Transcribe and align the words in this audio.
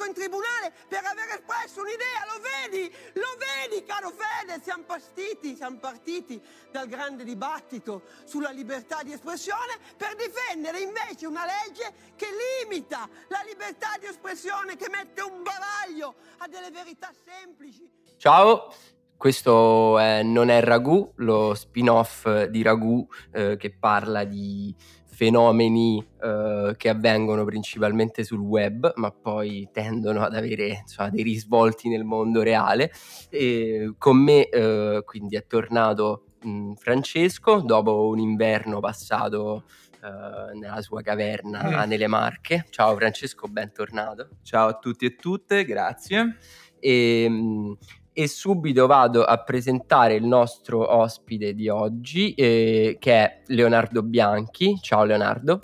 finisco 0.00 0.04
in 0.06 0.14
tribunale 0.14 0.72
per 0.88 1.04
aver 1.04 1.28
espresso 1.28 1.80
un'idea, 1.80 2.24
lo 2.26 2.40
vedi? 2.40 2.92
Lo 3.14 3.36
vedi, 3.36 3.84
caro 3.84 4.10
Fede? 4.10 4.60
Siamo 4.62 4.84
partiti, 4.84 5.54
siamo 5.54 5.76
partiti 5.78 6.40
dal 6.70 6.88
grande 6.88 7.24
dibattito 7.24 8.02
sulla 8.24 8.50
libertà 8.50 9.02
di 9.02 9.12
espressione 9.12 9.78
per 9.96 10.14
difendere 10.16 10.80
invece 10.80 11.26
una 11.26 11.44
legge 11.44 11.92
che 12.16 12.26
limita 12.62 13.08
la 13.28 13.42
libertà 13.46 13.96
di 13.98 14.06
espressione, 14.06 14.76
che 14.76 14.88
mette 14.90 15.22
un 15.22 15.42
bavaglio 15.42 16.14
a 16.38 16.48
delle 16.48 16.70
verità 16.70 17.10
semplici. 17.24 17.88
Ciao, 18.16 18.72
questo 19.16 19.98
è 19.98 20.22
Non 20.22 20.48
è 20.48 20.62
Ragù, 20.62 21.12
lo 21.16 21.54
spin-off 21.54 22.44
di 22.44 22.62
Ragù 22.62 23.06
eh, 23.32 23.56
che 23.56 23.70
parla 23.70 24.24
di 24.24 24.74
fenomeni 25.20 26.02
eh, 26.22 26.74
che 26.78 26.88
avvengono 26.88 27.44
principalmente 27.44 28.24
sul 28.24 28.38
web, 28.38 28.90
ma 28.96 29.10
poi 29.10 29.68
tendono 29.70 30.22
ad 30.22 30.34
avere 30.34 30.78
insomma, 30.80 31.10
dei 31.10 31.22
risvolti 31.22 31.90
nel 31.90 32.04
mondo 32.04 32.42
reale. 32.42 32.90
E 33.28 33.92
con 33.98 34.16
me 34.16 34.48
eh, 34.48 35.02
quindi 35.04 35.36
è 35.36 35.46
tornato 35.46 36.24
mh, 36.40 36.72
Francesco 36.72 37.60
dopo 37.60 38.08
un 38.08 38.18
inverno 38.18 38.80
passato 38.80 39.64
Uh, 40.00 40.56
nella 40.58 40.80
sua 40.80 41.02
caverna 41.02 41.84
mm. 41.84 41.86
nelle 41.86 42.06
Marche. 42.06 42.64
Ciao 42.70 42.96
Francesco, 42.96 43.48
bentornato. 43.48 44.30
Ciao 44.42 44.68
a 44.68 44.78
tutti 44.78 45.04
e 45.04 45.14
tutte, 45.14 45.66
grazie. 45.66 46.38
E, 46.78 47.24
ehm, 47.24 47.76
e 48.12 48.28
subito 48.28 48.86
vado 48.86 49.24
a 49.24 49.38
presentare 49.42 50.14
il 50.14 50.24
nostro 50.24 50.96
ospite 50.96 51.54
di 51.54 51.68
oggi, 51.68 52.34
eh, 52.34 52.96
che 52.98 53.12
è 53.12 53.42
Leonardo 53.46 54.02
Bianchi. 54.02 54.78
Ciao 54.80 55.04
Leonardo. 55.04 55.60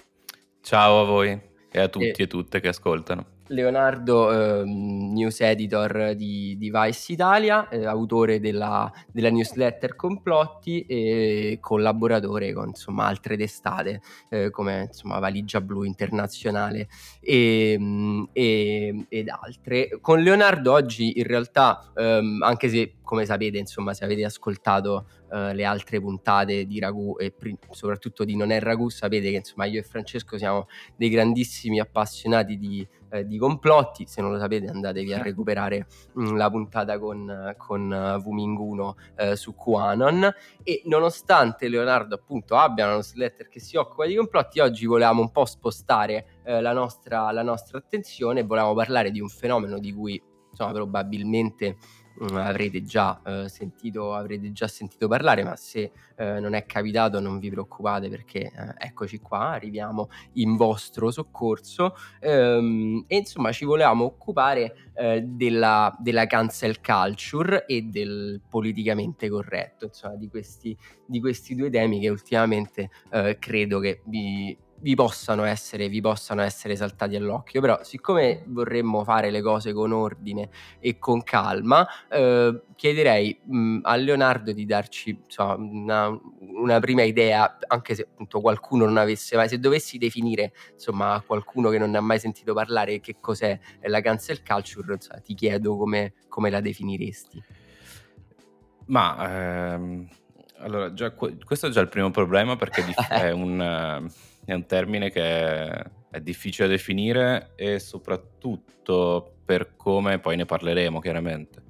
Ciao 0.60 1.00
a 1.00 1.04
voi 1.04 1.40
e 1.70 1.80
a 1.80 1.88
tutti 1.88 2.06
e, 2.06 2.24
e 2.24 2.26
tutte 2.26 2.60
che 2.60 2.68
ascoltano. 2.68 3.35
Leonardo, 3.48 4.60
eh, 4.60 4.64
news 4.64 5.40
editor 5.40 6.14
di, 6.14 6.56
di 6.58 6.70
Vice 6.72 7.12
Italia, 7.12 7.68
eh, 7.68 7.84
autore 7.84 8.40
della, 8.40 8.90
della, 9.12 9.30
newsletter 9.30 9.94
Complotti 9.94 10.84
e 10.86 11.58
collaboratore 11.60 12.52
con 12.52 12.68
insomma, 12.68 13.06
altre 13.06 13.36
testate 13.36 14.00
eh, 14.30 14.50
come 14.50 14.86
insomma, 14.88 15.18
Valigia 15.18 15.60
Blu 15.60 15.84
Internazionale 15.84 16.88
e, 17.20 17.76
mm, 17.78 18.24
e, 18.32 19.06
ed 19.08 19.28
altre. 19.28 19.98
Con 20.00 20.20
Leonardo 20.20 20.72
oggi 20.72 21.18
in 21.18 21.24
realtà, 21.24 21.92
ehm, 21.94 22.42
anche 22.42 22.68
se 22.68 22.96
come 23.06 23.24
sapete, 23.24 23.56
insomma, 23.56 23.94
se 23.94 24.04
avete 24.04 24.24
ascoltato 24.24 25.06
uh, 25.30 25.52
le 25.52 25.64
altre 25.64 26.00
puntate 26.00 26.66
di 26.66 26.80
Ragù 26.80 27.14
e 27.18 27.30
pri- 27.30 27.56
soprattutto 27.70 28.24
di 28.24 28.34
Non 28.34 28.50
è 28.50 28.60
Ragù, 28.60 28.88
sapete 28.88 29.30
che 29.30 29.36
insomma 29.36 29.64
io 29.64 29.78
e 29.78 29.84
Francesco 29.84 30.36
siamo 30.36 30.66
dei 30.96 31.08
grandissimi 31.08 31.78
appassionati 31.78 32.58
di, 32.58 32.86
uh, 33.10 33.22
di 33.22 33.38
complotti. 33.38 34.06
Se 34.06 34.20
non 34.20 34.32
lo 34.32 34.38
sapete, 34.38 34.66
andatevi 34.66 35.12
a 35.12 35.22
recuperare 35.22 35.86
mh, 36.14 36.30
mm, 36.30 36.36
la 36.36 36.50
puntata 36.50 36.98
con, 36.98 37.54
con 37.56 37.90
uh, 37.90 38.20
Vuminguno 38.20 38.96
su 39.34 39.54
QAnon. 39.54 40.32
E 40.62 40.82
nonostante 40.84 41.68
Leonardo 41.68 42.14
appunto 42.14 42.56
abbia 42.56 42.84
una 42.84 42.94
newsletter 42.94 43.48
che 43.48 43.60
si 43.60 43.76
occupa 43.76 44.06
di 44.06 44.14
complotti, 44.14 44.60
oggi 44.60 44.86
volevamo 44.86 45.20
un 45.20 45.30
po' 45.30 45.44
spostare 45.44 46.40
la 46.44 46.72
nostra, 46.72 47.30
la 47.32 47.42
nostra 47.42 47.78
attenzione 47.78 48.40
e 48.40 48.42
volevamo 48.44 48.74
parlare 48.74 49.10
di 49.10 49.20
un 49.20 49.28
fenomeno 49.28 49.78
di 49.78 49.92
cui 49.92 50.22
insomma 50.50 50.72
probabilmente 50.72 51.76
Mm, 52.22 52.36
avrete 52.36 52.82
già, 52.82 53.20
eh, 53.24 53.48
sentito, 53.48 54.14
avrete 54.14 54.50
già 54.52 54.66
sentito 54.68 55.06
parlare, 55.06 55.44
ma 55.44 55.54
se 55.54 55.92
eh, 56.16 56.40
non 56.40 56.54
è 56.54 56.64
capitato 56.64 57.20
non 57.20 57.38
vi 57.38 57.50
preoccupate 57.50 58.08
perché 58.08 58.40
eh, 58.40 58.74
eccoci 58.78 59.18
qua, 59.18 59.50
arriviamo 59.50 60.08
in 60.34 60.56
vostro 60.56 61.10
soccorso. 61.10 61.94
Ehm, 62.20 63.04
e 63.06 63.16
insomma 63.16 63.52
ci 63.52 63.66
volevamo 63.66 64.04
occupare 64.04 64.90
eh, 64.94 65.22
della, 65.22 65.94
della, 66.00 66.26
cancel 66.26 66.80
culture 66.80 67.66
e 67.66 67.82
del 67.82 68.40
politicamente 68.48 69.28
corretto, 69.28 69.84
insomma 69.86 70.14
di 70.14 70.28
questi, 70.28 70.76
di 71.04 71.20
questi 71.20 71.54
due 71.54 71.68
temi 71.68 72.00
che 72.00 72.08
ultimamente 72.08 72.90
eh, 73.10 73.36
credo 73.38 73.78
che 73.78 74.00
vi 74.06 74.56
vi 74.80 74.94
possano, 74.94 75.44
essere, 75.44 75.88
vi 75.88 76.00
possano 76.00 76.42
essere 76.42 76.76
saltati 76.76 77.16
all'occhio, 77.16 77.60
però 77.60 77.82
siccome 77.82 78.44
vorremmo 78.46 79.04
fare 79.04 79.30
le 79.30 79.40
cose 79.40 79.72
con 79.72 79.92
ordine 79.92 80.50
e 80.80 80.98
con 80.98 81.22
calma, 81.22 81.86
eh, 82.10 82.62
chiederei 82.74 83.38
mh, 83.42 83.78
a 83.82 83.96
Leonardo 83.96 84.52
di 84.52 84.66
darci 84.66 85.18
insomma, 85.24 85.54
una, 85.54 86.20
una, 86.40 86.80
prima 86.80 87.02
idea, 87.02 87.58
anche 87.66 87.94
se 87.94 88.02
appunto 88.02 88.40
qualcuno 88.40 88.84
non 88.84 88.98
avesse 88.98 89.36
mai, 89.36 89.48
se 89.48 89.58
dovessi 89.58 89.98
definire 89.98 90.52
insomma 90.72 91.14
a 91.14 91.20
qualcuno 91.20 91.70
che 91.70 91.78
non 91.78 91.90
ne 91.90 91.98
ha 91.98 92.02
mai 92.02 92.18
sentito 92.18 92.52
parlare 92.52 93.00
che 93.00 93.16
cos'è 93.20 93.58
la 93.82 94.00
cancel 94.00 94.42
culture, 94.42 94.94
insomma, 94.94 95.20
ti 95.20 95.34
chiedo 95.34 95.76
come, 95.76 96.14
come 96.28 96.50
la 96.50 96.60
definiresti. 96.60 97.42
Ma 98.88 99.72
ehm, 99.74 100.08
allora, 100.58 100.92
già, 100.92 101.12
questo 101.12 101.66
è 101.66 101.70
già 101.70 101.80
il 101.80 101.88
primo 101.88 102.10
problema 102.10 102.56
perché 102.56 102.84
è 103.08 103.30
un 103.32 104.08
è 104.46 104.54
un 104.54 104.66
termine 104.66 105.10
che 105.10 105.68
è 106.08 106.20
difficile 106.20 106.68
da 106.68 106.74
definire 106.74 107.52
e 107.56 107.78
soprattutto 107.78 109.34
per 109.44 109.76
come, 109.76 110.18
poi 110.18 110.36
ne 110.36 110.44
parleremo 110.44 111.00
chiaramente, 111.00 111.62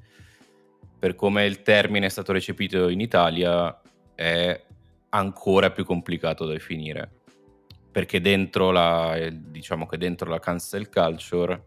per 0.98 1.14
come 1.14 1.46
il 1.46 1.62
termine 1.62 2.06
è 2.06 2.10
stato 2.10 2.32
recepito 2.32 2.88
in 2.88 3.00
Italia 3.00 3.80
è 4.14 4.64
ancora 5.10 5.70
più 5.70 5.84
complicato 5.84 6.44
da 6.44 6.52
definire. 6.52 7.10
Perché 7.90 8.20
dentro 8.20 8.70
la, 8.70 9.18
diciamo 9.32 9.86
che 9.86 9.96
dentro 9.96 10.28
la 10.28 10.38
cancel 10.38 10.90
culture 10.90 11.64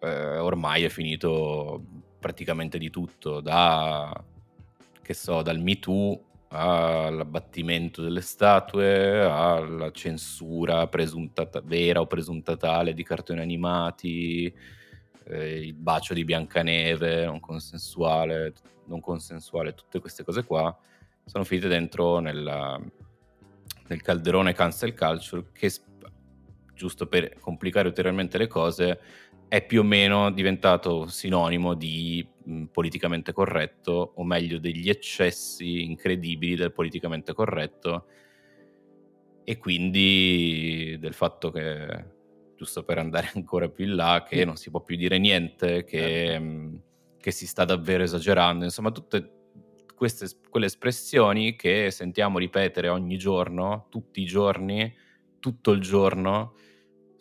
eh, 0.00 0.38
ormai 0.38 0.82
è 0.82 0.88
finito 0.88 1.84
praticamente 2.18 2.78
di 2.78 2.90
tutto, 2.90 3.40
da, 3.40 4.12
che 5.02 5.14
so, 5.14 5.42
dal 5.42 5.60
Me 5.60 5.78
Too 5.78 6.20
all'abbattimento 6.56 8.00
delle 8.00 8.20
statue, 8.20 9.20
alla 9.20 9.90
censura 9.90 10.86
presuntata, 10.86 11.60
vera 11.60 12.00
o 12.00 12.06
presunta 12.06 12.56
tale 12.56 12.94
di 12.94 13.02
cartoni 13.02 13.40
animati, 13.40 14.54
eh, 15.26 15.58
il 15.58 15.74
bacio 15.74 16.14
di 16.14 16.24
Biancaneve 16.24 17.24
non 17.24 17.40
consensuale, 17.40 18.52
non 18.86 19.00
consensuale, 19.00 19.74
tutte 19.74 19.98
queste 19.98 20.22
cose 20.22 20.44
qua 20.44 20.76
sono 21.24 21.42
finite 21.42 21.68
dentro 21.68 22.20
nella, 22.20 22.80
nel 23.88 24.02
calderone 24.02 24.52
cancel 24.52 24.94
culture 24.94 25.46
che, 25.52 25.72
giusto 26.74 27.06
per 27.06 27.38
complicare 27.40 27.88
ulteriormente 27.88 28.38
le 28.38 28.46
cose, 28.46 29.00
è 29.48 29.64
più 29.64 29.80
o 29.80 29.84
meno 29.84 30.30
diventato 30.30 31.08
sinonimo 31.08 31.74
di 31.74 32.26
mh, 32.44 32.64
politicamente 32.66 33.32
corretto, 33.32 34.12
o 34.16 34.24
meglio 34.24 34.58
degli 34.58 34.88
eccessi 34.88 35.84
incredibili 35.84 36.56
del 36.56 36.72
politicamente 36.72 37.32
corretto, 37.32 38.06
e 39.44 39.58
quindi 39.58 40.96
del 40.98 41.12
fatto 41.12 41.50
che, 41.50 42.04
giusto 42.56 42.82
per 42.84 42.98
andare 42.98 43.30
ancora 43.34 43.68
più 43.68 43.84
in 43.84 43.94
là, 43.96 44.24
che 44.26 44.44
non 44.44 44.56
si 44.56 44.70
può 44.70 44.80
più 44.80 44.96
dire 44.96 45.18
niente, 45.18 45.84
che, 45.84 45.98
certo. 45.98 46.44
mh, 46.44 46.80
che 47.18 47.30
si 47.30 47.46
sta 47.46 47.64
davvero 47.64 48.02
esagerando, 48.02 48.64
insomma 48.64 48.90
tutte 48.90 49.30
queste 49.94 50.26
quelle 50.50 50.66
espressioni 50.66 51.56
che 51.56 51.90
sentiamo 51.90 52.38
ripetere 52.38 52.88
ogni 52.88 53.16
giorno, 53.16 53.86
tutti 53.90 54.20
i 54.20 54.24
giorni, 54.24 54.92
tutto 55.40 55.72
il 55.72 55.80
giorno, 55.80 56.54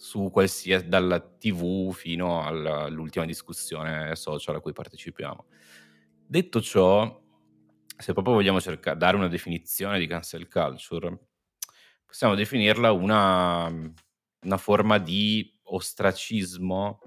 su 0.03 0.30
qualsiasi, 0.30 0.90
dalla 0.90 1.22
TV 1.22 1.94
fino 1.94 2.46
alla, 2.46 2.81
all'ultima 2.81 3.24
discussione 3.24 4.14
social 4.18 4.56
a 4.56 4.59
cui 4.59 4.74
partecipiamo. 4.74 5.46
Detto 6.28 6.59
ciò, 6.59 7.22
se 7.97 8.12
proprio 8.12 8.34
vogliamo 8.34 8.59
cercare, 8.59 8.97
dare 8.97 9.16
una 9.16 9.30
definizione 9.30 10.00
di 10.00 10.06
cancel 10.06 10.50
culture, 10.50 11.18
possiamo 12.06 12.36
definirla 12.36 12.92
una, 12.92 13.68
una 13.68 14.58
forma 14.58 14.97
di 14.97 15.58
ostracismo, 15.63 17.00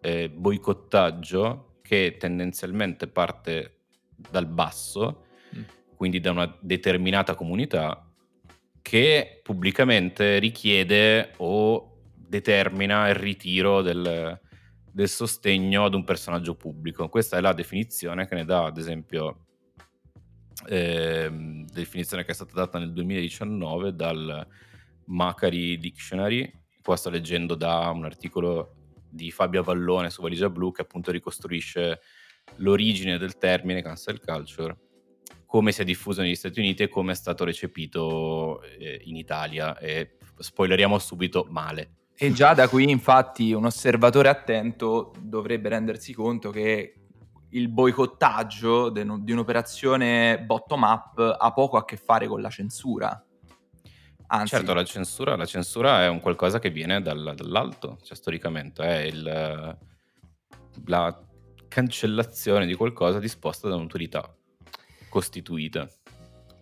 eh, 0.00 0.28
boicottaggio 0.28 1.78
che 1.82 2.16
tendenzialmente 2.18 3.06
parte 3.06 3.82
dal 4.08 4.48
basso, 4.48 5.26
mm. 5.56 5.62
quindi 5.94 6.18
da 6.18 6.32
una 6.32 6.58
determinata 6.60 7.36
comunità, 7.36 8.12
che 8.82 9.40
pubblicamente 9.40 10.40
richiede 10.40 11.30
o 11.36 11.93
determina 12.26 13.08
il 13.08 13.14
ritiro 13.14 13.82
del, 13.82 14.40
del 14.90 15.08
sostegno 15.08 15.84
ad 15.84 15.94
un 15.94 16.04
personaggio 16.04 16.54
pubblico. 16.54 17.08
Questa 17.08 17.36
è 17.36 17.40
la 17.40 17.52
definizione 17.52 18.28
che 18.28 18.36
ne 18.36 18.44
dà, 18.44 18.66
ad 18.66 18.78
esempio, 18.78 19.46
eh, 20.66 21.28
definizione 21.72 22.24
che 22.24 22.30
è 22.30 22.34
stata 22.34 22.52
data 22.54 22.78
nel 22.78 22.92
2019 22.92 23.94
dal 23.94 24.46
Macari 25.06 25.78
Dictionary. 25.78 26.50
Qua 26.80 26.96
sto 26.96 27.10
leggendo 27.10 27.54
da 27.54 27.90
un 27.90 28.04
articolo 28.04 28.76
di 29.08 29.30
Fabio 29.30 29.60
Avallone 29.60 30.10
su 30.10 30.22
Valigia 30.22 30.48
Blu 30.48 30.70
che 30.70 30.82
appunto 30.82 31.10
ricostruisce 31.10 32.00
l'origine 32.56 33.18
del 33.18 33.36
termine 33.36 33.82
cancel 33.82 34.20
culture, 34.20 34.76
come 35.46 35.72
si 35.72 35.82
è 35.82 35.84
diffuso 35.84 36.20
negli 36.20 36.34
Stati 36.34 36.60
Uniti 36.60 36.84
e 36.84 36.88
come 36.88 37.12
è 37.12 37.16
stato 37.16 37.44
recepito 37.44 38.62
eh, 38.62 39.00
in 39.04 39.16
Italia 39.16 39.78
e 39.78 40.18
spoileriamo 40.36 40.98
subito 40.98 41.46
male 41.48 42.03
E 42.16 42.32
già 42.32 42.54
da 42.54 42.68
qui, 42.68 42.90
infatti, 42.90 43.52
un 43.52 43.64
osservatore 43.64 44.28
attento 44.28 45.12
dovrebbe 45.18 45.68
rendersi 45.68 46.12
conto 46.12 46.50
che 46.50 46.94
il 47.50 47.68
boicottaggio 47.68 48.90
di 48.90 49.32
un'operazione 49.32 50.40
bottom-up 50.40 51.36
ha 51.38 51.52
poco 51.52 51.76
a 51.76 51.84
che 51.84 51.96
fare 51.96 52.26
con 52.26 52.40
la 52.40 52.50
censura. 52.50 53.24
Anzi, 54.26 54.54
certo, 54.56 54.74
la 54.74 54.84
censura, 54.84 55.36
la 55.36 55.44
censura 55.44 56.02
è 56.02 56.08
un 56.08 56.20
qualcosa 56.20 56.58
che 56.58 56.70
viene 56.70 57.02
dal, 57.02 57.34
dall'alto, 57.36 57.98
cioè 58.02 58.16
storicamente 58.16 58.82
è 58.82 59.02
il, 59.02 59.78
la 60.86 61.24
cancellazione 61.68 62.66
di 62.66 62.74
qualcosa 62.74 63.18
disposta 63.18 63.68
da 63.68 63.74
un'autorità 63.74 64.34
costituita. 65.08 65.88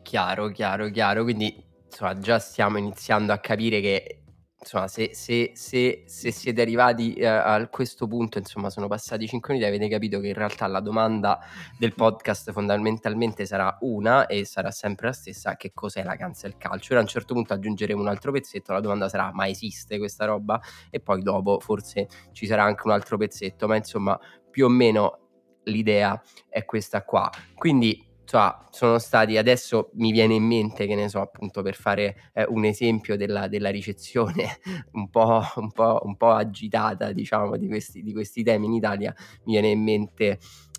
Chiaro, 0.02 0.48
chiaro, 0.48 0.90
chiaro. 0.90 1.22
Quindi 1.22 1.64
insomma, 1.84 2.18
già 2.18 2.38
stiamo 2.38 2.78
iniziando 2.78 3.32
a 3.32 3.38
capire 3.38 3.80
che 3.80 4.21
insomma, 4.62 4.86
se, 4.86 5.10
se, 5.12 5.50
se, 5.54 6.04
se 6.06 6.30
siete 6.30 6.62
arrivati 6.62 7.14
eh, 7.14 7.26
a 7.26 7.68
questo 7.68 8.06
punto, 8.06 8.38
insomma, 8.38 8.70
sono 8.70 8.86
passati 8.86 9.26
5 9.26 9.54
minuti, 9.54 9.68
avete 9.68 9.88
capito 9.88 10.20
che 10.20 10.28
in 10.28 10.34
realtà 10.34 10.66
la 10.68 10.80
domanda 10.80 11.40
del 11.76 11.94
podcast 11.94 12.52
fondamentalmente 12.52 13.44
sarà 13.44 13.76
una 13.80 14.26
e 14.26 14.44
sarà 14.44 14.70
sempre 14.70 15.08
la 15.08 15.12
stessa, 15.12 15.56
che 15.56 15.72
cos'è 15.74 16.04
la 16.04 16.16
cancel 16.16 16.56
culture? 16.56 16.98
A 16.98 17.02
un 17.02 17.08
certo 17.08 17.34
punto 17.34 17.52
aggiungeremo 17.52 18.00
un 18.00 18.08
altro 18.08 18.30
pezzetto, 18.30 18.72
la 18.72 18.80
domanda 18.80 19.08
sarà 19.08 19.32
ma 19.32 19.48
esiste 19.48 19.98
questa 19.98 20.24
roba? 20.24 20.60
E 20.90 21.00
poi 21.00 21.22
dopo 21.22 21.58
forse 21.60 22.08
ci 22.32 22.46
sarà 22.46 22.62
anche 22.62 22.82
un 22.86 22.92
altro 22.92 23.16
pezzetto, 23.16 23.66
ma 23.66 23.76
insomma 23.76 24.18
più 24.50 24.66
o 24.66 24.68
meno 24.68 25.18
l'idea 25.64 26.20
è 26.48 26.64
questa 26.64 27.02
qua. 27.04 27.30
Quindi 27.54 28.10
insomma, 28.32 28.66
sono 28.70 28.98
stati 28.98 29.36
adesso 29.36 29.90
mi 29.94 30.10
viene 30.10 30.34
in 30.34 30.44
mente 30.44 30.86
che 30.86 30.94
ne 30.94 31.08
so 31.08 31.20
appunto 31.20 31.60
per 31.62 31.74
fare 31.74 32.30
eh, 32.32 32.46
un 32.48 32.64
esempio 32.64 33.16
della, 33.16 33.46
della 33.46 33.68
ricezione 33.68 34.58
un 34.92 35.10
po', 35.10 35.42
un, 35.56 35.70
po', 35.70 36.00
un 36.04 36.16
po', 36.16 36.30
agitata 36.30 37.12
diciamo 37.12 37.56
di 37.58 37.68
questi, 37.68 38.02
di 38.02 38.12
questi 38.12 38.42
temi 38.42 38.66
in 38.66 38.72
Italia 38.72 39.14
mi 39.44 39.52
viene 39.52 39.68
in 39.68 39.82
mente 39.82 40.38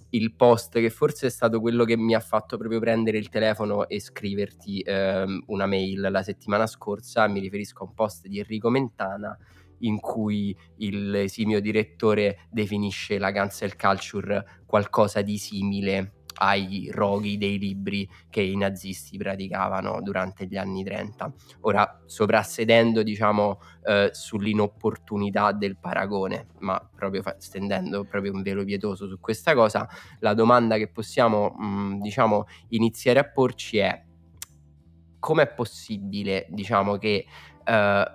il 0.09 0.35
post 0.35 0.73
che 0.73 0.89
forse 0.89 1.27
è 1.27 1.29
stato 1.29 1.59
quello 1.59 1.85
che 1.85 1.97
mi 1.97 2.13
ha 2.13 2.19
fatto 2.19 2.57
proprio 2.57 2.79
prendere 2.79 3.17
il 3.17 3.29
telefono 3.29 3.87
e 3.87 3.99
scriverti 3.99 4.81
ehm, 4.81 5.45
una 5.47 5.65
mail 5.65 6.07
la 6.11 6.21
settimana 6.21 6.67
scorsa. 6.67 7.27
Mi 7.27 7.39
riferisco 7.39 7.83
a 7.83 7.87
un 7.87 7.95
post 7.95 8.27
di 8.27 8.37
Enrico 8.37 8.69
Mentana 8.69 9.35
in 9.79 9.99
cui 9.99 10.55
il 10.77 11.15
esimio 11.15 11.59
direttore 11.59 12.47
definisce 12.51 13.17
la 13.17 13.31
cancel 13.31 13.75
culture 13.75 14.61
qualcosa 14.67 15.23
di 15.23 15.37
simile 15.39 16.22
ai 16.35 16.89
roghi 16.91 17.37
dei 17.37 17.57
libri 17.57 18.09
che 18.29 18.41
i 18.41 18.55
nazisti 18.55 19.17
praticavano 19.17 20.01
durante 20.01 20.45
gli 20.45 20.57
anni 20.57 20.83
30. 20.83 21.33
Ora, 21.61 22.01
soprassedendo, 22.05 23.03
diciamo, 23.03 23.59
eh, 23.83 24.09
sull'inopportunità 24.11 25.51
del 25.51 25.77
paragone, 25.77 26.47
ma 26.59 26.79
proprio 26.95 27.21
fa- 27.21 27.35
stendendo 27.39 28.03
proprio 28.05 28.33
un 28.33 28.41
velo 28.41 28.63
pietoso 28.63 29.07
su 29.07 29.19
questa 29.19 29.53
cosa, 29.53 29.87
la 30.19 30.33
domanda 30.33 30.77
che 30.77 30.89
possiamo, 30.89 31.51
mh, 31.57 31.99
diciamo, 31.99 32.45
iniziare 32.69 33.19
a 33.19 33.29
porci 33.29 33.77
è 33.77 34.03
com'è 35.19 35.53
possibile, 35.53 36.47
diciamo, 36.49 36.97
che 36.97 37.25
eh, 37.63 38.05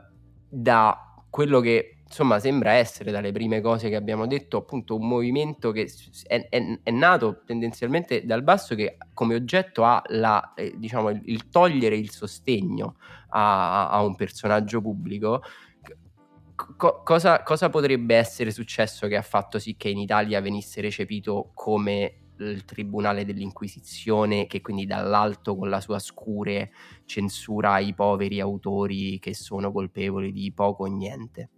da 0.51 1.15
quello 1.31 1.61
che 1.61 1.98
insomma 2.09 2.41
sembra 2.41 2.73
essere 2.73 3.11
dalle 3.11 3.33
prime 3.33 3.61
cose 3.61 3.91
che 3.91 3.95
abbiamo 3.95 4.27
detto 4.27 4.57
appunto 4.57 4.97
un 4.97 5.07
movimento 5.07 5.73
che 5.73 5.91
è, 6.27 6.49
è, 6.49 6.79
è 6.83 6.91
nato 6.91 7.43
tendenzialmente 7.45 8.25
dal 8.25 8.43
basso 8.43 8.75
che 8.75 8.97
come 9.13 9.35
oggetto 9.35 9.85
ha 9.85 10.03
la, 10.07 10.55
eh, 10.55 10.73
diciamo, 10.77 11.11
il, 11.11 11.21
il, 11.27 11.51
togliere 11.51 11.97
il 11.97 12.11
sostegno 12.11 12.97
a, 13.31 13.91
a 13.91 14.03
un 14.03 14.17
personaggio 14.17 14.81
pubblico 14.81 15.43
Co- 16.77 17.03
cosa, 17.05 17.45
cosa, 17.45 17.71
potrebbe 17.71 18.17
essere 18.17 18.51
successo 18.51 19.07
che 19.07 19.17
ha 19.17 19.23
fatto 19.23 19.61
sì 19.61 19.77
che 19.77 19.91
in 19.91 19.99
Italia 19.99 20.41
venisse 20.41 20.81
recepito 20.81 21.53
come 21.55 22.31
il 22.39 22.65
tribunale 22.65 23.25
dell'Inquisizione 23.25 24.49
che 24.49 24.61
quindi 24.61 24.85
dall'alto 24.85 25.57
con 25.57 25.69
la 25.69 25.81
sua 25.81 26.01
scure 26.01 26.73
censura 27.05 27.79
i 27.79 27.95
poveri 27.95 28.41
autori 28.41 29.21
che 29.21 29.35
sono 29.35 29.71
colpevoli 29.71 30.33
di 30.33 30.53
poco 30.53 30.83
o 30.83 30.87
niente? 30.87 31.51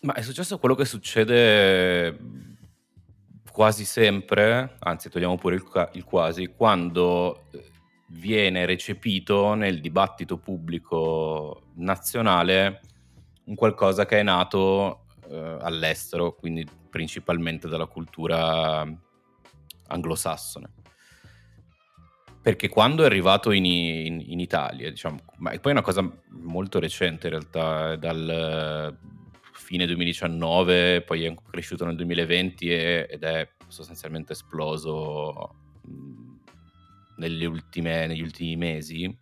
Ma 0.00 0.12
è 0.12 0.22
successo 0.22 0.58
quello 0.58 0.74
che 0.74 0.84
succede 0.84 2.16
quasi 3.56 3.86
sempre, 3.86 4.76
anzi 4.80 5.08
togliamo 5.08 5.36
pure 5.38 5.54
il, 5.54 5.88
il 5.94 6.04
quasi, 6.04 6.52
quando 6.54 7.46
eh, 7.52 7.70
viene 8.08 8.66
recepito 8.66 9.54
nel 9.54 9.80
dibattito 9.80 10.36
pubblico 10.36 11.62
nazionale 11.76 12.82
un 13.44 13.54
qualcosa 13.54 14.04
che 14.04 14.20
è 14.20 14.22
nato 14.22 15.06
eh, 15.30 15.56
all'estero, 15.60 16.34
quindi 16.34 16.66
principalmente 16.90 17.66
dalla 17.66 17.86
cultura 17.86 18.86
anglosassone. 19.86 20.70
Perché 22.42 22.68
quando 22.68 23.04
è 23.04 23.06
arrivato 23.06 23.52
in, 23.52 23.64
in, 23.64 24.22
in 24.24 24.38
Italia, 24.38 24.90
diciamo, 24.90 25.18
ma 25.38 25.50
poi 25.50 25.60
è 25.62 25.70
una 25.70 25.82
cosa 25.82 26.06
molto 26.28 26.78
recente 26.78 27.28
in 27.28 27.32
realtà, 27.32 27.96
dal 27.96 28.96
fine 29.66 29.84
2019, 29.84 31.02
poi 31.02 31.24
è 31.24 31.34
cresciuto 31.50 31.84
nel 31.84 31.96
2020 31.96 32.70
e, 32.70 33.08
ed 33.10 33.24
è 33.24 33.48
sostanzialmente 33.66 34.32
esploso 34.32 35.56
ultime, 37.16 38.06
negli 38.06 38.22
ultimi 38.22 38.54
mesi. 38.54 39.18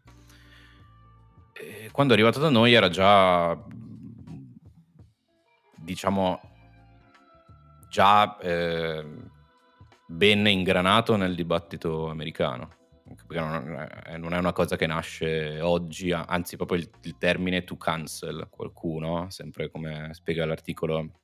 E 1.55 1.89
quando 1.93 2.13
è 2.13 2.17
arrivato 2.17 2.41
da 2.41 2.51
noi 2.51 2.75
era 2.75 2.91
già, 2.91 3.59
diciamo, 5.77 6.41
già 7.89 8.37
eh, 8.37 9.03
ben 10.07 10.47
ingranato 10.47 11.17
nel 11.17 11.35
dibattito 11.35 12.11
americano 12.11 12.83
perché 13.35 14.17
non 14.19 14.33
è 14.33 14.39
una 14.39 14.53
cosa 14.53 14.77
che 14.77 14.87
nasce 14.87 15.61
oggi, 15.61 16.13
anzi 16.13 16.57
proprio 16.57 16.79
il, 16.79 16.89
il, 17.03 17.19
termine 17.19 17.65
to 17.65 17.77
cancel 17.77 18.47
qualcuno, 18.49 19.29
sempre 19.31 19.71
come 19.71 20.11
spiega 20.13 20.47
l'articolo 20.47 21.21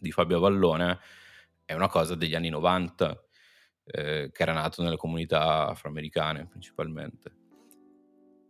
di 0.00 0.10
Fabio 0.10 0.40
Vallone, 0.40 0.98
è 1.64 1.74
una 1.74 1.88
cosa 1.88 2.14
degli 2.16 2.34
anni 2.34 2.48
90, 2.48 3.24
eh, 3.84 4.30
che 4.32 4.42
era 4.42 4.52
nato 4.52 4.82
nelle 4.82 4.96
comunità 4.96 5.68
afroamericane 5.68 6.46
principalmente. 6.46 7.32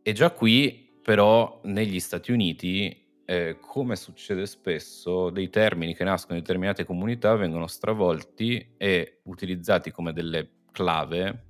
E 0.02 0.12
già 0.12 0.30
qui 0.30 0.86
però 1.02 1.60
negli 1.64 2.00
Stati 2.00 2.32
Uniti, 2.32 3.06
eh, 3.24 3.58
come 3.60 3.96
succede 3.96 4.46
spesso, 4.46 5.30
dei 5.30 5.50
termini 5.50 5.94
che 5.94 6.04
nascono 6.04 6.36
in 6.36 6.42
determinate 6.42 6.84
comunità 6.84 7.34
vengono 7.34 7.66
stravolti 7.66 8.74
e 8.78 9.20
utilizzati 9.24 9.90
come 9.90 10.12
delle 10.12 10.50
clave 10.72 11.47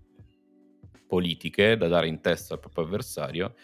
politiche 1.07 1.77
da 1.77 1.89
dare 1.89 2.09
in 2.09 2.21
testa 2.21 2.55
al 2.55 2.61
proprio 2.61 2.85
avversario 2.85 3.55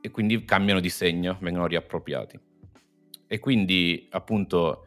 e 0.00 0.10
quindi 0.10 0.44
cambiano 0.44 0.80
di 0.80 0.90
segno, 0.90 1.36
vengono 1.40 1.66
riappropriati. 1.66 2.38
E 3.26 3.38
quindi 3.38 4.06
appunto 4.10 4.86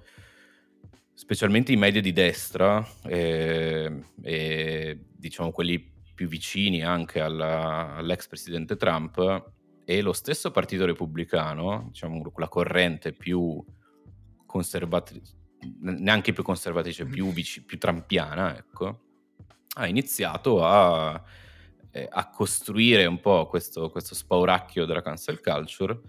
specialmente 1.14 1.74
i 1.74 1.76
media 1.76 2.00
di 2.00 2.14
destra 2.14 2.86
eh, 3.06 4.02
e 4.22 5.00
diciamo 5.12 5.52
quelli 5.52 5.98
più 6.16 6.28
vicini 6.28 6.82
anche 6.84 7.20
alla, 7.20 7.96
all'ex 7.96 8.28
presidente 8.28 8.78
Trump 8.78 9.52
e 9.84 10.02
lo 10.02 10.14
stesso 10.14 10.52
partito 10.52 10.86
repubblicano, 10.86 11.88
diciamo 11.88 12.22
la 12.36 12.48
corrente 12.48 13.12
più 13.12 13.64
conservatrice, 14.46 15.34
neanche 15.80 16.32
più 16.32 16.44
conservatrice, 16.44 17.06
più, 17.06 17.32
vic- 17.32 17.66
più 17.66 17.78
trampiana, 17.78 18.58
ecco, 18.58 19.00
ha 19.76 19.88
iniziato 19.88 20.64
a 20.64 21.22
eh, 21.92 22.08
a 22.10 22.30
costruire 22.30 23.06
un 23.06 23.20
po' 23.20 23.48
questo, 23.48 23.90
questo 23.90 24.16
spauracchio 24.16 24.86
della 24.86 25.02
cancel 25.02 25.42
culture 25.42 26.00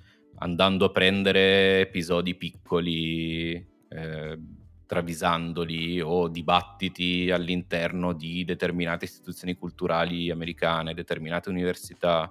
andando 0.43 0.87
a 0.87 0.91
prendere 0.91 1.81
episodi 1.81 2.35
piccoli, 2.35 3.55
eh, 3.89 4.39
travisandoli 4.87 6.01
o 6.01 6.29
dibattiti 6.29 7.31
all'interno 7.31 8.13
di 8.13 8.45
determinate 8.45 9.05
istituzioni 9.05 9.55
culturali 9.55 10.31
americane, 10.31 10.95
determinate 10.95 11.49
università 11.49 12.31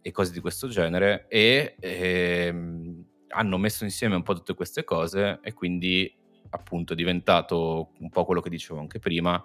e 0.00 0.10
cose 0.10 0.32
di 0.32 0.40
questo 0.40 0.68
genere 0.68 1.26
e 1.28 1.76
ehm, 1.78 3.04
hanno 3.28 3.58
messo 3.58 3.84
insieme 3.84 4.16
un 4.16 4.22
po' 4.22 4.34
tutte 4.34 4.54
queste 4.54 4.84
cose 4.84 5.38
e 5.42 5.52
quindi 5.52 6.12
appunto 6.50 6.94
è 6.94 6.96
diventato 6.96 7.92
un 7.98 8.08
po' 8.08 8.24
quello 8.24 8.40
che 8.40 8.48
dicevo 8.48 8.80
anche 8.80 8.98
prima, 8.98 9.42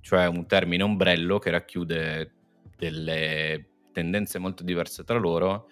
cioè 0.00 0.26
un 0.26 0.46
termine 0.46 0.82
ombrello 0.82 1.38
che 1.38 1.50
racchiude 1.50 2.34
delle 2.82 3.68
tendenze 3.92 4.40
molto 4.40 4.64
diverse 4.64 5.04
tra 5.04 5.16
loro 5.16 5.70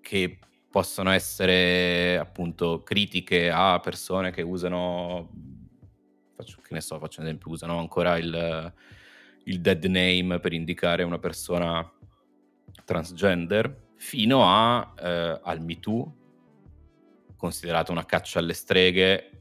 che 0.00 0.38
possono 0.70 1.10
essere 1.10 2.16
appunto 2.18 2.84
critiche 2.84 3.50
a 3.50 3.80
persone 3.80 4.30
che 4.30 4.42
usano 4.42 5.28
faccio, 6.36 6.58
che 6.62 6.74
ne 6.74 6.80
so, 6.80 7.00
faccio 7.00 7.20
un 7.20 7.26
esempio, 7.26 7.50
usano 7.50 7.78
ancora 7.80 8.16
il, 8.16 8.72
il 9.44 9.60
dead 9.60 9.84
name 9.86 10.38
per 10.38 10.52
indicare 10.52 11.02
una 11.02 11.18
persona 11.18 11.90
transgender 12.84 13.90
fino 13.96 14.44
a, 14.44 14.94
eh, 14.98 15.40
al 15.42 15.60
MeToo 15.60 16.16
considerata 17.36 17.90
una 17.90 18.06
caccia 18.06 18.38
alle 18.38 18.54
streghe 18.54 19.40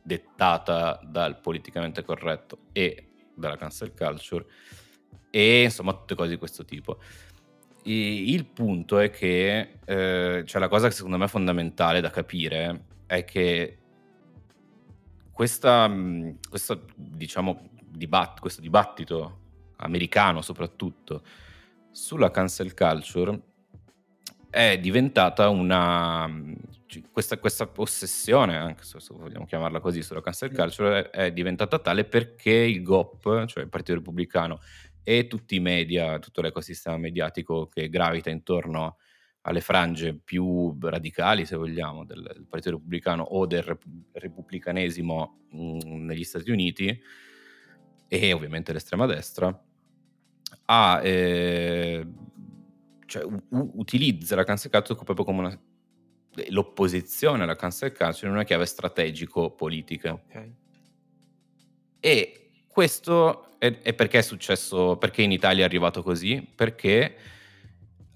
dettata 0.00 1.00
dal 1.04 1.40
politicamente 1.40 2.04
corretto 2.04 2.66
e 2.72 3.14
dalla 3.34 3.56
cancel 3.56 3.92
culture 3.94 4.46
e 5.34 5.62
insomma 5.62 5.94
tutte 5.94 6.14
cose 6.14 6.28
di 6.28 6.36
questo 6.36 6.64
tipo. 6.64 6.98
E 7.82 8.30
il 8.30 8.44
punto 8.44 8.98
è 8.98 9.10
che, 9.10 9.78
eh, 9.84 10.44
cioè 10.46 10.60
la 10.60 10.68
cosa 10.68 10.88
che 10.88 10.94
secondo 10.94 11.16
me 11.16 11.24
è 11.24 11.28
fondamentale 11.28 12.02
da 12.02 12.10
capire 12.10 12.84
è 13.06 13.24
che 13.24 13.78
questa, 15.32 15.90
questa 16.48 16.78
diciamo, 16.94 17.70
dibatt- 17.82 18.40
questo 18.40 18.60
dibattito 18.60 19.38
americano 19.76 20.42
soprattutto 20.42 21.22
sulla 21.90 22.30
cancel 22.30 22.74
culture 22.74 23.40
è 24.50 24.78
diventata 24.78 25.48
una 25.48 26.30
questa, 27.10 27.38
questa 27.38 27.70
ossessione, 27.76 28.56
anche 28.56 28.84
se 28.84 28.98
vogliamo 29.10 29.46
chiamarla 29.46 29.80
così, 29.80 30.02
sulla 30.02 30.20
cancel 30.20 30.54
culture 30.54 31.08
è 31.08 31.32
diventata 31.32 31.78
tale 31.78 32.04
perché 32.04 32.50
il 32.50 32.82
GOP, 32.82 33.46
cioè 33.46 33.62
il 33.62 33.70
Partito 33.70 33.94
Repubblicano 33.94 34.60
e 35.04 35.26
tutti 35.26 35.56
i 35.56 35.60
media, 35.60 36.18
tutto 36.18 36.40
l'ecosistema 36.40 36.96
mediatico 36.96 37.66
che 37.66 37.88
gravita 37.88 38.30
intorno 38.30 38.98
alle 39.42 39.60
frange 39.60 40.14
più 40.14 40.76
radicali, 40.80 41.44
se 41.44 41.56
vogliamo, 41.56 42.04
del, 42.04 42.22
del 42.22 42.46
Partito 42.46 42.76
Repubblicano 42.76 43.22
o 43.22 43.46
del 43.46 43.62
rep- 43.62 43.84
repubblicanesimo 44.12 45.46
mh, 45.50 46.04
negli 46.04 46.22
Stati 46.22 46.50
Uniti 46.50 47.00
e 48.06 48.32
ovviamente 48.32 48.72
l'estrema 48.72 49.06
destra, 49.06 49.64
ha, 50.66 51.00
eh, 51.02 52.06
cioè, 53.06 53.24
u- 53.24 53.72
utilizza 53.74 54.36
la 54.36 54.44
cancel 54.44 54.70
culture 54.70 55.02
proprio 55.02 55.24
come 55.24 55.38
una, 55.40 55.62
l'opposizione 56.50 57.42
alla 57.42 57.56
cancel 57.56 57.96
culture 57.96 58.28
in 58.28 58.34
una 58.34 58.44
chiave 58.44 58.66
strategico-politica. 58.66 60.12
Okay. 60.12 60.54
E 61.98 62.41
questo 62.72 63.58
è, 63.58 63.80
è, 63.82 63.92
perché 63.92 64.18
è 64.18 64.22
successo, 64.22 64.96
perché 64.96 65.22
in 65.22 65.30
Italia 65.30 65.62
è 65.62 65.66
arrivato 65.66 66.02
così? 66.02 66.44
Perché 66.54 67.16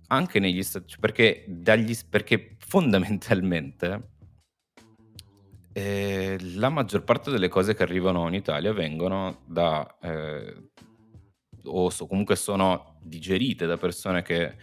anche 0.08 0.38
negli 0.40 0.62
Stati 0.62 0.96
perché, 0.98 1.44
dagli, 1.46 1.94
perché 2.08 2.56
fondamentalmente 2.58 4.10
eh, 5.72 6.38
la 6.54 6.70
maggior 6.70 7.04
parte 7.04 7.30
delle 7.30 7.48
cose 7.48 7.74
che 7.74 7.82
arrivano 7.82 8.26
in 8.28 8.34
Italia 8.34 8.72
vengono 8.72 9.42
da 9.44 9.86
eh, 10.00 10.70
o 11.64 11.90
so, 11.90 12.06
comunque 12.06 12.36
sono 12.36 12.98
digerite 13.02 13.66
da 13.66 13.76
persone 13.76 14.22
che 14.22 14.54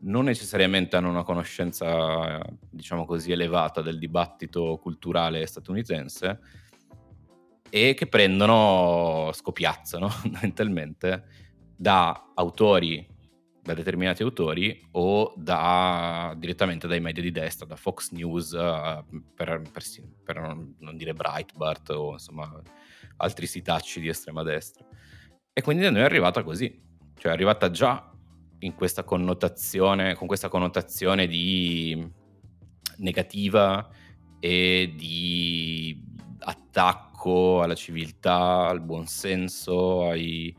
non 0.00 0.24
necessariamente 0.24 0.96
hanno 0.96 1.08
una 1.08 1.22
conoscenza, 1.22 2.40
diciamo 2.68 3.04
così, 3.04 3.32
elevata 3.32 3.80
del 3.80 3.98
dibattito 3.98 4.78
culturale 4.78 5.46
statunitense 5.46 6.40
e 7.70 7.94
che 7.94 8.06
prendono, 8.06 9.30
scopiazzano 9.32 10.08
fondamentalmente 10.08 11.24
da 11.76 12.32
autori, 12.34 13.06
da 13.62 13.74
determinati 13.74 14.22
autori 14.22 14.88
o 14.92 15.32
da, 15.36 16.34
direttamente 16.38 16.86
dai 16.86 17.00
media 17.00 17.22
di 17.22 17.32
destra, 17.32 17.66
da 17.66 17.76
Fox 17.76 18.10
News, 18.12 18.52
uh, 18.52 19.04
per, 19.34 19.62
per, 19.72 19.82
per 20.24 20.40
non, 20.40 20.76
non, 20.78 20.96
dire 20.96 21.12
Breitbart 21.12 21.90
o 21.90 22.12
insomma 22.12 22.60
altri 23.16 23.46
sitacci 23.46 24.00
di 24.00 24.08
estrema 24.08 24.42
destra. 24.42 24.84
E 25.52 25.62
quindi 25.62 25.82
da 25.82 25.90
noi 25.90 26.02
è 26.02 26.04
arrivata 26.04 26.42
così, 26.42 26.80
cioè 27.16 27.32
è 27.32 27.34
arrivata 27.34 27.70
già 27.70 28.12
in 28.60 28.74
questa 28.74 29.04
connotazione, 29.04 30.14
con 30.14 30.26
questa 30.26 30.48
connotazione 30.48 31.26
di 31.26 32.08
negativa 32.98 33.88
e 34.38 34.92
di 34.96 36.02
attacco 36.38 37.05
alla 37.60 37.74
civiltà, 37.74 38.68
al 38.68 38.80
buonsenso, 38.80 40.08
ai, 40.08 40.54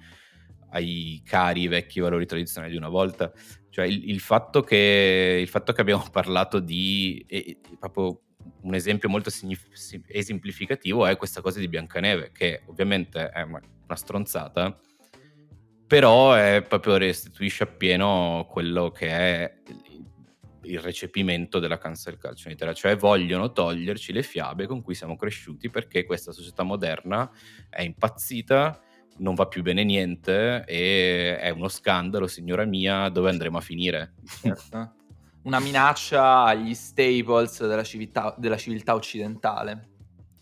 ai 0.72 1.22
cari 1.26 1.68
vecchi 1.68 2.00
valori 2.00 2.26
tradizionali 2.26 2.72
di 2.72 2.78
una 2.78 2.90
volta. 2.90 3.32
Cioè 3.70 3.86
il, 3.86 4.10
il, 4.10 4.20
fatto, 4.20 4.62
che, 4.62 5.38
il 5.42 5.48
fatto 5.48 5.74
che 5.74 5.82
abbiamo 5.82 6.06
parlato 6.12 6.60
di... 6.60 7.24
E, 7.28 7.60
proprio 7.80 8.22
un 8.62 8.74
esempio 8.74 9.10
molto 9.10 9.30
signif- 9.30 10.06
esemplificativo 10.08 11.06
è 11.06 11.18
questa 11.18 11.42
cosa 11.42 11.60
di 11.60 11.68
Biancaneve, 11.68 12.32
che 12.32 12.64
ovviamente 12.68 13.30
è 13.30 13.42
una 13.42 13.62
stronzata, 13.96 14.78
però 15.86 16.34
è 16.34 16.66
proprio 16.68 16.98
restituisce 16.98 17.64
appieno 17.64 18.46
quello 18.50 18.92
che 18.92 19.08
è 19.08 19.54
il 20.68 20.80
recepimento 20.80 21.60
della 21.60 21.78
cancel 21.78 22.18
culture 22.18 22.50
in 22.50 22.56
Italia, 22.56 22.74
cioè 22.74 22.96
vogliono 22.96 23.52
toglierci 23.52 24.14
le 24.14 24.24
fiabe 24.24 24.68
con 24.68 24.82
cui 24.82 24.96
siamo 24.96 25.16
cresciuti 25.16 25.70
perché 25.70 26.06
questa 26.06 26.32
società 26.32 26.64
moderna 26.64 27.30
è 27.70 27.82
impazzita, 27.82 28.82
non 29.18 29.34
va 29.34 29.48
più 29.48 29.62
bene 29.62 29.84
niente 29.84 30.64
e 30.66 31.38
è 31.38 31.50
uno 31.50 31.68
scandalo, 31.68 32.28
signora 32.28 32.66
mia, 32.66 33.10
dove 33.10 33.30
andremo 33.30 33.58
a 33.58 33.62
finire? 33.62 34.14
Certo. 34.42 34.94
Una 35.44 35.60
minaccia 35.60 36.44
agli 36.44 36.74
staples 36.74 37.66
della 37.66 37.84
civiltà, 37.84 38.36
della 38.38 38.58
civiltà 38.58 38.94
occidentale. 38.96 39.92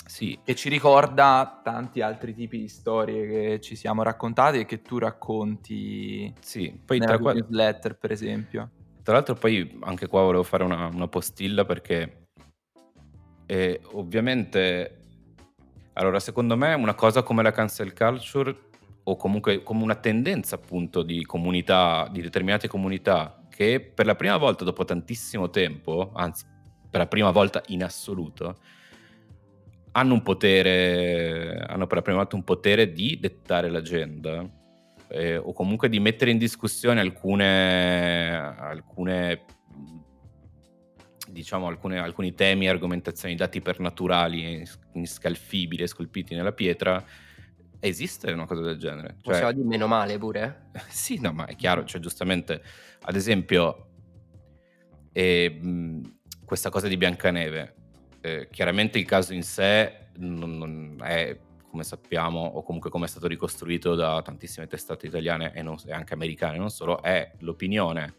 Sì. 0.05 0.39
Che 0.43 0.55
ci 0.55 0.69
ricorda 0.69 1.61
tanti 1.63 2.01
altri 2.01 2.33
tipi 2.33 2.59
di 2.59 2.67
storie 2.67 3.27
che 3.27 3.61
ci 3.61 3.75
siamo 3.75 4.03
raccontati 4.03 4.59
e 4.59 4.65
che 4.65 4.81
tu 4.81 4.99
racconti 4.99 6.31
sì, 6.39 6.79
poi 6.85 6.99
nella 6.99 7.17
tra 7.17 7.33
newsletter, 7.33 7.97
per 7.97 8.11
esempio. 8.11 8.69
Tra 9.05 9.13
l'altro 9.13 9.35
poi 9.35 9.77
anche 9.81 10.07
qua 10.07 10.23
volevo 10.23 10.41
fare 10.41 10.63
una, 10.63 10.87
una 10.87 11.07
postilla 11.07 11.63
perché 11.63 12.29
eh, 13.45 13.79
ovviamente... 13.91 15.01
Allora, 15.93 16.19
secondo 16.19 16.57
me 16.57 16.73
una 16.73 16.95
cosa 16.95 17.21
come 17.21 17.43
la 17.43 17.51
cancel 17.51 17.93
culture 17.93 18.53
o 19.03 19.15
comunque 19.15 19.61
come 19.61 19.83
una 19.83 19.93
tendenza 19.93 20.55
appunto 20.55 21.03
di 21.03 21.23
comunità, 21.23 22.09
di 22.11 22.19
determinate 22.19 22.67
comunità 22.67 23.45
che 23.47 23.79
per 23.79 24.07
la 24.07 24.15
prima 24.15 24.37
volta 24.37 24.63
dopo 24.63 24.83
tantissimo 24.83 25.51
tempo, 25.51 26.09
anzi 26.15 26.43
per 26.89 26.99
la 26.99 27.07
prima 27.07 27.29
volta 27.29 27.61
in 27.67 27.83
assoluto, 27.83 28.57
hanno 29.91 30.13
un 30.15 30.23
potere, 30.23 31.59
hanno 31.59 31.85
per 31.85 31.97
la 31.97 32.01
prima 32.01 32.17
volta 32.17 32.35
un 32.35 32.43
potere 32.43 32.91
di 32.91 33.19
dettare 33.19 33.69
l'agenda 33.69 34.63
eh, 35.15 35.37
o 35.37 35.53
comunque 35.53 35.87
di 35.87 35.99
mettere 35.99 36.31
in 36.31 36.37
discussione 36.37 36.99
alcune, 36.99 38.35
alcune 38.35 39.45
diciamo 41.29 41.67
alcune, 41.67 41.99
alcuni 41.99 42.33
temi, 42.33 42.67
argomentazioni 42.67 43.35
dati 43.35 43.61
per 43.61 43.79
naturali, 43.79 44.63
inscalfibili 44.93 45.83
e 45.83 45.87
scolpiti 45.87 46.35
nella 46.35 46.51
pietra, 46.51 47.03
esiste 47.79 48.31
una 48.31 48.45
cosa 48.45 48.61
del 48.61 48.77
genere. 48.77 49.15
Cioè, 49.21 49.31
Possiamo 49.31 49.51
dire 49.53 49.65
meno 49.65 49.87
male 49.87 50.17
pure? 50.17 50.69
sì, 50.89 51.19
no, 51.19 51.31
ma 51.31 51.45
è 51.45 51.55
chiaro, 51.55 51.85
cioè 51.85 52.01
giustamente, 52.01 52.61
ad 53.01 53.15
esempio, 53.15 53.87
eh, 55.13 55.59
questa 56.43 56.69
cosa 56.69 56.87
di 56.89 56.97
Biancaneve, 56.97 57.75
eh, 58.21 58.47
chiaramente 58.51 58.99
il 58.99 59.05
caso 59.05 59.33
in 59.33 59.43
sé 59.43 60.07
non, 60.17 60.57
non, 60.57 60.97
è 61.01 61.37
come 61.75 61.83
sappiamo 61.83 62.39
o 62.39 62.63
comunque 62.63 62.89
come 62.89 63.03
è 63.03 63.09
stato 63.09 63.27
ricostruito 63.27 63.95
da 63.95 64.21
tantissime 64.21 64.65
testate 64.65 65.07
italiane 65.07 65.53
e, 65.53 65.61
non, 65.61 65.75
e 65.85 65.91
anche 65.91 66.13
americane 66.13 66.57
non 66.57 66.69
solo 66.69 67.01
è 67.01 67.33
l'opinione 67.39 68.15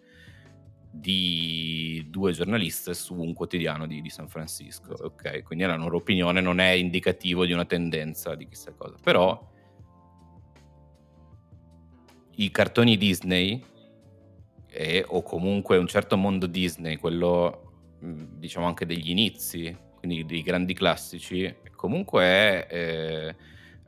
di 0.90 2.06
due 2.10 2.32
giornaliste 2.32 2.92
su 2.92 3.14
un 3.14 3.32
quotidiano 3.32 3.86
di, 3.86 4.02
di 4.02 4.10
San 4.10 4.28
Francisco 4.28 4.92
ok? 4.92 5.42
Quindi 5.42 5.64
la 5.64 5.76
loro 5.76 5.96
opinione 5.96 6.42
non 6.42 6.60
è 6.60 6.70
indicativo 6.72 7.46
di 7.46 7.52
una 7.52 7.64
tendenza 7.64 8.34
di 8.34 8.46
chissà 8.46 8.72
cosa. 8.72 8.96
Però 9.02 9.54
i 12.32 12.50
cartoni 12.50 12.98
Disney 12.98 13.64
e, 14.66 15.02
o 15.08 15.22
comunque 15.22 15.78
un 15.78 15.86
certo 15.86 16.18
mondo 16.18 16.46
Disney 16.46 16.96
quello 16.96 17.62
diciamo 17.98 18.66
anche 18.66 18.84
degli 18.84 19.08
inizi 19.08 19.74
quindi 20.06 20.24
dei 20.24 20.42
grandi 20.42 20.72
classici, 20.72 21.52
comunque 21.74 22.22
è, 22.22 22.66
eh, 22.70 23.36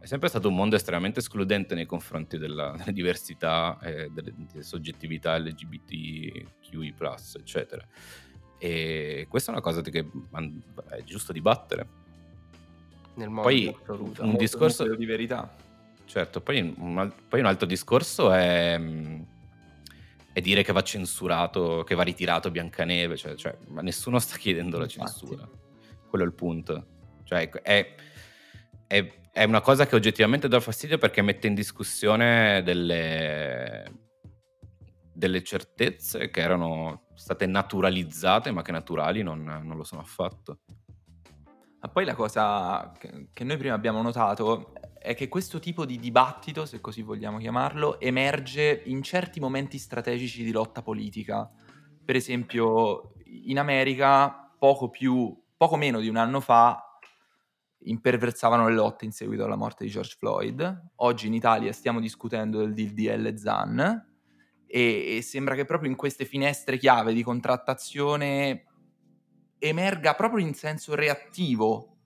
è, 0.01 0.07
sempre 0.07 0.29
stato 0.29 0.49
un 0.49 0.57
mondo 0.57 0.75
estremamente 0.75 1.21
escludente 1.21 1.77
nei 1.77 1.87
confronti 1.87 2.39
della, 2.39 2.75
della 2.77 2.91
diversità, 2.91 3.79
eh, 3.81 4.11
delle, 4.11 4.35
delle, 4.51 4.63
soggettività 4.65 5.39
LGBTQI, 5.39 6.95
eccetera. 7.37 7.87
E 8.59 9.27
questa 9.29 9.53
è 9.53 9.55
una 9.55 9.63
cosa 9.63 9.81
che 9.83 10.11
è 10.89 11.03
giusto 11.05 11.33
dibattere. 11.33 11.87
Nel 13.15 13.29
mondo 13.29 13.43
poi 13.43 13.69
assoluto. 13.69 14.25
un 14.25 14.37
discorso 14.37 14.97
di 14.97 15.07
verità. 15.07 15.55
Certo, 16.05 16.41
poi 16.41 16.75
un, 16.77 17.13
poi 17.29 17.41
un 17.41 17.47
altro 17.47 17.67
discorso 17.67 18.33
è 18.33 18.81
è 20.33 20.41
dire 20.41 20.63
che 20.63 20.73
va 20.73 20.83
censurato, 20.83 21.83
che 21.85 21.97
va 21.97 22.05
ritirato 22.05 22.53
Biancaneve, 22.53 23.17
cioè, 23.17 23.35
cioè, 23.35 23.57
ma 23.69 23.83
nessuno 23.83 24.21
sta 24.21 24.37
chiedendo 24.37 24.79
la 24.79 24.87
censura. 24.87 25.49
Quello 26.09 26.25
è 26.25 26.27
il 26.27 26.35
punto. 26.35 26.87
Cioè, 27.25 27.49
è, 27.51 27.95
è, 28.87 29.21
è 29.31 29.45
una 29.45 29.61
cosa 29.61 29.87
che 29.87 29.95
oggettivamente 29.95 30.49
dà 30.49 30.61
fastidio 30.61 30.99
perché 30.99 31.23
mette 31.23 31.47
in 31.47 31.55
discussione 31.55 32.63
delle, 32.63 33.85
delle 35.13 35.43
certezze 35.43 36.31
che 36.31 36.41
erano 36.41 37.09
state 37.15 37.47
naturalizzate, 37.47 38.51
ma 38.51 38.63
che 38.63 38.73
naturali 38.73 39.23
non, 39.23 39.43
non 39.43 39.77
lo 39.77 39.85
sono 39.85 40.01
affatto. 40.01 40.61
Ma 41.81 41.89
poi 41.89 42.05
la 42.05 42.15
cosa 42.15 42.93
che, 42.99 43.29
che 43.33 43.45
noi 43.45 43.57
prima 43.57 43.75
abbiamo 43.75 44.03
notato 44.03 44.73
è 44.99 45.15
che 45.15 45.29
questo 45.29 45.61
tipo 45.61 45.85
di 45.85 45.99
dibattito, 45.99 46.67
se 46.67 46.81
così 46.81 47.03
vogliamo 47.03 47.39
chiamarlo, 47.39 48.01
emerge 48.01 48.83
in 48.87 49.03
certi 49.03 49.39
momenti 49.39 49.79
strategici 49.79 50.43
di 50.43 50.51
lotta 50.51 50.83
politica. 50.83 51.49
Per 52.05 52.17
esempio, 52.17 53.13
in 53.25 53.59
America, 53.59 54.53
poco, 54.59 54.91
più, 54.91 55.37
poco 55.59 55.77
meno 55.77 56.01
di 56.01 56.09
un 56.09 56.17
anno 56.17 56.41
fa, 56.41 56.83
imperversavano 57.81 58.69
le 58.69 58.75
lotte 58.75 59.05
in 59.05 59.13
seguito 59.13 59.45
alla 59.45 59.57
morte 59.57 59.85
di 59.85 59.91
George 59.91 60.17
Floyd. 60.17 60.91
Oggi 60.97 61.27
in 61.27 61.35
Italia 61.35 61.73
stiamo 61.73 62.01
discutendo 62.01 62.59
del 62.59 62.73
DDL 62.73 63.35
ZAN 63.37 64.07
e, 64.67 65.17
e 65.17 65.23
sembra 65.23 65.55
che 65.55 65.65
proprio 65.65 65.91
in 65.91 65.97
queste 65.97 66.25
finestre 66.25 66.79
chiave 66.79 67.13
di 67.13 67.23
contrattazione 67.23 68.65
emerga 69.59 70.15
proprio 70.15 70.47
in 70.47 70.55
senso 70.55 70.95
reattivo 70.95 71.97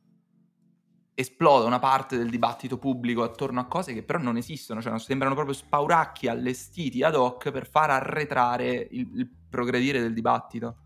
esploda 1.15 1.67
una 1.67 1.79
parte 1.79 2.17
del 2.17 2.31
dibattito 2.31 2.79
pubblico 2.79 3.23
attorno 3.23 3.61
a 3.61 3.67
cose 3.67 3.93
che 3.93 4.03
però 4.03 4.19
non 4.19 4.39
esistono, 4.39 4.81
cioè 4.81 4.99
sembrano 4.99 5.35
proprio 5.35 5.55
spauracchi 5.55 6.27
allestiti 6.27 7.03
ad 7.03 7.15
hoc 7.15 7.51
per 7.51 7.69
far 7.69 7.91
arretrare 7.91 8.89
il, 8.91 9.11
il 9.15 9.31
progredire 9.51 10.01
del 10.01 10.15
dibattito. 10.15 10.79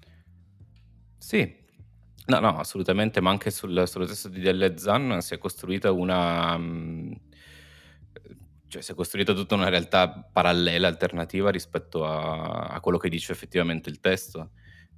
Sì, 1.16 1.64
no, 2.26 2.38
no, 2.40 2.58
assolutamente, 2.58 3.20
ma 3.20 3.30
anche 3.30 3.50
sul, 3.50 3.84
sullo 3.86 4.06
stesso 4.06 4.28
di 4.28 4.40
DL 4.40 4.76
Zan 4.76 5.20
si 5.20 5.34
è 5.34 5.38
costruita 5.38 5.90
una... 5.92 6.56
Mm, 6.56 7.12
cioè 8.68 8.82
si 8.82 8.92
è 8.92 8.94
costruita 8.94 9.32
tutta 9.32 9.54
una 9.54 9.68
realtà 9.68 10.10
parallela, 10.10 10.88
alternativa 10.88 11.50
rispetto 11.50 12.04
a, 12.04 12.66
a 12.66 12.80
quello 12.80 12.98
che 12.98 13.08
dice 13.08 13.32
effettivamente 13.32 13.88
il 13.88 14.00
testo 14.00 14.50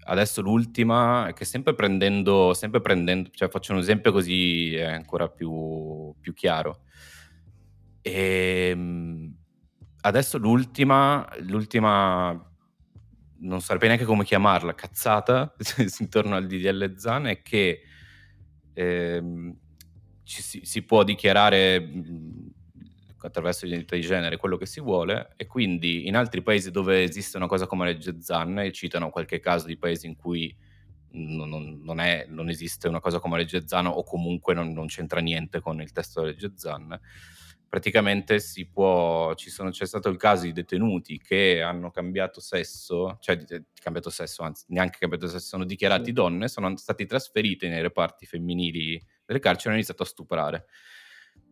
adesso 0.09 0.41
l'ultima, 0.41 1.33
che 1.35 1.45
sempre 1.45 1.75
prendendo, 1.75 2.55
sempre 2.55 2.81
prendendo, 2.81 3.31
cioè 3.33 3.49
faccio 3.49 3.73
un 3.73 3.79
esempio 3.79 4.13
così 4.13 4.75
è 4.75 4.85
ancora 4.85 5.29
più, 5.29 6.15
più 6.21 6.33
chiaro. 6.35 6.81
E, 8.01 8.69
ehm, 8.71 9.35
adesso 10.03 10.39
l'ultima, 10.39 11.27
l'ultima, 11.41 12.48
non 13.41 13.61
saprei 13.61 13.89
neanche 13.89 14.05
come 14.07 14.25
chiamarla, 14.25 14.75
cazzata 14.75 15.55
intorno 16.01 16.37
al 16.37 16.47
DDL 16.47 16.97
Zan 16.97 17.27
è 17.27 17.43
che 17.43 17.83
ehm, 18.73 19.57
ci, 20.25 20.43
si, 20.43 20.61
si, 20.65 20.83
può 20.83 21.05
dichiarare 21.05 21.91
attraverso 23.21 23.65
l'identità 23.65 23.97
di 23.97 24.03
genere 24.03 24.37
quello 24.37 24.57
che 24.57 24.67
si 24.67 24.81
vuole 24.81 25.33
e 25.37 25.47
quindi 25.47 26.07
in 26.07 26.17
altri 26.17 26.43
paesi 26.43 26.71
dove 26.71 27.03
esiste 27.03 27.37
una 27.37 27.47
cosa 27.47 27.67
come 27.67 27.85
la 27.87 27.93
legge 27.93 28.21
ZAN 28.21 28.61
e 28.61 28.73
citano 28.73 29.11
qualche 29.11 29.41
caso 29.41 29.67
di 29.67 29.77
paesi 29.77 30.07
in 30.07 30.17
cui 30.17 30.55
non, 31.11 31.81
non, 31.83 32.01
è, 32.01 32.27
non 32.29 32.49
esiste 32.49 32.87
una 32.87 33.01
cosa 33.01 33.19
come 33.19 33.37
la 33.37 33.43
legge 33.43 33.67
ZAN 33.67 33.87
o 33.87 34.05
comunque 34.05 34.55
non, 34.55 34.73
non, 34.73 34.87
c'entra 34.87 35.21
niente 35.21 35.61
con 35.61 35.81
il 35.81 35.91
testo 35.93 36.21
della 36.21 36.33
legge 36.33 36.53
ZAN 36.55 37.01
praticamente 37.69 38.41
si 38.41 38.67
può, 38.67 39.35
ci 39.35 39.51
sono, 39.51 39.71
c'è 39.71 39.87
stato 39.87 40.09
il 40.09 40.17
caso 40.17 40.45
di 40.45 40.53
detenuti 40.53 41.19
che 41.19 41.61
hanno 41.61 41.91
cambiato 41.91 42.41
sesso, 42.41 43.19
cioè 43.21 43.39
cambiato 43.75 44.11
sesso, 44.11 44.43
anzi 44.43 44.65
neanche 44.69 44.99
cambiato 44.99 45.29
sesso, 45.29 45.47
sono 45.47 45.65
dichiarati 45.65 46.07
sì. 46.07 46.13
donne, 46.13 46.49
sono 46.49 46.75
stati 46.77 47.05
trasferiti 47.05 47.69
nei 47.69 47.83
reparti 47.83 48.25
femminili 48.25 49.01
delle 49.25 49.39
carceri 49.39 49.67
e 49.67 49.69
hanno 49.69 49.77
iniziato 49.77 50.03
a 50.03 50.07
stuprare. 50.07 50.67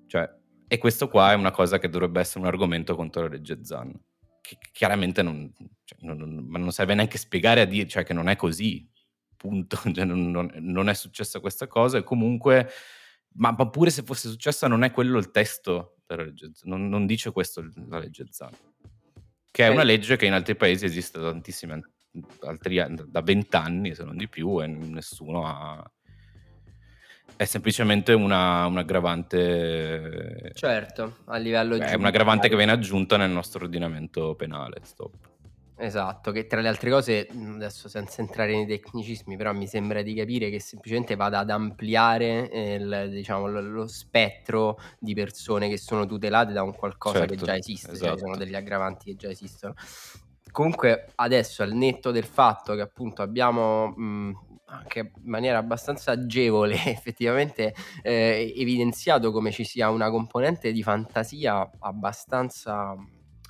Cioè, 0.06 0.28
e 0.68 0.78
questo 0.78 1.08
qua 1.08 1.32
è 1.32 1.34
una 1.34 1.50
cosa 1.50 1.78
che 1.78 1.88
dovrebbe 1.88 2.20
essere 2.20 2.40
un 2.40 2.46
argomento 2.46 2.96
contro 2.96 3.22
la 3.22 3.28
legge 3.28 3.62
Zan. 3.62 3.92
Che 4.40 4.58
chiaramente 4.72 5.22
non, 5.22 5.52
cioè, 5.84 5.98
non, 6.00 6.46
non 6.48 6.72
serve 6.72 6.94
neanche 6.94 7.18
spiegare 7.18 7.60
a 7.60 7.66
dire 7.66 7.86
cioè, 7.86 8.04
che 8.04 8.14
non 8.14 8.28
è 8.28 8.36
così. 8.36 8.88
Punto. 9.36 9.76
Cioè, 9.92 10.04
non, 10.04 10.50
non, 10.54 10.88
è 10.88 10.94
successa 10.94 11.40
questa 11.40 11.66
cosa 11.66 11.98
e 11.98 12.02
comunque, 12.02 12.70
ma, 13.34 13.54
ma, 13.56 13.68
pure 13.68 13.90
se 13.90 14.02
fosse 14.02 14.28
successa, 14.30 14.66
non 14.66 14.82
è 14.82 14.90
quello 14.90 15.18
il 15.18 15.30
testo 15.30 15.95
della 16.06 16.24
legge 16.24 16.50
non, 16.62 16.88
non 16.88 17.06
dice 17.06 17.30
questo 17.32 17.64
la 17.88 17.98
legge 17.98 18.26
Zan. 18.30 18.52
Che 19.50 19.64
è 19.64 19.68
una 19.68 19.82
legge 19.82 20.16
che 20.16 20.26
in 20.26 20.34
altri 20.34 20.54
paesi 20.54 20.84
esiste 20.84 21.18
da 21.18 21.30
tantissimi 21.30 21.80
altri 22.40 22.82
da 23.06 23.20
vent'anni 23.20 23.94
se 23.94 24.04
non 24.04 24.16
di 24.16 24.28
più, 24.28 24.62
e 24.62 24.66
nessuno 24.66 25.46
ha 25.46 25.90
è 27.36 27.44
semplicemente 27.44 28.12
una, 28.14 28.66
un 28.66 28.78
aggravante. 28.78 30.52
Certo, 30.54 31.18
a 31.26 31.36
livello 31.36 31.76
È 31.76 31.94
un 31.94 32.06
aggravante 32.06 32.48
che 32.48 32.56
viene 32.56 32.72
aggiunta 32.72 33.16
nel 33.16 33.30
nostro 33.30 33.64
ordinamento 33.64 34.34
penale. 34.34 34.80
Stop. 34.82 35.14
Esatto, 35.78 36.30
che 36.30 36.46
tra 36.46 36.62
le 36.62 36.68
altre 36.68 36.90
cose, 36.90 37.28
adesso 37.30 37.88
senza 37.88 38.22
entrare 38.22 38.52
nei 38.52 38.66
tecnicismi, 38.66 39.36
però 39.36 39.52
mi 39.52 39.66
sembra 39.66 40.00
di 40.00 40.14
capire 40.14 40.48
che 40.48 40.58
semplicemente 40.58 41.16
vada 41.16 41.40
ad 41.40 41.50
ampliare 41.50 42.48
il, 42.50 43.08
diciamo, 43.10 43.46
lo, 43.46 43.60
lo, 43.60 43.86
spettro 43.86 44.78
di 44.98 45.12
persone 45.12 45.68
che 45.68 45.76
sono 45.76 46.06
tutelate 46.06 46.54
da 46.54 46.62
un 46.62 46.74
qualcosa 46.74 47.18
certo, 47.18 47.34
che 47.34 47.44
già 47.44 47.56
esiste, 47.56 47.92
esatto. 47.92 48.06
cioè 48.06 48.16
ci 48.16 48.24
sono 48.24 48.36
degli 48.36 48.54
aggravanti 48.54 49.10
che 49.10 49.16
già 49.16 49.28
esistono. 49.28 49.74
Comunque 50.50 51.12
adesso 51.16 51.62
al 51.62 51.72
netto 51.74 52.10
del 52.10 52.24
fatto 52.24 52.74
che 52.74 52.80
appunto 52.80 53.20
abbiamo 53.20 53.88
mh, 53.88 54.60
anche 54.68 54.98
in 55.00 55.28
maniera 55.30 55.58
abbastanza 55.58 56.12
agevole 56.12 56.74
effettivamente 56.86 57.74
eh, 58.00 58.54
evidenziato 58.56 59.30
come 59.30 59.50
ci 59.52 59.64
sia 59.64 59.90
una 59.90 60.08
componente 60.08 60.72
di 60.72 60.82
fantasia 60.82 61.70
abbastanza 61.80 62.96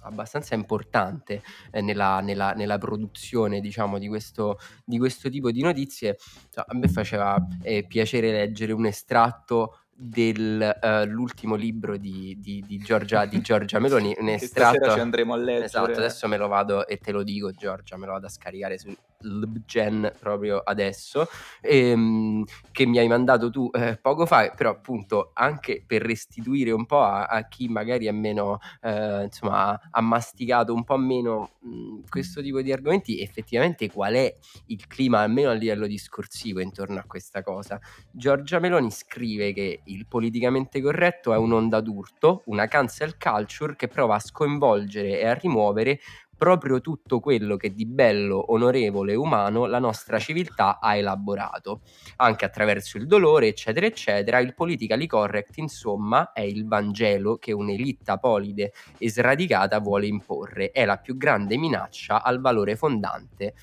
abbastanza 0.07 0.55
importante 0.55 1.43
eh, 1.71 1.81
nella, 1.81 2.21
nella, 2.21 2.53
nella, 2.53 2.79
produzione 2.79 3.61
diciamo 3.61 3.99
di 3.99 4.09
questo, 4.09 4.59
di 4.85 4.99
questo 4.99 5.29
tipo 5.29 5.51
di 5.51 5.63
notizie 5.63 6.17
a 6.55 6.75
me 6.75 6.89
faceva 6.89 7.37
eh, 7.63 7.85
piacere 7.87 8.31
leggere 8.31 8.73
un 8.73 8.87
estratto 8.87 9.81
dell'ultimo 9.99 11.55
uh, 11.55 11.59
libro 11.59 11.97
di, 11.97 12.37
di, 12.39 12.63
di, 12.67 12.77
Giorgia, 12.79 13.25
di, 13.25 13.41
Giorgia, 13.41 13.79
Meloni. 13.79 14.15
Un 14.19 14.29
estratto. 14.31 14.91
ci 14.91 15.01
andremo 15.01 15.33
a 15.33 15.37
leggere. 15.39 15.65
Esatto, 15.65 15.93
adesso 15.93 16.29
me 16.29 16.37
lo 16.37 16.49
vado 16.49 16.87
e 16.87 16.99
te 16.99 17.13
lo 17.13 17.23
dico, 17.23 17.51
Giorgia, 17.51 17.97
me 17.97 18.07
lo 18.07 18.13
vado 18.13 18.27
a 18.27 18.31
scaricare 18.31 18.79
su 18.79 18.95
LibGen 19.21 20.13
proprio 20.19 20.59
adesso, 20.59 21.27
ehm, 21.61 22.45
che 22.73 22.87
mi 22.87 22.99
hai 22.99 23.09
mandato 23.09 23.51
tu 23.51 23.69
eh, 23.73 23.99
poco 24.01 24.27
fa, 24.27 24.51
però 24.51 24.71
appunto 24.71 25.31
anche 25.35 25.83
per 25.87 26.03
restituire 26.03 26.71
un 26.71 26.87
po' 26.87 27.03
a, 27.03 27.25
a 27.25 27.47
chi 27.49 27.69
magari 27.69 28.07
è 28.07 28.13
meno, 28.13 28.59
eh, 28.83 29.25
insomma, 29.25 29.79
ha 29.91 30.01
masticato 30.01 30.73
un 30.75 30.85
po' 30.85 30.97
meno 30.97 31.51
mh, 31.61 32.09
questo 32.09 32.43
tipo 32.43 32.61
di 32.63 32.73
argomenti, 32.73 33.21
effettivamente 33.21 33.91
qual 33.91 34.15
è 34.15 34.35
il 34.67 34.87
clima, 34.87 35.21
almeno 35.21 35.51
a 35.51 35.55
livello 35.55 35.87
discorsivo, 35.87 36.61
intorno 36.61 36.99
a 36.99 37.05
questa 37.07 37.43
cosa. 37.43 37.81
Giorgia 38.11 38.59
Meloni 38.59 38.91
scrive 38.91 39.53
che 39.53 39.81
il 39.85 40.07
politicamente 40.07 40.81
corretto 40.81 41.33
è 41.33 41.37
un'onda 41.37 41.81
d'urto, 41.81 42.43
una 42.47 42.67
cancel 42.67 43.17
culture 43.19 43.77
che 43.77 43.89
prova 43.89 44.17
a 44.17 44.19
sconvolgere 44.21 45.21
e 45.21 45.27
a 45.27 45.35
rimuovere 45.35 46.01
proprio 46.37 46.81
tutto 46.81 47.21
quello 47.21 47.57
che 47.57 47.73
di 47.73 47.87
bello, 47.87 48.53
onorevole 48.53 49.13
e 49.13 49.17
umano 49.17 49.67
la 49.67 49.79
nostra 49.79 50.19
civiltà 50.19 50.79
ha 50.81 50.97
elaborato, 50.97 51.81
anche 52.17 52.45
attraverso 52.45 52.99
il 52.99 53.07
dolore, 53.07 53.49
eccetera, 53.49 53.87
eccetera. 53.87 54.39
Il 54.39 54.55
politically 54.55 55.07
correct, 55.07 55.57
insomma, 55.59 56.33
è 56.33 56.43
il 56.43 56.67
Vangelo 56.67 57.37
che 57.37 57.53
un'elite 57.53 58.11
apolide 58.11 58.73
e 58.99 59.11
sradicata 59.11 59.81
vuole 59.81 60.07
imporre, 60.07 60.71
è 60.71 60.85
la 60.85 60.99
più 60.99 61.17
grande 61.17 61.57
minaccia 61.57 62.23
al 62.23 62.41
valore 62.41 62.77
fondante 62.77 63.55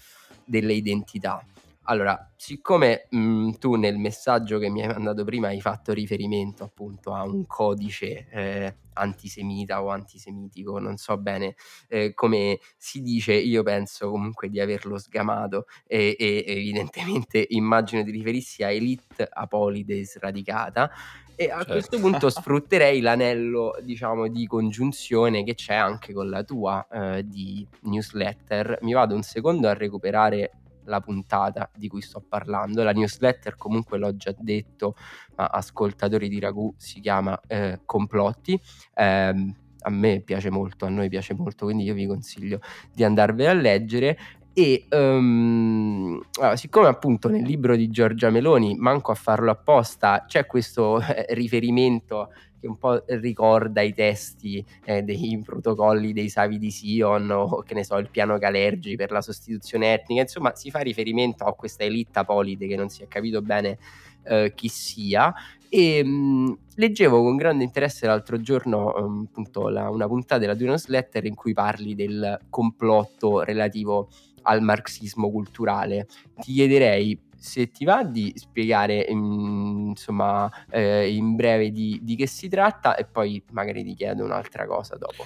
delle 0.45 0.73
identità. 0.73 1.43
Allora, 1.85 2.31
siccome 2.37 3.07
mh, 3.09 3.17
mm, 3.17 3.49
tu 3.59 3.75
nel 3.75 3.97
messaggio 3.97 4.57
che 4.57 4.69
mi 4.69 4.81
hai 4.81 4.87
mandato 4.87 5.25
prima 5.25 5.47
hai 5.47 5.59
fatto 5.59 5.91
riferimento 5.91 6.63
appunto 6.63 7.13
a 7.13 7.23
un 7.23 7.45
codice 7.45 8.27
eh, 8.29 8.75
antisemita 8.93 9.83
o 9.83 9.89
antisemitico, 9.89 10.79
non 10.79 10.95
so 10.95 11.17
bene 11.17 11.55
eh, 11.89 12.13
come 12.13 12.59
si 12.77 13.01
dice, 13.01 13.33
io 13.33 13.63
penso 13.63 14.09
comunque 14.09 14.49
di 14.49 14.61
averlo 14.61 14.97
sgamato 14.97 15.65
e, 15.85 16.15
e 16.17 16.43
evidentemente 16.47 17.45
immagino 17.49 18.01
di 18.03 18.11
riferirsi 18.11 18.63
a 18.63 18.71
elite 18.71 19.27
apolide 19.29 20.05
sradicata 20.05 20.89
e 21.35 21.49
a 21.49 21.57
certo. 21.57 21.71
questo 21.71 21.99
punto 21.99 22.29
sfrutterei 22.31 23.01
l'anello 23.01 23.75
diciamo 23.81 24.27
di 24.29 24.45
congiunzione 24.47 25.43
che 25.43 25.55
c'è 25.55 25.73
anche 25.73 26.13
con 26.13 26.29
la 26.29 26.43
tua 26.43 26.87
eh, 26.89 27.27
di 27.27 27.65
newsletter 27.81 28.77
mi 28.81 28.93
vado 28.93 29.15
un 29.15 29.23
secondo 29.23 29.67
a 29.67 29.73
recuperare 29.73 30.51
la 30.85 30.99
puntata 30.99 31.69
di 31.75 31.87
cui 31.87 32.01
sto 32.01 32.21
parlando. 32.21 32.83
La 32.83 32.91
newsletter, 32.91 33.55
comunque 33.55 33.97
l'ho 33.97 34.15
già 34.15 34.33
detto, 34.37 34.95
ma 35.35 35.45
ascoltatori 35.47 36.29
di 36.29 36.39
Ragù 36.39 36.73
si 36.77 36.99
chiama 36.99 37.39
eh, 37.47 37.81
Complotti. 37.85 38.59
Eh, 38.93 39.53
a 39.85 39.89
me 39.89 40.21
piace 40.21 40.49
molto, 40.49 40.85
a 40.85 40.89
noi 40.89 41.09
piace 41.09 41.33
molto, 41.33 41.65
quindi 41.65 41.83
io 41.83 41.93
vi 41.93 42.05
consiglio 42.05 42.59
di 42.93 43.03
andarvela 43.03 43.51
a 43.51 43.53
leggere. 43.53 44.17
E 44.55 44.85
um, 44.91 46.21
allora, 46.37 46.55
siccome 46.55 46.87
appunto 46.87 47.27
nel 47.27 47.41
libro 47.41 47.75
di 47.75 47.89
Giorgia 47.89 48.29
Meloni, 48.29 48.75
manco 48.75 49.11
a 49.11 49.15
farlo 49.15 49.49
apposta, 49.49 50.25
c'è 50.27 50.45
questo 50.45 51.01
eh, 51.01 51.25
riferimento 51.29 52.29
che 52.59 52.67
un 52.67 52.77
po' 52.77 53.03
ricorda 53.07 53.81
i 53.81 53.95
testi 53.95 54.63
eh, 54.85 55.01
dei 55.01 55.41
protocolli 55.43 56.13
dei 56.13 56.29
Savi 56.29 56.59
di 56.59 56.69
Sion 56.69 57.31
o 57.31 57.63
che 57.63 57.73
ne 57.73 57.83
so, 57.83 57.97
il 57.97 58.09
piano 58.11 58.37
Calergi 58.37 58.95
per 58.95 59.09
la 59.09 59.21
sostituzione 59.21 59.91
etnica, 59.91 60.21
insomma 60.21 60.53
si 60.55 60.69
fa 60.69 60.79
riferimento 60.79 61.45
a 61.45 61.53
questa 61.53 61.83
elite 61.83 62.19
apolide 62.19 62.67
che 62.67 62.75
non 62.75 62.89
si 62.89 63.01
è 63.01 63.07
capito 63.07 63.41
bene 63.41 63.79
eh, 64.25 64.53
chi 64.55 64.67
sia. 64.67 65.33
E 65.67 66.03
mh, 66.03 66.57
leggevo 66.75 67.23
con 67.23 67.35
grande 67.35 67.63
interesse 67.63 68.05
l'altro 68.05 68.39
giorno 68.39 68.93
um, 68.95 69.25
appunto 69.27 69.69
la, 69.69 69.89
una 69.89 70.05
puntata 70.05 70.37
della 70.37 70.53
Due 70.53 70.67
Newsletter 70.67 71.25
in 71.25 71.33
cui 71.33 71.53
parli 71.53 71.95
del 71.95 72.39
complotto 72.49 73.41
relativo 73.41 74.09
al 74.43 74.61
marxismo 74.61 75.29
culturale. 75.31 76.07
Ti 76.35 76.53
chiederei 76.53 77.19
se 77.35 77.71
ti 77.71 77.83
va 77.83 78.03
di 78.03 78.31
spiegare 78.35 79.05
in, 79.09 79.87
insomma 79.89 80.49
eh, 80.69 81.13
in 81.13 81.35
breve 81.35 81.71
di, 81.71 81.99
di, 82.01 82.15
che 82.15 82.25
si 82.25 82.47
tratta 82.47 82.95
e 82.95 83.03
poi 83.05 83.43
magari 83.51 83.83
ti 83.83 83.95
chiedo 83.95 84.23
un'altra 84.23 84.65
cosa 84.65 84.95
dopo. 84.95 85.25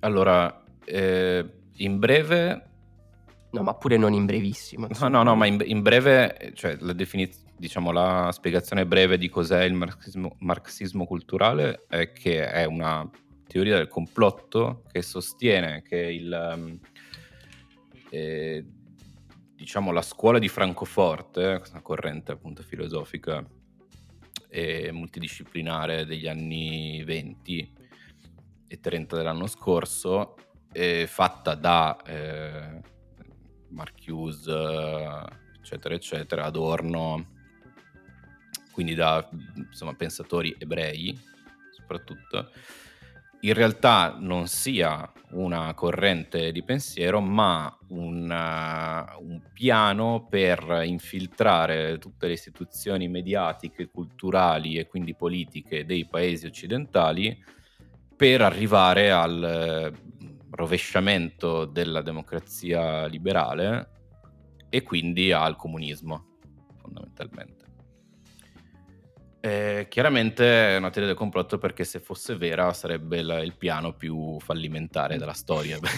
Allora, 0.00 0.62
eh, 0.84 1.50
in 1.76 1.98
breve... 1.98 2.64
No, 3.52 3.62
ma 3.62 3.74
pure 3.74 3.96
non 3.96 4.12
in 4.12 4.26
brevissimo. 4.26 4.86
No, 5.00 5.08
no, 5.08 5.22
no, 5.22 5.34
ma 5.34 5.46
in, 5.46 5.60
in 5.64 5.82
breve, 5.82 6.52
cioè 6.54 6.76
la 6.80 6.92
definizione 6.92 7.48
diciamo, 7.60 7.92
la 7.92 8.30
spiegazione 8.32 8.86
breve 8.86 9.18
di 9.18 9.28
cos'è 9.28 9.64
il 9.64 9.74
marxismo, 9.74 10.34
marxismo, 10.38 11.04
culturale 11.04 11.84
è 11.88 12.10
che 12.10 12.48
è 12.48 12.64
una 12.64 13.08
teoria 13.46 13.76
del 13.76 13.86
complotto 13.86 14.84
che 14.90 15.02
sostiene 15.02 15.82
che 15.82 15.96
il, 15.96 16.54
um, 16.54 16.78
eh, 18.10 18.64
diciamo, 19.54 19.92
la 19.92 20.02
scuola 20.02 20.38
di 20.38 20.48
Francoforte, 20.48 21.62
una 21.70 21.80
corrente 21.80 22.32
appunto 22.32 22.62
filosofica 22.62 23.44
e 24.48 24.90
multidisciplinare 24.92 26.04
degli 26.04 26.26
anni 26.26 27.02
20 27.04 27.74
e 28.66 28.80
30 28.80 29.16
dell'anno 29.16 29.46
scorso, 29.46 30.34
è 30.70 31.04
fatta 31.06 31.54
da 31.54 31.96
eh, 32.04 32.80
Marcuse, 33.68 34.52
eccetera, 35.56 35.94
eccetera, 35.94 36.44
Adorno, 36.44 37.38
quindi 38.72 38.94
da 38.94 39.28
insomma, 39.56 39.94
pensatori 39.94 40.54
ebrei 40.58 41.28
soprattutto, 41.70 42.50
in 43.40 43.54
realtà 43.54 44.16
non 44.18 44.46
sia 44.46 45.10
una 45.30 45.72
corrente 45.74 46.52
di 46.52 46.62
pensiero, 46.62 47.20
ma 47.20 47.74
una, 47.88 49.16
un 49.18 49.40
piano 49.52 50.26
per 50.28 50.82
infiltrare 50.84 51.98
tutte 51.98 52.26
le 52.26 52.34
istituzioni 52.34 53.08
mediatiche, 53.08 53.90
culturali 53.90 54.76
e 54.76 54.86
quindi 54.86 55.14
politiche 55.14 55.84
dei 55.84 56.06
paesi 56.06 56.46
occidentali 56.46 57.42
per 58.16 58.42
arrivare 58.42 59.10
al 59.10 59.92
rovesciamento 60.50 61.64
della 61.64 62.02
democrazia 62.02 63.06
liberale 63.06 63.90
e 64.68 64.82
quindi 64.82 65.32
al 65.32 65.56
comunismo, 65.56 66.36
fondamentalmente. 66.76 67.59
Eh, 69.42 69.86
chiaramente 69.88 70.74
è 70.74 70.76
una 70.76 70.90
teoria 70.90 71.08
del 71.08 71.18
complotto 71.18 71.56
perché 71.56 71.84
se 71.84 71.98
fosse 71.98 72.36
vera 72.36 72.72
sarebbe 72.74 73.20
il, 73.20 73.40
il 73.42 73.54
piano 73.56 73.94
più 73.94 74.38
fallimentare 74.38 75.16
della 75.16 75.32
storia. 75.32 75.78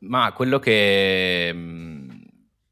ma 0.00 0.32
quello 0.32 0.58
che... 0.58 1.52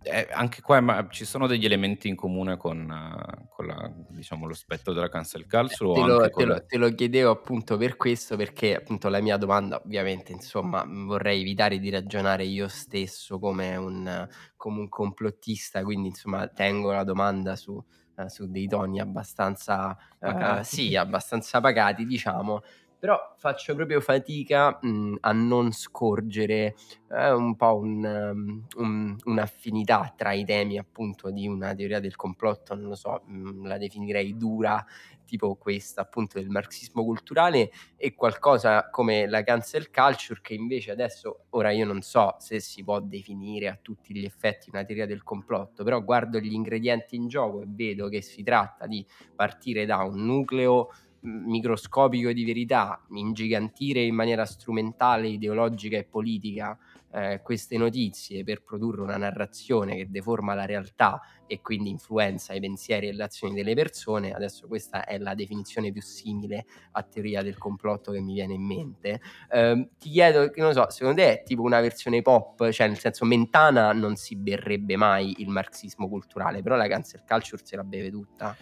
Mm, 0.08 0.32
anche 0.32 0.62
qua 0.62 0.80
ma, 0.80 1.06
ci 1.10 1.26
sono 1.26 1.46
degli 1.46 1.66
elementi 1.66 2.08
in 2.08 2.16
comune 2.16 2.56
con, 2.56 2.88
uh, 2.88 3.48
con 3.50 3.66
la, 3.66 3.92
diciamo, 4.08 4.46
lo 4.46 4.54
spettro 4.54 4.94
della 4.94 5.10
cancel 5.10 5.46
culture. 5.46 5.90
Eh, 5.90 5.94
te, 5.94 6.06
lo, 6.06 6.30
te, 6.30 6.44
lo, 6.44 6.64
te, 6.64 6.76
lo, 6.78 6.94
chiedevo 6.94 7.30
appunto 7.30 7.76
per 7.76 7.96
questo, 7.96 8.34
perché 8.36 8.76
appunto 8.76 9.10
la 9.10 9.20
mia 9.20 9.36
domanda, 9.36 9.78
ovviamente, 9.84 10.32
insomma, 10.32 10.86
vorrei 10.86 11.42
evitare 11.42 11.78
di 11.78 11.90
ragionare 11.90 12.44
io 12.44 12.66
stesso 12.68 13.38
come 13.38 13.76
un, 13.76 14.26
come 14.56 14.80
un 14.80 14.88
complottista, 14.88 15.82
quindi 15.82 16.08
insomma 16.08 16.48
tengo 16.48 16.92
la 16.92 17.04
domanda 17.04 17.54
su, 17.54 17.72
uh, 17.72 18.26
su 18.28 18.50
dei 18.50 18.68
toni 18.68 19.00
abbastanza, 19.00 19.94
uh, 20.18 20.62
sì, 20.62 20.96
abbastanza 20.96 21.60
pagati, 21.60 22.06
diciamo, 22.06 22.62
però 23.00 23.34
faccio 23.38 23.74
proprio 23.74 24.00
fatica 24.00 24.78
mh, 24.80 24.88
mhmm, 24.88 25.16
a 25.20 25.32
non 25.32 25.72
scorgere 25.72 26.76
eh, 27.10 27.30
un 27.32 27.56
po' 27.56 27.78
un, 27.78 28.04
um, 28.04 28.66
un, 28.76 29.16
un'affinità 29.24 30.12
tra 30.14 30.32
i 30.32 30.44
temi 30.44 30.76
appunto 30.76 31.30
di 31.30 31.48
una 31.48 31.74
teoria 31.74 31.98
del 31.98 32.14
complotto, 32.14 32.74
non 32.74 32.88
lo 32.88 32.94
so, 32.94 33.22
mh, 33.24 33.38
mhmm, 33.38 33.66
la 33.66 33.78
definirei 33.78 34.36
dura, 34.36 34.84
tipo 35.24 35.54
questa 35.54 36.02
appunto 36.02 36.38
del 36.38 36.48
marxismo 36.48 37.04
culturale 37.04 37.70
e 37.96 38.14
qualcosa 38.14 38.90
come 38.90 39.26
la 39.28 39.42
cancel 39.44 39.90
culture 39.90 40.40
che 40.42 40.54
invece 40.54 40.90
adesso, 40.90 41.46
ora 41.50 41.70
io 41.70 41.86
non 41.86 42.02
so 42.02 42.36
se 42.38 42.60
si 42.60 42.84
può 42.84 43.00
definire 43.00 43.68
a 43.68 43.78
tutti 43.80 44.12
gli 44.12 44.24
effetti 44.24 44.68
una 44.70 44.84
teoria 44.84 45.06
del 45.06 45.22
complotto, 45.22 45.84
però 45.84 46.02
guardo 46.02 46.38
gli 46.38 46.52
ingredienti 46.52 47.16
in 47.16 47.28
gioco 47.28 47.62
e 47.62 47.66
vedo 47.66 48.08
che 48.08 48.20
si 48.20 48.42
tratta 48.42 48.86
di 48.86 49.06
partire 49.34 49.86
da 49.86 50.02
un 50.02 50.26
nucleo 50.26 50.88
microscopico 51.20 52.32
di 52.32 52.44
verità, 52.44 53.04
ingigantire 53.10 54.02
in 54.02 54.14
maniera 54.14 54.44
strumentale, 54.46 55.28
ideologica 55.28 55.96
e 55.96 56.04
politica 56.04 56.78
eh, 57.12 57.40
queste 57.42 57.76
notizie 57.76 58.44
per 58.44 58.62
produrre 58.62 59.02
una 59.02 59.16
narrazione 59.16 59.96
che 59.96 60.10
deforma 60.10 60.54
la 60.54 60.64
realtà 60.64 61.20
e 61.46 61.60
quindi 61.60 61.90
influenza 61.90 62.54
i 62.54 62.60
pensieri 62.60 63.08
e 63.08 63.12
le 63.12 63.24
azioni 63.24 63.54
delle 63.54 63.74
persone. 63.74 64.32
Adesso 64.32 64.68
questa 64.68 65.04
è 65.04 65.18
la 65.18 65.34
definizione 65.34 65.90
più 65.90 66.02
simile 66.02 66.64
a 66.92 67.02
teoria 67.02 67.42
del 67.42 67.58
complotto 67.58 68.12
che 68.12 68.20
mi 68.20 68.34
viene 68.34 68.54
in 68.54 68.62
mente. 68.62 69.20
Eh, 69.50 69.88
ti 69.98 70.10
chiedo, 70.10 70.50
non 70.56 70.72
so, 70.72 70.88
secondo 70.90 71.20
te 71.20 71.40
è 71.40 71.42
tipo 71.42 71.62
una 71.62 71.80
versione 71.80 72.22
pop, 72.22 72.70
cioè 72.70 72.86
nel 72.86 72.98
senso 72.98 73.24
Mentana 73.24 73.92
non 73.92 74.16
si 74.16 74.36
berrebbe 74.36 74.96
mai 74.96 75.34
il 75.38 75.48
marxismo 75.48 76.08
culturale, 76.08 76.62
però 76.62 76.76
la 76.76 76.86
cancel 76.86 77.24
culture 77.26 77.62
se 77.64 77.76
la 77.76 77.84
beve 77.84 78.10
tutta? 78.10 78.56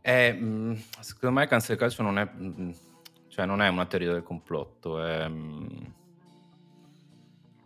È, 0.00 0.32
mhmm, 0.32 0.76
secondo 1.00 1.38
me 1.38 1.46
cancel 1.46 1.76
culture 1.76 2.02
non 2.02 2.18
è, 2.18 2.28
mhmm, 2.32 2.74
cioè 3.28 3.46
non 3.46 3.60
è 3.60 3.68
una 3.68 3.86
teoria 3.86 4.12
del 4.12 4.22
complotto, 4.22 5.02
è, 5.02 5.28
mhmm, 5.28 5.92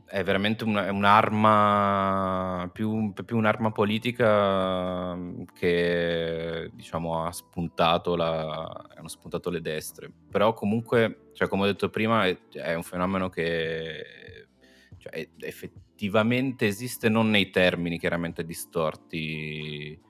è 0.07 0.23
veramente 0.23 0.63
una, 0.65 0.87
è 0.87 0.91
un'arma, 0.91 2.71
più, 2.73 3.13
più 3.25 3.37
un'arma 3.37 3.73
politica 3.73 5.19
che 5.53 6.71
diciamo 6.73 7.25
ha 7.25 7.33
spuntato, 7.33 8.15
la, 8.15 8.87
hanno 8.97 9.09
spuntato 9.09 9.51
le 9.51 9.61
destre. 9.61 10.13
Però 10.31 10.53
comunque, 10.55 11.31
cioè, 11.33 11.49
come 11.49 11.63
ho 11.65 11.67
detto 11.67 11.91
prima, 11.91 12.27
è, 12.27 12.39
è 12.53 12.75
un 12.75 12.85
fenomeno 12.85 13.29
che 13.29 14.05
cioè, 14.99 15.29
effettivamente 15.41 16.67
esiste 16.67 17.09
non 17.09 17.31
nei 17.31 17.51
termini 17.51 17.99
chiaramente 17.99 18.45
distorti 18.45 20.01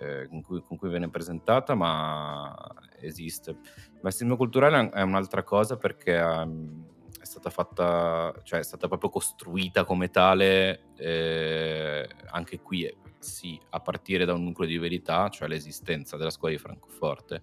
eh, 0.00 0.28
con, 0.28 0.42
cui, 0.42 0.62
con, 0.62 0.76
cui, 0.76 0.88
viene 0.88 1.08
presentata, 1.08 1.74
ma 1.74 2.54
esiste. 3.00 3.50
Il 3.50 4.00
marxismo 4.02 4.36
culturale 4.36 4.90
è 4.90 5.02
un'altra 5.02 5.42
cosa 5.42 5.76
perché 5.76 6.16
um, 6.16 6.86
è 7.20 7.24
stata 7.24 7.50
fatta, 7.50 8.32
cioè 8.44 8.60
è 8.60 8.62
stata 8.62 8.86
proprio 8.86 9.10
costruita 9.10 9.84
come 9.84 10.10
tale 10.10 10.92
eh, 10.96 12.08
anche 12.30 12.60
qui, 12.60 12.84
eh, 12.84 12.96
sì, 13.18 13.60
a 13.70 13.80
partire 13.80 14.24
da 14.24 14.34
un 14.34 14.44
nucleo 14.44 14.68
di 14.68 14.78
verità, 14.78 15.28
cioè 15.28 15.48
l'esistenza 15.48 16.16
della 16.16 16.30
scuola 16.30 16.54
di 16.54 16.60
Francoforte. 16.60 17.42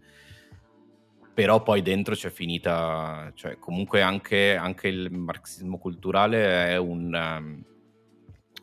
Però 1.33 1.61
poi 1.61 1.81
dentro 1.81 2.15
c'è 2.15 2.29
finita, 2.29 3.29
cioè 3.35 3.59
comunque 3.59 4.01
anche, 4.01 4.55
anche 4.55 4.87
il 4.87 5.11
marxismo 5.11 5.77
culturale 5.77 6.69
è 6.69 6.77
un... 6.77 7.73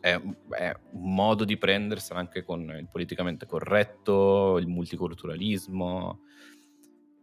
È, 0.02 0.20
è, 0.48 0.76
un 0.94 1.14
modo 1.14 1.44
di 1.44 1.56
prendersela 1.56 2.18
anche 2.18 2.42
con 2.42 2.62
il 2.76 2.88
politicamente 2.90 3.46
corretto, 3.46 4.58
il 4.58 4.66
multiculturalismo, 4.66 6.22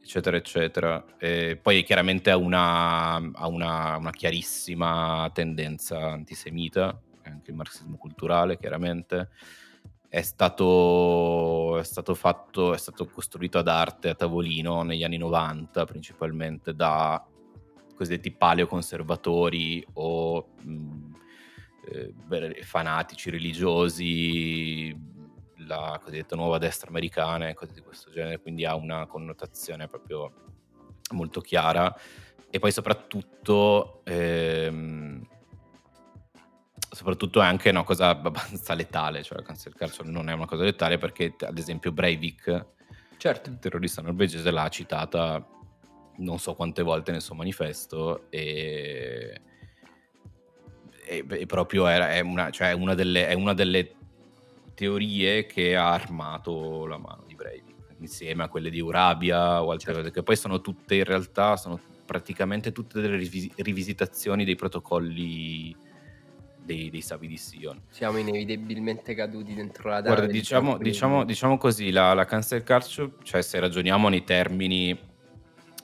eccetera, 0.01 0.37
eccetera. 0.37 1.05
E 1.17 1.59
poi 1.61 1.83
chiaramente 1.83 2.29
ha 2.29 2.37
una, 2.37 3.15
ha 3.15 3.47
una, 3.47 3.97
una 3.97 4.11
chiarissima 4.11 5.29
tendenza 5.33 5.99
antisemita, 5.99 6.97
anche 7.23 7.51
il 7.51 7.57
marxismo 7.57 7.97
culturale, 7.97 8.57
chiaramente. 8.57 9.27
È 10.07 10.21
stato, 10.21 11.77
è 11.79 11.83
stato 11.83 12.15
fatto, 12.15 12.73
è 12.73 12.77
stato 12.77 13.07
costruito 13.07 13.57
ad 13.57 13.67
arte 13.67 14.07
a 14.07 14.15
tavolino 14.15 14.83
negli 14.83 15.03
anni 15.03 15.17
90, 15.17 15.83
principalmente 15.83 16.73
da 16.73 17.21
cosiddetti 17.93 18.31
paleoconservatori 18.31 19.85
o 19.95 20.47
mh, 20.63 21.11
eh, 21.91 22.63
fanatici 22.63 23.29
religiosi, 23.29 24.95
la 25.67 25.99
cosiddetta 26.01 26.35
nuova 26.35 26.57
destra 26.57 26.89
americana 26.89 27.47
e 27.47 27.53
cose 27.53 27.73
di 27.73 27.81
questo 27.81 28.09
genere, 28.11 28.39
quindi 28.39 28.65
ha 28.65 28.75
una 28.75 29.05
connotazione 29.05 29.87
proprio 29.87 30.31
molto 31.13 31.41
chiara 31.41 31.93
e 32.49 32.59
poi 32.59 32.71
soprattutto 32.71 34.01
ehm, 34.05 35.27
soprattutto 36.91 37.41
è 37.41 37.45
anche 37.45 37.69
una 37.69 37.83
cosa 37.83 38.09
abbastanza 38.09 38.73
letale, 38.73 39.23
cioè 39.23 39.37
la 39.37 39.43
cancel 39.43 39.75
culture 39.75 40.09
non 40.09 40.29
è 40.29 40.33
una 40.33 40.47
cosa 40.47 40.63
letale 40.63 40.97
perché 40.97 41.35
ad 41.39 41.57
esempio 41.57 41.91
Breivik, 41.91 42.65
certo. 43.17 43.49
il 43.49 43.59
terrorista 43.59 44.01
norvegese, 44.01 44.49
l'ha 44.51 44.67
citata 44.69 45.45
non 46.17 46.39
so 46.39 46.53
quante 46.55 46.81
volte 46.81 47.11
nel 47.11 47.21
suo 47.21 47.35
manifesto 47.35 48.29
e 48.29 49.41
è, 51.09 51.25
è 51.25 51.45
proprio 51.47 51.87
è, 51.87 52.19
una, 52.19 52.51
cioè 52.51 52.71
una 52.73 52.93
delle, 52.93 53.27
è 53.27 53.33
una 53.33 53.53
delle 53.53 53.95
teorie 54.75 55.47
che 55.47 55.75
ha 55.75 55.91
armato 55.91 56.85
la 56.85 56.97
mano 56.97 57.23
di 57.25 57.33
Breivik, 57.33 57.75
insieme 57.97 58.43
a 58.43 58.47
quelle 58.47 58.69
di 58.69 58.79
Urabia 58.79 59.63
o 59.63 59.71
altre 59.71 59.87
Certo. 59.87 59.99
cose, 59.99 60.11
che 60.13 60.23
poi 60.23 60.35
sono 60.35 60.61
tutte 60.61 60.95
in 60.95 61.03
realtà, 61.03 61.57
sono 61.57 61.79
praticamente 62.05 62.71
tutte 62.71 63.01
delle 63.01 63.17
rivisi- 63.17 63.51
rivisitazioni 63.57 64.45
dei 64.45 64.55
protocolli 64.55 65.75
dei, 66.63 66.91
dei 66.91 67.01
Savi 67.01 67.27
di 67.27 67.37
Sion. 67.37 67.81
Siamo 67.89 68.19
inevitabilmente 68.19 69.15
caduti 69.15 69.55
dentro 69.55 69.89
la 69.89 70.01
trave 70.01 70.07
Guarda, 70.15 70.31
di 70.31 70.37
diciamo, 70.37 70.77
diciamo, 70.77 71.23
diciamo 71.25 71.57
così, 71.57 71.89
la, 71.89 72.13
la 72.13 72.25
cancel 72.25 72.63
culture, 72.63 73.13
cioè 73.23 73.41
se 73.41 73.59
ragioniamo 73.59 74.07
nei 74.07 74.23
termini 74.23 74.97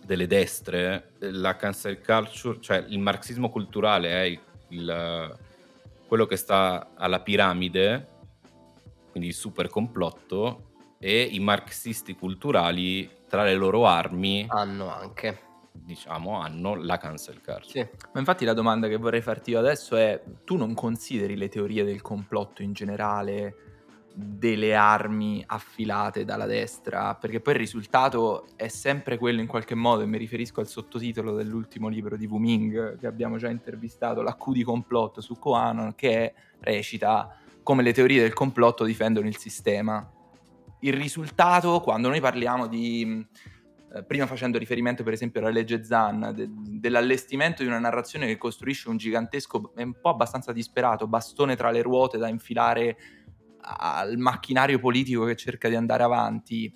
delle 0.05 0.27
destre, 0.27 1.13
la 1.19 1.55
cancel 1.55 1.99
culture, 2.01 2.59
cioè 2.61 2.85
il 2.87 2.99
marxismo 2.99 3.49
culturale 3.49 4.09
è 4.09 4.21
il- 4.21 4.39
il- 4.69 5.37
quello 6.07 6.25
che 6.25 6.35
sta 6.35 6.91
alla 6.95 7.19
piramide, 7.21 8.07
quindi 9.11 9.29
il 9.29 9.35
super 9.35 9.67
complotto, 9.67 10.71
e 10.99 11.21
i 11.21 11.39
marxisti 11.39 12.15
culturali 12.15 13.09
tra 13.27 13.43
le 13.43 13.53
loro 13.55 13.85
armi, 13.85 14.45
Hanno 14.49 14.89
anche. 14.91 15.39
diciamo, 15.71 16.39
hanno 16.39 16.75
la 16.75 16.97
cancel 16.97 17.41
culture. 17.41 17.63
Sì. 17.65 17.87
Ma 18.13 18.19
infatti 18.19 18.45
la 18.45 18.53
domanda 18.53 18.87
che 18.87 18.95
vorrei 18.97 19.21
farti 19.21 19.51
io 19.51 19.59
adesso 19.59 19.95
è, 19.97 20.21
tu 20.43 20.55
non 20.55 20.73
consideri 20.73 21.35
le 21.35 21.49
teorie 21.49 21.83
del 21.83 22.01
complotto 22.01 22.61
in 22.61 22.73
generale 22.73 23.55
delle 24.17 24.73
armi 24.73 25.43
affilate 25.45 26.23
dalla 26.23 26.45
destra? 26.45 27.15
Perché 27.15 27.41
poi 27.41 27.53
il 27.53 27.59
risultato 27.59 28.47
è 28.55 28.69
sempre 28.69 29.17
quello 29.17 29.41
in 29.41 29.47
qualche 29.47 29.75
modo, 29.75 30.03
e 30.03 30.05
mi 30.05 30.17
riferisco 30.17 30.61
al 30.61 30.67
sottotitolo 30.67 31.35
dell'ultimo 31.35 31.89
libro 31.89 32.15
di 32.15 32.25
Wu 32.25 32.37
Ming 32.37 32.97
che 32.97 33.07
abbiamo 33.07 33.37
già 33.37 33.49
intervistato, 33.49 34.21
La 34.21 34.35
Q 34.35 34.51
di 34.51 34.63
complotto 34.63 35.19
su 35.19 35.37
Koanon, 35.37 35.95
che 35.95 36.33
recita 36.59 37.37
come 37.61 37.83
le 37.83 37.93
teorie 37.93 38.21
del 38.21 38.33
complotto 38.33 38.85
difendono 38.85 39.27
il 39.27 39.37
sistema. 39.37 40.09
Il 40.79 40.93
risultato, 40.93 41.81
quando 41.81 42.07
noi 42.09 42.21
parliamo 42.21 42.67
di 42.67 43.27
eh, 43.93 44.03
prima 44.03 44.27
facendo 44.27 44.57
riferimento 44.57 45.03
per 45.03 45.13
esempio 45.13 45.39
alla 45.39 45.49
legge 45.49 45.83
Zan, 45.83 46.31
de- 46.35 46.47
dell'allestimento 46.51 47.63
di 47.63 47.67
una 47.67 47.79
narrazione 47.79 48.27
che 48.27 48.37
costruisce 48.37 48.89
un 48.89 48.97
gigantesco 48.97 49.73
un 49.75 49.99
po' 49.99 50.09
abbastanza 50.09 50.51
disperato 50.51 51.07
bastone 51.07 51.55
tra 51.55 51.71
le 51.71 51.81
ruote 51.81 52.17
da 52.17 52.27
infilare 52.27 52.97
al 53.65 54.17
macchinario 54.17 54.79
politico 54.79 55.25
che 55.25 55.35
cerca 55.35 55.69
di 55.69 55.75
andare 55.75 56.03
avanti. 56.03 56.71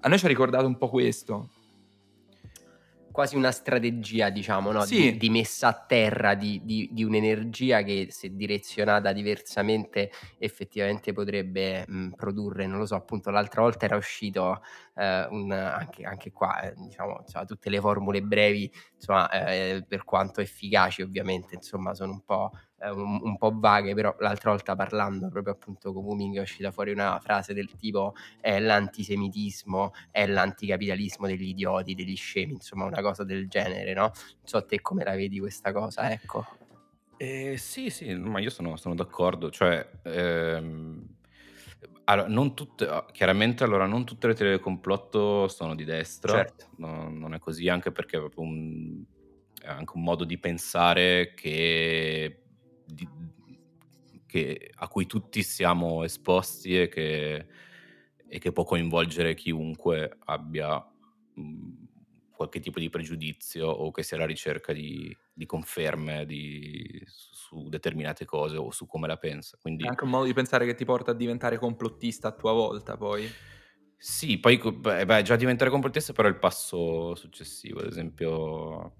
A 0.00 0.08
noi 0.08 0.18
ci 0.18 0.24
ha 0.24 0.28
ricordato 0.28 0.66
un 0.66 0.76
po' 0.76 0.88
questo. 0.88 1.50
Quasi 3.12 3.36
una 3.36 3.50
strategia, 3.50 4.30
diciamo, 4.30 4.72
no? 4.72 4.84
Sì. 4.84 5.12
di, 5.12 5.16
di 5.18 5.30
messa 5.30 5.68
a 5.68 5.74
terra 5.74 6.34
di, 6.34 6.62
di- 6.64 6.88
di 6.92 7.04
un'energia 7.04 7.82
che 7.82 8.06
se 8.10 8.34
direzionata 8.34 9.12
diversamente 9.12 10.10
effettivamente 10.38 11.12
potrebbe 11.12 11.84
mh, 11.86 12.08
produrre, 12.16 12.66
non 12.66 12.78
lo 12.78 12.86
so, 12.86 12.94
appunto 12.94 13.30
l'altra 13.30 13.60
volta 13.60 13.84
era 13.84 13.96
uscito 13.96 14.62
eh, 14.94 15.26
un- 15.30 15.50
anche, 15.52 16.04
anche 16.04 16.32
qua, 16.32 16.60
eh, 16.60 16.74
diciamo, 16.76 17.18
insomma, 17.20 17.44
tutte 17.44 17.70
le 17.70 17.80
formule 17.80 18.22
brevi, 18.22 18.70
insomma, 18.94 19.30
eh, 19.30 19.84
per 19.86 20.04
quanto 20.04 20.40
efficaci 20.40 21.02
ovviamente, 21.02 21.54
insomma, 21.54 21.94
sono 21.94 22.12
un 22.12 22.20
po', 22.24 22.50
eh, 22.80 22.90
un, 22.90 23.20
un 23.22 23.36
po' 23.36 23.52
vaghe, 23.54 23.94
però 23.94 24.14
l'altra 24.18 24.50
volta 24.50 24.74
parlando 24.76 25.28
proprio 25.28 25.54
appunto 25.54 25.92
con 25.92 26.04
Wuming 26.04 26.36
è 26.38 26.40
uscita 26.40 26.70
fuori 26.70 26.90
una 26.92 27.18
frase 27.20 27.54
del 27.54 27.74
tipo 27.76 28.14
è 28.40 28.58
l'antisemitismo, 28.58 29.92
è 30.10 30.26
l'anticapitalismo 30.26 31.26
degli 31.26 31.48
idioti, 31.48 31.94
degli 31.94 32.16
scemi, 32.16 32.54
insomma 32.54 32.84
una 32.84 33.00
cosa 33.00 33.24
del 33.24 33.48
genere, 33.48 33.92
no? 33.94 34.02
Non 34.02 34.12
so 34.44 34.64
te 34.64 34.80
come 34.80 35.04
la 35.04 35.14
vedi 35.14 35.38
questa 35.38 35.72
cosa, 35.72 36.10
ecco. 36.10 36.44
Eh, 37.16 37.56
sì, 37.56 37.88
sì, 37.90 38.12
ma 38.14 38.40
io 38.40 38.50
sono, 38.50 38.76
sono 38.76 38.96
d'accordo, 38.96 39.48
cioè, 39.48 39.88
ehm, 40.02 41.06
allora, 42.04 42.28
non 42.28 42.54
tutte, 42.54 42.86
ah, 42.86 43.06
chiaramente 43.12 43.64
allora 43.64 43.86
non 43.86 44.04
tutte 44.04 44.26
le 44.26 44.34
teorie 44.34 44.54
del 44.54 44.62
complotto 44.62 45.48
sono 45.48 45.74
di 45.74 45.84
destra, 45.84 46.36
Certo. 46.36 46.68
no- 46.78 47.08
non 47.10 47.34
è 47.34 47.38
così, 47.38 47.68
anche 47.68 47.92
perché 47.92 48.16
è 48.16 48.20
proprio 48.20 48.44
un, 48.44 49.04
è 49.60 49.68
anche 49.68 49.92
un 49.96 50.02
modo 50.02 50.24
di 50.24 50.38
pensare 50.38 51.34
che, 51.34 52.42
di- 52.84 53.08
che- 54.26 54.70
a 54.74 54.88
cui 54.88 55.06
tutti 55.06 55.42
siamo 55.42 56.04
esposti 56.04 56.80
e 56.80 56.88
che, 56.88 57.46
e 58.26 58.38
che 58.38 58.52
può 58.52 58.64
coinvolgere 58.64 59.34
chiunque 59.34 60.16
abbia 60.24 60.84
mh, 61.34 61.72
qualche 62.30 62.60
tipo 62.60 62.78
di 62.80 62.88
pregiudizio 62.90 63.68
o 63.68 63.90
che 63.90 64.02
sia 64.02 64.16
alla 64.16 64.26
ricerca 64.26 64.72
di, 64.72 65.16
di 65.32 65.46
conferme 65.46 66.24
di- 66.26 67.04
su, 67.52 67.68
determinate 67.68 68.24
cose 68.24 68.56
o 68.56 68.70
su 68.70 68.86
come 68.86 69.06
la 69.06 69.16
pensa. 69.16 69.58
Quindi 69.60 69.84
È 69.84 69.86
anche 69.86 70.04
un 70.04 70.10
modo 70.10 70.24
di 70.24 70.32
pensare 70.32 70.64
che 70.64 70.74
ti 70.74 70.86
porta 70.86 71.10
a 71.10 71.14
diventare 71.14 71.58
complottista 71.58 72.28
a 72.28 72.32
tua 72.32 72.52
volta, 72.52 72.96
poi. 72.96 73.38
sì, 73.96 74.38
poi 74.38 74.58
beh, 74.58 75.04
beh, 75.06 75.22
già 75.22 75.36
diventare 75.36 75.70
complottista 75.70 76.12
però 76.12 76.26
è 76.28 76.30
il 76.32 76.38
passo 76.38 77.14
successivo, 77.14 77.80
ad 77.80 77.86
esempio... 77.86 78.96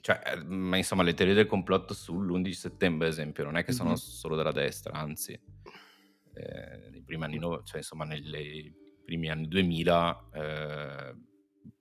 Cioè, 0.00 0.20
eh, 0.24 0.44
ma 0.44 0.76
insomma, 0.76 1.02
le 1.02 1.14
teorie 1.14 1.34
del 1.34 1.46
complotto 1.46 1.94
sull'11 1.94 2.52
settembre, 2.52 3.06
ad 3.06 3.12
esempio, 3.12 3.44
non 3.44 3.56
è 3.56 3.64
che 3.64 3.72
sono 3.72 3.90
Mhm. 3.90 3.96
solo 3.96 4.36
della 4.36 4.52
destra, 4.52 4.92
anzi, 4.92 5.32
eh, 5.32 6.88
nei 6.90 7.02
primi 7.02 7.24
anni, 7.24 7.38
no- 7.38 7.62
cioè, 7.62 7.78
insomma, 7.78 8.04
nei 8.04 8.74
primi 9.04 9.30
anni 9.30 9.48
2000 9.48 10.28
eh, 10.32 11.14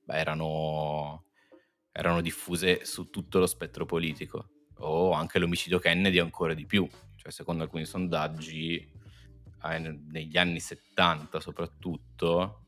erano, 0.07 1.25
erano 1.91 2.21
diffuse 2.21 2.85
su 2.85 3.09
tutto 3.09 3.39
lo 3.39 3.45
spettro 3.47 3.85
politico, 3.85 4.52
o 4.77 5.11
anche 5.11 5.39
l'omicidio 5.39 5.79
Kennedy 5.79 6.19
ancora 6.19 6.53
di 6.53 6.65
più, 6.65 6.87
cioè, 7.15 7.31
secondo 7.31 7.63
alcuni 7.63 7.85
sondaggi, 7.85 8.75
eh, 9.65 9.79
negli 9.79 10.37
anni 10.37 10.59
70 10.59 11.39
soprattutto, 11.39 12.63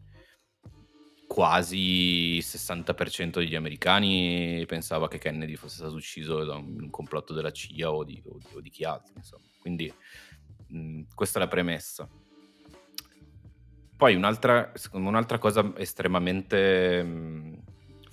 quasi 1.28 2.36
il 2.36 2.44
60% 2.44 3.40
degli 3.40 3.56
americani 3.56 4.64
pensava 4.68 5.08
che 5.08 5.18
Kennedy 5.18 5.56
fosse 5.56 5.78
stato 5.78 5.96
ucciso 5.96 6.44
da 6.46 6.56
un, 6.56 6.90
complotto 6.90 7.34
della 7.34 7.52
CIA 7.52 7.92
o 7.92 8.04
di, 8.04 8.22
o 8.26 8.38
di- 8.38 8.56
o 8.56 8.62
di 8.62 8.70
chi 8.70 8.84
altro, 8.84 9.14
insomma. 9.18 9.44
Quindi 9.60 9.92
mh, 10.68 11.02
questa 11.14 11.40
è 11.40 11.42
la 11.42 11.50
premessa. 11.50 12.08
Poi 13.98 14.14
un'altra, 14.14 14.72
un'altra 14.92 15.38
cosa 15.38 15.74
estremamente 15.78 17.04
mh, 17.04 17.64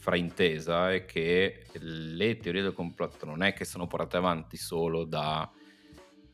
fraintesa 0.03 0.93
è 0.93 1.05
che 1.05 1.65
le 1.75 2.37
teorie 2.38 2.61
del 2.61 2.73
complotto 2.73 3.25
non 3.25 3.41
è 3.41 3.53
che 3.53 3.65
sono 3.65 3.87
portate 3.87 4.17
avanti 4.17 4.57
solo 4.57 5.05
da 5.05 5.49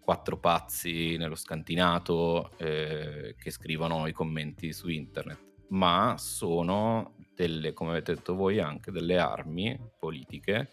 quattro 0.00 0.38
pazzi 0.38 1.18
nello 1.18 1.34
scantinato 1.34 2.56
eh, 2.56 3.34
che 3.38 3.50
scrivono 3.50 4.06
i 4.06 4.12
commenti 4.12 4.72
su 4.72 4.88
internet, 4.88 5.66
ma 5.68 6.14
sono 6.16 7.16
delle, 7.34 7.74
come 7.74 7.90
avete 7.90 8.14
detto 8.14 8.34
voi, 8.34 8.58
anche 8.58 8.90
delle 8.90 9.18
armi 9.18 9.78
politiche 9.98 10.70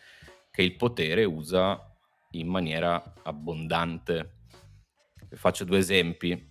che 0.50 0.62
il 0.62 0.78
potere 0.78 1.26
usa 1.26 1.94
in 2.32 2.48
maniera 2.48 3.14
abbondante. 3.24 4.38
Faccio 5.32 5.66
due 5.66 5.80
esempi. 5.80 6.50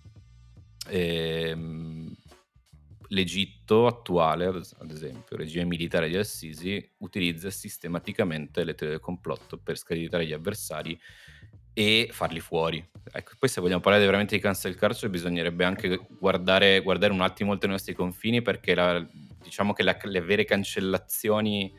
Ehm, 0.89 2.15
L'Egitto 3.09 3.87
attuale, 3.87 4.45
ad 4.45 4.91
esempio, 4.91 5.35
il 5.35 5.43
regime 5.43 5.65
militare 5.65 6.09
di 6.09 6.15
Al-Sisi, 6.15 6.91
utilizza 6.99 7.49
sistematicamente 7.49 8.63
le 8.63 8.73
teorie 8.73 8.95
del 8.97 9.03
complotto 9.03 9.57
per 9.57 9.77
screditare 9.77 10.25
gli 10.25 10.33
avversari 10.33 10.99
e 11.73 12.07
farli 12.11 12.39
fuori. 12.39 12.83
Ecco, 13.11 13.33
poi 13.37 13.49
se 13.49 13.59
vogliamo 13.61 13.81
parlare 13.81 14.05
veramente 14.05 14.35
di 14.35 14.41
cancel 14.41 14.77
culture 14.77 15.09
bisognerebbe 15.09 15.65
anche 15.65 15.99
guardare, 16.17 16.79
guardare 16.81 17.11
un 17.11 17.21
attimo 17.21 17.51
oltre 17.51 17.67
i 17.67 17.71
nostri 17.71 17.93
confini 17.93 18.41
perché 18.41 18.73
la- 18.73 19.05
diciamo 19.41 19.73
che 19.73 19.83
la- 19.83 19.97
le 20.03 20.21
vere 20.21 20.45
cancellazioni, 20.45 21.73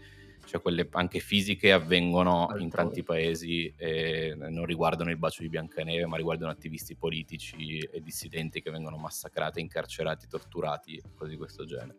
cioè 0.46 0.62
quelle 0.62 0.88
anche 0.92 1.18
fisiche, 1.18 1.72
avvengono 1.72 2.46
in 2.56 2.64
Altrove. 2.64 2.70
tanti 2.70 3.02
paesi 3.02 3.74
e 3.76 4.34
non 4.36 4.64
riguardano 4.64 5.10
il 5.10 5.18
bacio 5.18 5.42
di 5.42 5.48
Biancaneve, 5.48 6.06
ma 6.06 6.16
riguardano 6.16 6.50
attivisti 6.52 6.96
politici 6.96 7.78
e 7.78 8.00
dissidenti 8.00 8.62
che 8.62 8.70
vengono 8.70 8.96
massacrati, 8.96 9.60
incarcerati, 9.60 10.26
torturati, 10.28 11.02
cose 11.14 11.30
di 11.30 11.36
questo 11.36 11.64
genere. 11.64 11.98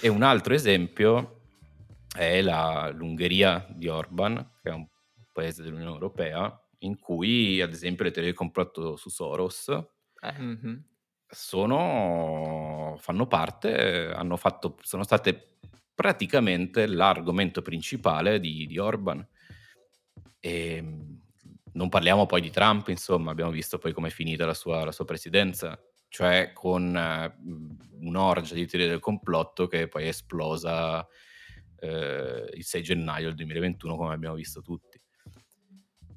E 0.00 0.08
un 0.08 0.22
altro 0.22 0.54
esempio 0.54 1.40
è 2.16 2.40
la- 2.40 2.90
l'Ungheria 2.94 3.66
di 3.70 3.88
Orban, 3.88 4.36
che 4.62 4.70
è 4.70 4.72
un 4.72 4.86
paese 5.32 5.62
dell'Unione 5.62 5.92
Europea, 5.92 6.56
in 6.78 6.98
cui 6.98 7.60
ad 7.60 7.72
esempio 7.72 8.04
le 8.04 8.10
teorie 8.10 8.30
del 8.30 8.38
complotto 8.38 8.96
su 8.96 9.08
Soros 9.08 9.68
Eh, 10.24 10.80
sono, 11.26 12.96
fanno 12.98 13.26
parte, 13.26 14.12
hanno 14.12 14.36
fatto, 14.36 14.76
sono 14.82 15.02
state 15.02 15.51
praticamente 15.94 16.86
l'argomento 16.86 17.62
principale 17.62 18.40
di, 18.40 18.66
di 18.66 18.78
Orban. 18.78 19.26
E 20.40 20.82
mh, 20.82 21.20
non 21.72 21.88
parliamo 21.88 22.26
poi 22.26 22.40
di 22.40 22.50
Trump, 22.50 22.88
insomma, 22.88 23.30
abbiamo 23.30 23.50
visto 23.50 23.78
poi 23.78 23.92
come 23.92 24.08
è 24.08 24.10
finita 24.10 24.44
la 24.46 24.54
sua, 24.54 24.84
la 24.84 24.92
sua 24.92 25.04
presidenza, 25.04 25.78
cioè 26.08 26.52
con 26.52 26.90
mh, 26.92 28.06
un'orgia 28.06 28.54
di 28.54 28.66
teorie 28.66 28.88
del 28.88 29.00
complotto 29.00 29.66
che 29.66 29.88
poi 29.88 30.04
è 30.04 30.08
esplosa 30.08 31.06
eh, 31.78 32.50
il 32.54 32.64
6 32.64 32.82
gennaio 32.82 33.26
del 33.26 33.36
2021, 33.36 33.96
come 33.96 34.14
abbiamo 34.14 34.34
visto 34.34 34.60
tutti. 34.60 35.00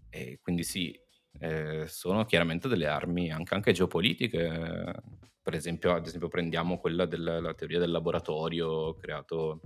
E 0.10 0.40
quindi 0.42 0.64
sì, 0.64 0.98
eh, 1.40 1.86
sono 1.88 2.26
chiaramente 2.26 2.68
delle 2.68 2.88
armi 2.88 3.32
anche, 3.32 3.54
anche 3.54 3.72
geopolitiche. 3.72 4.94
Per 5.42 5.54
esempio, 5.54 5.94
ad 5.94 6.06
esempio, 6.06 6.28
prendiamo 6.28 6.80
quella 6.80 7.06
della 7.06 7.54
teoria 7.54 7.80
del 7.80 7.92
laboratorio 7.92 8.96
creato 8.96 9.62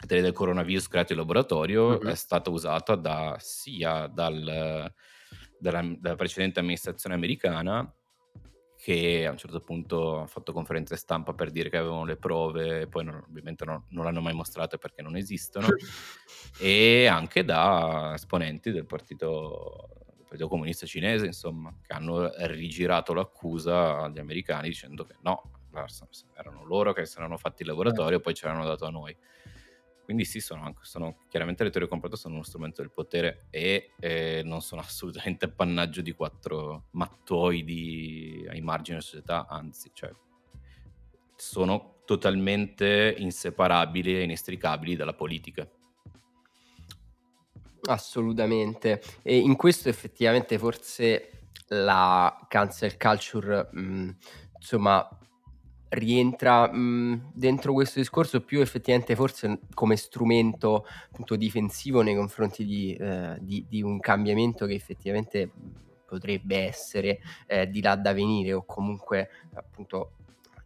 la 0.00 0.06
teoria 0.06 0.24
del 0.24 0.34
coronavirus 0.34 0.86
creato 0.88 1.12
in 1.12 1.18
laboratorio 1.18 1.88
mm-hmm. 1.88 2.06
è 2.06 2.14
stata 2.14 2.48
usata 2.48 2.94
da, 2.94 3.36
sia 3.40 4.06
dal, 4.06 4.92
dalla, 5.58 5.94
dalla, 5.98 6.14
precedente 6.14 6.60
amministrazione 6.60 7.16
americana 7.16 7.92
che 8.76 9.26
a 9.26 9.30
un 9.30 9.36
certo 9.36 9.60
punto 9.60 10.22
ha 10.22 10.26
fatto 10.26 10.54
conferenze 10.54 10.96
stampa 10.96 11.34
per 11.34 11.50
dire 11.50 11.68
che 11.68 11.76
avevano 11.76 12.06
le 12.06 12.16
prove, 12.16 12.86
poi 12.86 13.04
non, 13.04 13.22
ovviamente 13.28 13.66
non, 13.66 13.84
non 13.90 14.04
l'hanno 14.04 14.22
mai 14.22 14.32
mostrate 14.32 14.78
perché 14.78 15.02
non 15.02 15.16
esistono, 15.16 15.66
e 16.58 17.06
anche 17.06 17.44
da 17.44 18.12
esponenti 18.14 18.70
del 18.70 18.86
partito, 18.86 19.99
partito 20.30 20.48
Comunista 20.48 20.86
Cinese, 20.86 21.26
insomma, 21.26 21.74
che 21.82 21.92
hanno 21.92 22.30
rigirato 22.46 23.12
l'accusa 23.12 24.02
agli 24.02 24.20
americani 24.20 24.68
dicendo 24.68 25.04
che 25.04 25.16
no, 25.22 25.50
erano 26.34 26.64
loro 26.64 26.92
che 26.92 27.04
si 27.04 27.18
erano 27.18 27.36
fatti 27.36 27.62
il 27.62 27.68
laboratorio 27.68 28.18
e 28.18 28.20
poi 28.20 28.32
ce 28.32 28.46
l'hanno 28.46 28.64
dato 28.64 28.84
a 28.84 28.90
noi. 28.90 29.16
Quindi 30.04 30.24
sì, 30.24 30.40
sono, 30.40 30.72
sono 30.82 31.18
chiaramente 31.28 31.64
le 31.64 31.70
teorie 31.70 31.88
complotto 31.88 32.16
sono 32.16 32.34
uno 32.34 32.42
strumento 32.42 32.80
del 32.80 32.92
potere 32.92 33.46
e 33.50 33.92
eh, 33.98 34.42
non 34.44 34.60
sono 34.60 34.80
assolutamente 34.82 35.46
appannaggio 35.46 36.00
di 36.00 36.12
quattro 36.12 36.86
mattoidi 36.92 38.46
ai 38.48 38.60
margini 38.60 38.98
della 38.98 39.08
società, 39.08 39.46
anzi, 39.48 39.90
cioè, 39.92 40.12
sono 41.34 42.02
totalmente 42.04 43.16
inseparabili 43.18 44.16
e 44.16 44.22
inestricabili 44.22 44.94
dalla 44.94 45.14
politica. 45.14 45.68
Assolutamente. 47.84 49.00
E 49.22 49.38
in 49.38 49.56
questo 49.56 49.88
effettivamente 49.88 50.58
forse 50.58 51.30
la 51.68 52.46
cancel 52.48 52.96
culture, 52.96 53.68
mh, 53.72 54.16
insomma, 54.56 55.08
rientra 55.88 56.72
mh, 56.72 57.32
dentro 57.34 57.72
questo 57.72 57.98
discorso 57.98 58.42
più 58.42 58.60
effettivamente 58.60 59.16
forse 59.16 59.60
come 59.74 59.96
strumento 59.96 60.86
appunto 61.10 61.34
difensivo 61.34 62.02
nei 62.02 62.14
confronti 62.14 62.64
di, 62.64 62.94
eh, 62.94 63.36
di, 63.40 63.66
di 63.68 63.82
un 63.82 63.98
cambiamento 63.98 64.66
che 64.66 64.74
effettivamente 64.74 65.50
potrebbe 66.06 66.58
essere 66.58 67.20
eh, 67.46 67.68
di 67.68 67.80
là 67.82 67.96
da 67.96 68.12
venire 68.12 68.52
o 68.52 68.64
comunque 68.64 69.30
appunto 69.54 70.12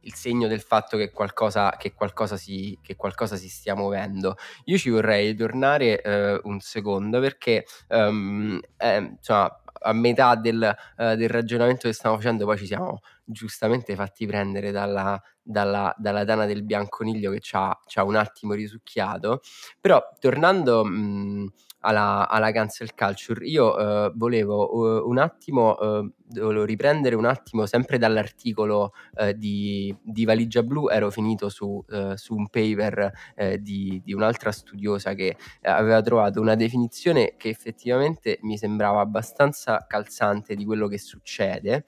il 0.04 0.14
segno 0.14 0.48
del 0.48 0.60
fatto 0.60 0.96
che 0.96 1.10
qualcosa, 1.10 1.74
che 1.78 1.92
qualcosa, 1.92 2.36
si, 2.36 2.78
che 2.82 2.96
qualcosa 2.96 3.36
si 3.36 3.48
stia 3.48 3.74
muovendo. 3.74 4.36
Io 4.64 4.78
ci 4.78 4.90
vorrei 4.90 5.34
tornare 5.34 6.00
eh, 6.00 6.40
un 6.44 6.60
secondo 6.60 7.20
perché 7.20 7.64
um, 7.88 8.58
eh, 8.76 8.96
insomma, 8.96 9.60
a 9.86 9.92
metà 9.92 10.34
del, 10.34 10.74
uh, 10.96 11.14
del, 11.14 11.28
ragionamento 11.28 11.88
che 11.88 11.94
stiamo 11.94 12.16
facendo 12.16 12.46
poi 12.46 12.56
ci 12.56 12.66
siamo 12.66 13.00
giustamente 13.24 13.94
fatti 13.94 14.26
prendere 14.26 14.70
dalla, 14.70 15.20
dalla, 15.42 15.94
dalla 15.98 16.24
Dana 16.24 16.46
del 16.46 16.62
Bianconiglio 16.62 17.30
che 17.32 17.40
ci 17.40 17.54
ha, 17.56 17.76
un 18.02 18.16
attimo 18.16 18.54
risucchiato. 18.54 19.40
Però 19.80 20.02
tornando 20.18 20.84
mh, 20.84 21.52
alla, 21.84 22.28
alla, 22.28 22.50
cancel 22.50 22.94
culture, 22.94 23.44
io 23.46 23.74
uh, 23.74 24.12
volevo 24.14 24.74
uh, 24.74 25.08
un 25.08 25.18
attimo, 25.18 25.72
uh, 25.72 26.10
volevo 26.28 26.64
riprendere 26.64 27.14
un 27.14 27.26
attimo 27.26 27.66
sempre 27.66 27.98
dall'articolo 27.98 28.92
di, 29.36 29.94
di, 30.02 30.24
Valigia 30.24 30.62
Blu, 30.62 30.88
ero 30.88 31.10
finito 31.10 31.48
su, 31.48 31.84
su 32.14 32.34
un 32.34 32.48
paper 32.48 33.12
di, 33.60 34.00
di, 34.02 34.12
un'altra 34.12 34.50
studiosa 34.50 35.14
che 35.14 35.36
aveva 35.62 36.00
trovato 36.00 36.40
una 36.40 36.56
definizione 36.56 37.34
che 37.36 37.50
effettivamente 37.50 38.38
mi 38.42 38.58
sembrava 38.58 39.00
abbastanza 39.00 39.84
calzante 39.86 40.56
di 40.56 40.64
quello 40.64 40.88
che 40.88 40.98
succede, 40.98 41.84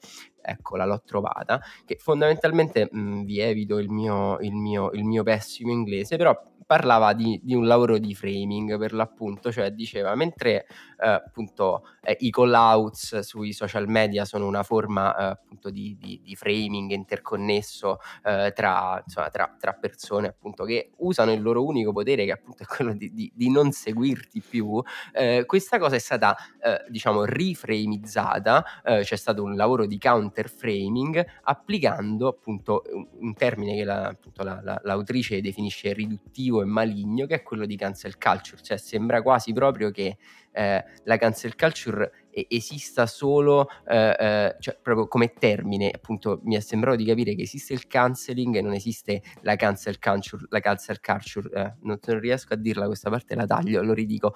eccola, 0.47 0.85
l'ho 0.85 1.01
trovata, 1.05 1.59
che 1.85 1.97
fondamentalmente 1.99 2.87
mh, 2.89 2.99
mm, 2.99 3.23
vi 3.23 3.39
evito 3.39 3.77
il 3.77 3.89
mio, 3.89 4.39
il, 4.39 4.53
mio, 4.53 4.91
il 4.91 5.03
mio 5.03 5.23
pessimo 5.23 5.71
inglese, 5.71 6.15
però 6.15 6.39
parlava 6.67 7.13
di, 7.13 7.39
di, 7.41 7.55
un 7.55 7.65
lavoro 7.65 7.97
di 7.97 8.13
framing 8.13 8.77
per 8.77 8.93
l'appunto, 8.93 9.51
cioè 9.53 9.71
diceva 9.71 10.13
mentre 10.15 10.67
eh, 10.99 11.07
appunto 11.07 11.83
eh, 12.01 12.17
i 12.19 12.29
call 12.29 12.53
outs 12.53 13.19
sui 13.19 13.53
social 13.53 13.87
media 13.87 14.25
sono 14.25 14.45
una 14.45 14.63
forma 14.63 15.15
eh, 15.15 15.23
appunto 15.23 15.69
di, 15.69 15.95
di, 15.97 16.19
di, 16.21 16.35
framing 16.35 16.91
interconnesso 16.91 17.99
eh, 18.25 18.51
tra, 18.53 19.01
insomma, 19.03 19.29
tra, 19.29 19.55
tra, 19.57 19.73
persone 19.73 20.27
appunto 20.27 20.65
che 20.65 20.91
usano 20.97 21.31
il 21.31 21.41
loro 21.41 21.63
unico 21.63 21.93
potere 21.93 22.25
che 22.25 22.31
appunto 22.33 22.63
è 22.63 22.65
quello 22.65 22.93
di, 22.93 23.31
non 23.49 23.71
seguirti 23.71 24.41
più, 24.41 24.83
eh, 25.13 25.45
questa 25.45 25.79
cosa 25.79 25.95
è 25.95 25.99
stata 25.99 26.35
eh, 26.61 26.83
diciamo 26.89 27.23
riframizzata, 27.23 28.65
c'è 28.83 29.15
stato 29.15 29.43
un 29.43 29.55
lavoro 29.55 29.85
di 29.85 29.97
counter 29.97 30.49
framing 30.49 31.25
applicando 31.43 32.27
appunto 32.27 32.83
un, 32.91 33.07
un 33.19 33.33
termine 33.33 33.75
che 33.75 33.83
la, 33.85 34.07
appunto 34.07 34.43
la, 34.43 34.59
la, 34.61 34.79
l'autrice 34.83 35.39
definisce 35.41 35.93
riduttivo 35.93 36.56
cattivo 36.57 36.61
e 36.61 36.65
maligno 36.65 37.25
che 37.25 37.35
è 37.35 37.43
quello 37.43 37.65
di 37.65 37.75
cancel 37.75 38.17
culture, 38.17 38.61
cioè 38.61 38.77
sembra 38.77 39.21
quasi 39.21 39.53
proprio 39.53 39.91
che 39.91 40.17
eh, 40.51 40.83
la 41.03 41.17
cancel 41.17 41.55
culture 41.55 42.11
esista 42.31 43.05
solo, 43.05 43.67
eh, 43.87 44.15
eh, 44.19 44.55
cioè 44.59 44.77
proprio 44.81 45.07
come 45.07 45.33
termine, 45.33 45.91
appunto 45.93 46.39
mi 46.43 46.55
è 46.55 46.59
sembrato 46.59 46.97
di 46.97 47.05
capire 47.05 47.35
che 47.35 47.43
esiste 47.43 47.73
il 47.73 47.87
cancelling 47.87 48.55
e 48.55 48.61
non 48.61 48.73
esiste 48.73 49.21
la 49.41 49.55
cancel 49.55 49.99
culture, 49.99 50.45
la 50.49 50.59
cancel 50.59 50.99
culture 50.99 51.49
eh, 51.53 51.73
non, 51.81 51.97
non, 52.03 52.19
riesco 52.19 52.53
a 52.53 52.57
dirla 52.57 52.85
questa 52.85 53.09
parte, 53.09 53.35
la 53.35 53.45
taglio, 53.45 53.81
lo 53.83 53.93
ridico, 53.93 54.33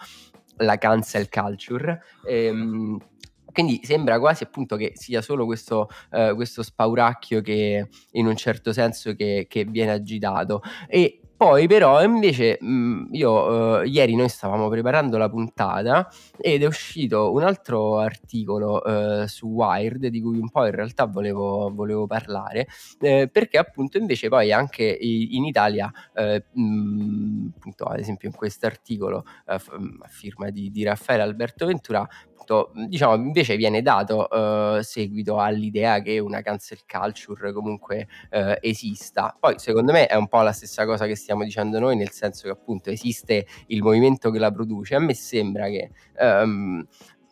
la 0.58 0.78
cancel 0.78 1.30
culture. 1.30 2.02
Ehm, 2.28 2.98
quindi 3.52 3.82
sembra 3.84 4.18
quasi 4.18 4.44
appunto 4.44 4.78
che 4.78 4.94
sia 4.96 5.22
solo 5.22 5.46
questo, 5.46 5.90
uh, 6.12 6.34
questo 6.36 6.64
spauracchio 6.64 7.42
che 7.42 7.90
in 8.12 8.26
un 8.26 8.38
certo 8.38 8.72
senso 8.72 9.14
che, 9.14 9.46
che 9.50 9.66
viene 9.66 9.92
agitato. 9.92 10.62
E 10.88 11.21
poi 11.42 11.66
però 11.66 12.04
invece 12.04 12.60
mh, 12.62 12.68
mhmm, 12.68 13.08
io 13.14 13.82
eh, 13.82 13.88
ieri 13.88 14.14
noi 14.16 14.30
stavamo 14.30 14.70
preparando 14.70 15.18
la 15.18 15.28
puntata 15.28 16.08
ed 16.38 16.62
è 16.62 16.68
uscito 16.68 17.32
un 17.32 17.42
altro 17.42 17.98
articolo 17.98 18.84
eh, 19.24 19.28
su 19.28 19.48
Wired 19.48 20.06
di 20.06 20.22
cui 20.22 20.38
un 20.38 20.52
po' 20.52 20.68
in 20.68 20.72
realtà 20.72 21.06
volevo, 21.06 21.72
volevo 21.74 22.06
parlare 22.06 22.68
eh, 23.00 23.28
perché 23.28 23.58
appunto 23.58 23.98
invece 23.98 24.30
poi 24.30 24.52
anche 24.52 24.84
in 24.84 25.44
Italia 25.46 25.92
eh, 26.14 26.46
mh, 26.52 26.62
mhmm, 26.62 27.54
appunto 27.56 27.86
ad 27.86 27.98
esempio 27.98 28.28
in 28.30 28.36
questo 28.36 28.68
articolo 28.68 29.26
eh, 29.48 29.54
a 29.54 30.08
firma 30.10 30.52
di, 30.52 30.70
di 30.70 30.84
Raffaele 30.84 31.24
Alberto 31.24 31.66
Ventura 31.66 32.08
appunto, 32.52 32.72
diciamo, 32.88 33.16
invece 33.16 33.56
viene 33.56 33.82
dato 33.82 34.28
uh, 34.30 34.82
seguito 34.82 35.40
all'idea 35.40 36.02
che 36.02 36.20
una 36.20 36.42
cancel 36.42 36.80
culture 36.86 37.54
comunque 37.54 38.08
uh, 38.32 38.56
esista. 38.60 39.36
Poi, 39.40 39.58
secondo 39.58 39.92
me, 39.92 40.08
è 40.08 40.16
un 40.16 40.28
po' 40.28 40.42
la 40.42 40.52
stessa 40.52 40.86
cosa 40.86 41.06
che 41.06 41.16
stiamo 41.16 41.44
dicendo 41.44 41.80
noi, 41.80 41.96
nel 41.96 42.12
senso 42.12 42.44
che 42.44 42.50
appunto 42.50 42.90
esiste 42.90 43.46
il 43.68 43.82
movimento 43.82 44.30
che 44.30 44.40
la 44.40 44.52
produce. 44.52 44.96
A 44.96 45.00
me 45.00 45.14
sembra 45.14 45.68
che 45.68 45.92
um, 46.20 46.86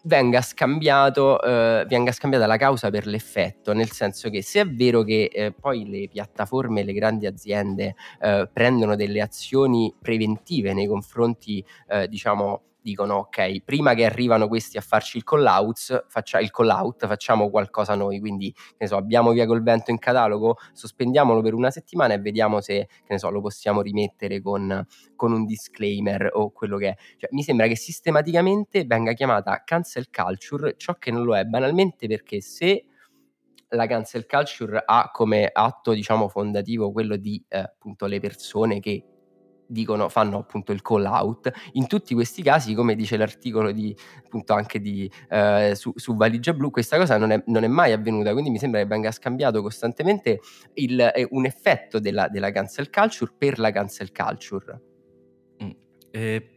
venga, 0.04 0.42
scambiato, 0.42 1.42
eh, 1.42 1.86
venga 1.88 2.12
scambiata 2.12 2.46
la 2.46 2.58
causa 2.58 2.90
per 2.90 3.06
l'effetto, 3.06 3.74
nel 3.74 3.92
senso 3.92 4.30
che 4.30 4.42
se 4.42 4.62
è 4.62 4.66
vero 4.66 5.04
che 5.04 5.30
eh, 5.32 5.52
poi 5.52 5.88
le 5.88 6.08
piattaforme 6.08 6.84
le 6.84 6.94
grandi 6.94 7.26
aziende 7.26 7.96
eh, 8.22 8.50
prendono 8.52 8.96
delle 8.96 9.22
azioni 9.22 9.94
preventive 10.00 10.74
nei 10.74 10.88
confronti, 10.88 11.64
eh, 11.90 12.08
diciamo, 12.08 12.69
dicono 12.82 13.16
ok, 13.16 13.62
prima 13.64 13.94
che 13.94 14.06
arrivano 14.06 14.48
questi 14.48 14.78
a 14.78 14.82
farci 14.82 15.18
il 15.18 15.24
call 15.24 15.46
out, 15.46 16.06
faccia, 16.08 16.40
il 16.40 16.52
call 16.52 16.70
out 16.70 17.08
facciamo 17.08 17.50
qualcosa 17.50 17.96
noi, 17.96 18.20
quindi 18.20 18.54
che 18.78 18.88
so, 18.88 18.96
abbiamo 18.96 19.32
via 19.32 19.46
col 19.46 19.62
vento 19.62 19.92
in 19.92 19.98
catalogo, 20.00 20.58
sospendiamolo 20.74 21.42
per 21.42 21.54
una 21.54 21.72
settimana 21.72 22.14
e 22.14 22.20
vediamo 22.20 22.62
se 22.62 22.88
che 22.88 23.14
ne 23.14 23.20
so, 23.20 23.30
lo 23.30 23.42
possiamo 23.42 23.82
rimettere 23.82 24.42
con, 24.42 24.86
con 25.16 25.32
un 25.32 25.46
disclaimer 25.46 26.30
o 26.34 26.52
quello 26.52 26.78
che 26.78 26.90
è. 26.90 26.96
Cioè, 27.18 27.30
mi 27.34 27.44
sembra 27.44 27.68
che 27.68 27.76
sistematicamente 27.76 28.86
venga 28.86 29.14
chiamata 29.14 29.62
cancel 29.66 30.10
culture 30.10 30.76
ciò 30.78 30.96
che 30.96 31.12
non 31.12 31.24
lo 31.24 31.36
è, 31.36 31.44
banalmente 31.46 32.08
perché 32.08 32.42
se 32.42 32.86
la 33.70 33.86
cancel 33.86 34.26
culture 34.26 34.82
ha 34.84 35.12
come 35.12 35.50
atto 35.52 35.92
diciamo 35.94 36.28
fondativo 36.28 36.92
quello 36.92 37.18
di 37.18 37.44
eh, 37.48 37.60
appunto 37.60 38.08
le 38.08 38.20
persone 38.20 38.80
che 38.80 39.04
dicono, 39.70 40.10
fanno 40.10 40.40
appunto 40.40 40.72
il 40.72 40.82
call 40.82 41.06
out. 41.06 41.52
In 41.74 41.88
tutti 41.88 42.14
questi 42.16 42.42
casi, 42.42 42.74
come 42.74 42.96
dice 42.96 43.18
l'articolo 43.18 43.72
di, 43.72 43.96
appunto 44.26 44.54
anche 44.54 44.80
di, 44.82 45.10
eh, 45.30 45.74
su, 45.76 45.94
su, 45.96 46.16
Valigia 46.16 46.54
Blu, 46.54 46.72
questa 46.72 46.98
cosa 46.98 47.18
non 47.18 47.32
è, 47.32 47.42
non 47.46 47.64
è, 47.64 47.68
mai 47.68 47.92
avvenuta, 47.92 48.32
quindi 48.32 48.50
mi 48.50 48.58
sembra 48.58 48.82
che 48.82 48.88
venga 48.88 49.12
scambiato 49.12 49.62
costantemente 49.62 50.40
il, 50.74 51.00
eh, 51.00 51.28
un 51.32 51.46
effetto 51.46 52.00
della, 52.00 52.28
della, 52.28 52.52
cancel 52.52 52.90
culture 52.90 53.32
per 53.38 53.60
la 53.60 53.72
cancel 53.72 54.12
culture. 54.12 54.82
Mm. 55.64 55.70
Eh, 56.12 56.50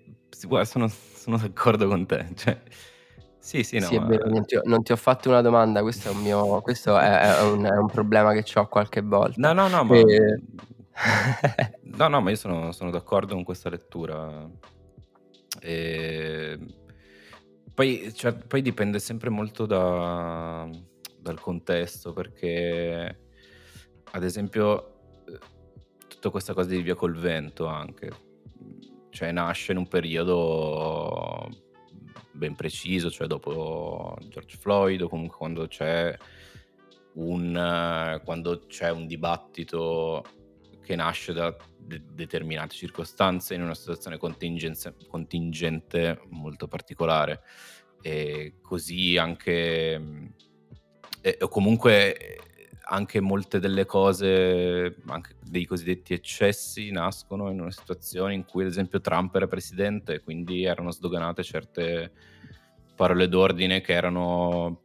sono, 0.63 0.89
sono, 0.89 1.37
d'accordo 1.37 1.87
con 1.87 2.07
te. 2.07 2.29
Cioè, 2.35 2.61
sì, 3.39 3.63
sì, 3.63 3.79
no. 3.79 3.87
Sì, 3.87 3.99
vero, 3.99 4.29
non, 4.29 4.47
ti 4.47 4.57
ho, 4.57 4.63
non, 4.65 4.83
ti 4.83 4.93
ho, 4.93 4.97
fatto 4.97 5.29
una 5.29 5.43
domanda, 5.43 5.83
questo 5.83 6.09
è 6.09 6.13
un, 6.13 6.23
mio, 6.23 6.63
questo 6.63 6.97
è, 6.99 7.39
è, 7.39 7.43
un, 7.43 7.65
è 7.65 7.77
un, 7.77 7.89
problema 7.89 8.33
che 8.33 8.59
ho 8.59 8.67
qualche 8.69 9.03
volta. 9.03 9.35
No, 9.37 9.53
no, 9.53 9.69
no, 9.69 9.85
ma... 9.85 10.01
No, 11.83 12.09
no, 12.09 12.21
ma 12.21 12.31
io 12.31 12.37
sono, 12.37 12.73
sono 12.73 12.91
d'accordo 12.91 13.35
con 13.35 13.45
questa 13.45 13.69
lettura. 13.69 14.49
E... 15.61 16.59
Poi, 17.75 18.13
cioè, 18.15 18.35
poi 18.35 18.63
dipende 18.63 18.99
sempre 18.99 19.31
molto 19.31 19.67
da, 19.67 20.69
dal 21.19 21.41
contesto, 21.41 22.13
perché 22.13 23.19
ad 24.11 24.25
esempio 24.25 24.89
tutta 26.07 26.31
questa 26.31 26.53
cosa 26.53 26.69
di 26.69 26.83
via 26.83 26.95
col 26.95 27.17
vento 27.17 27.67
anche, 27.67 28.11
cioè 29.11 29.33
nasce 29.33 29.73
in 29.73 29.79
un 29.79 29.89
periodo 29.89 31.49
ben 32.33 32.55
preciso, 32.55 33.11
cioè 33.11 33.27
dopo 33.27 34.17
George 34.29 34.57
Floyd 34.59 35.01
o 35.03 35.09
comunque 35.09 35.37
quando 35.37 35.67
c'è 35.67 36.17
un, 37.15 38.21
quando 38.25 38.67
c'è 38.67 38.91
un 38.91 39.07
dibattito 39.07 40.25
che 40.83 40.97
nasce 40.97 41.33
da 41.33 41.55
de- 41.79 42.03
determinate 42.13 42.75
circostanze 42.75 43.55
in 43.55 43.63
una 43.63 43.75
situazione 43.75 44.19
contingente 44.19 46.21
molto 46.31 46.69
particolare. 46.69 47.43
E 48.01 48.57
così 48.61 49.17
anche, 49.17 50.33
o 51.41 51.49
comunque 51.49 52.39
anche 52.85 53.21
molte 53.21 53.61
delle 53.61 53.87
cose, 53.87 54.97
anche 55.07 55.37
dei 55.43 55.65
cosiddetti 55.65 56.13
eccessi, 56.13 56.91
nascono 56.91 57.51
in 57.51 57.61
una 57.61 57.71
situazione 57.71 58.35
in 58.35 58.45
cui 58.45 58.65
ad 58.65 58.69
esempio 58.69 59.01
Trump 59.01 59.35
era 59.35 59.47
presidente 59.47 60.15
e 60.15 60.21
quindi 60.21 60.65
erano 60.65 60.91
sdoganate 60.91 61.43
certe 61.43 62.13
parole 62.95 63.29
d'ordine 63.29 63.81
che 63.81 63.93
erano 63.93 64.83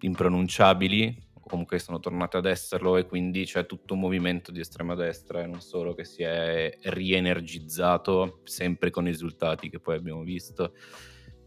impronunciabili 0.00 1.28
comunque 1.50 1.80
sono 1.80 1.98
tornate 1.98 2.36
ad 2.36 2.46
esserlo 2.46 2.96
e 2.96 3.04
quindi 3.04 3.44
c'è 3.44 3.66
tutto 3.66 3.94
un 3.94 4.00
movimento 4.00 4.52
di 4.52 4.60
estrema 4.60 4.94
destra 4.94 5.42
e 5.42 5.46
non 5.46 5.60
solo 5.60 5.94
che 5.94 6.04
si 6.04 6.22
è 6.22 6.72
rienergizzato 6.84 8.40
sempre 8.44 8.90
con 8.90 9.06
i 9.06 9.10
risultati 9.10 9.68
che 9.68 9.80
poi 9.80 9.96
abbiamo 9.96 10.22
visto. 10.22 10.74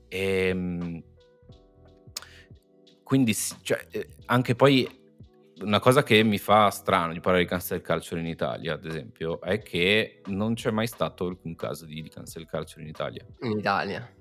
E, 0.09 0.47
ehm, 0.49 1.03
quindi 3.01 3.33
cioè, 3.33 3.87
eh, 3.91 4.09
anche 4.25 4.55
poi 4.55 4.87
una 5.61 5.79
cosa 5.79 6.03
che 6.03 6.21
mi 6.23 6.37
fa 6.37 6.69
strano 6.69 7.13
di 7.13 7.21
parlare 7.21 7.43
di 7.43 7.49
cancel 7.49 7.81
culture 7.81 8.19
in 8.19 8.27
Italia, 8.27 8.73
ad 8.73 8.85
esempio, 8.85 9.39
è 9.39 9.59
che 9.59 10.21
non 10.25 10.55
c'è 10.55 10.71
mai 10.71 10.87
stato 10.87 11.27
alcun 11.27 11.55
caso 11.55 11.85
di, 11.85 12.09
cancel 12.09 12.45
culture 12.45 12.81
in 12.81 12.89
Italia. 12.89 13.25
In 13.41 13.57
Italia? 13.57 14.13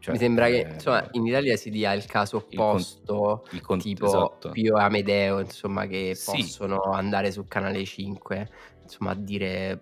Cioè, 0.00 0.14
Mi 0.14 0.18
sembra 0.18 0.46
che 0.46 0.60
eh, 0.60 0.72
insomma, 0.72 1.06
in 1.12 1.26
Italia 1.26 1.56
si 1.56 1.68
dia 1.68 1.92
il 1.92 2.06
caso 2.06 2.38
opposto, 2.38 3.42
il 3.44 3.48
con- 3.50 3.56
il 3.56 3.60
con- 3.60 3.78
tipo 3.78 4.06
esatto. 4.06 4.50
Pio 4.50 4.78
e 4.78 4.80
Amedeo, 4.80 5.40
insomma, 5.40 5.86
che 5.86 6.14
sì. 6.14 6.30
possono 6.30 6.80
andare 6.80 7.30
su 7.30 7.44
Canale 7.46 7.84
5, 7.84 8.48
insomma, 8.82 9.10
a 9.10 9.14
dire 9.14 9.78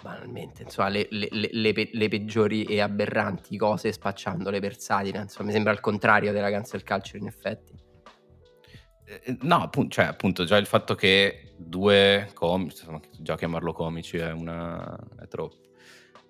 banalmente, 0.00 0.62
insomma, 0.62 0.88
le, 0.88 1.06
le, 1.10 1.28
le, 1.30 1.88
le, 1.92 2.08
peggiori 2.08 2.64
e 2.64 2.80
aberranti 2.80 3.58
cose 3.58 3.92
spacciandole 3.92 4.58
per 4.58 4.78
satira. 4.78 5.20
Insomma, 5.20 5.48
mi 5.48 5.52
sembra 5.52 5.72
il 5.72 5.80
contrario 5.80 6.32
della 6.32 6.50
cancel 6.50 6.82
culture, 6.82 7.18
in 7.18 7.26
effetti. 7.26 7.74
Eh, 9.04 9.20
eh, 9.22 9.36
no, 9.42 9.56
appunto, 9.56 9.90
cioè, 9.90 10.06
appunto, 10.06 10.44
già 10.44 10.56
il 10.56 10.66
fatto 10.66 10.94
che 10.94 11.52
due 11.58 12.30
comici, 12.32 12.86
già 13.18 13.36
chiamarlo 13.36 13.74
comici 13.74 14.16
è, 14.16 14.32
una, 14.32 14.98
è 15.20 15.28
troppo 15.28 15.60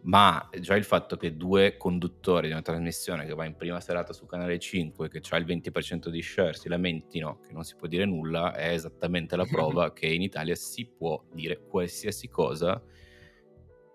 ma 0.03 0.49
già 0.59 0.75
il 0.75 0.85
fatto 0.85 1.17
che 1.17 1.37
due 1.37 1.77
conduttori 1.77 2.47
di 2.47 2.53
una 2.53 2.63
trasmissione 2.63 3.25
che 3.25 3.35
va 3.35 3.45
in 3.45 3.55
prima 3.55 3.81
serata 3.81 4.13
su 4.13 4.27
Canale 4.27 4.59
5, 4.59 5.09
che 5.09 5.21
ha 5.29 5.37
il 5.37 5.45
20% 5.45 6.09
di 6.09 6.23
share, 6.23 6.55
si 6.55 6.69
lamentino 6.69 7.39
che 7.41 7.53
non 7.53 7.63
si 7.63 7.77
può 7.77 7.87
dire 7.87 8.05
nulla, 8.05 8.55
è 8.55 8.73
esattamente 8.73 9.37
la 9.37 9.45
prova 9.51 9.93
che 9.93 10.07
in 10.07 10.23
Italia 10.23 10.55
si 10.57 10.87
può 10.87 11.23
dire 11.33 11.65
qualsiasi 11.65 12.29
cosa 12.29 12.83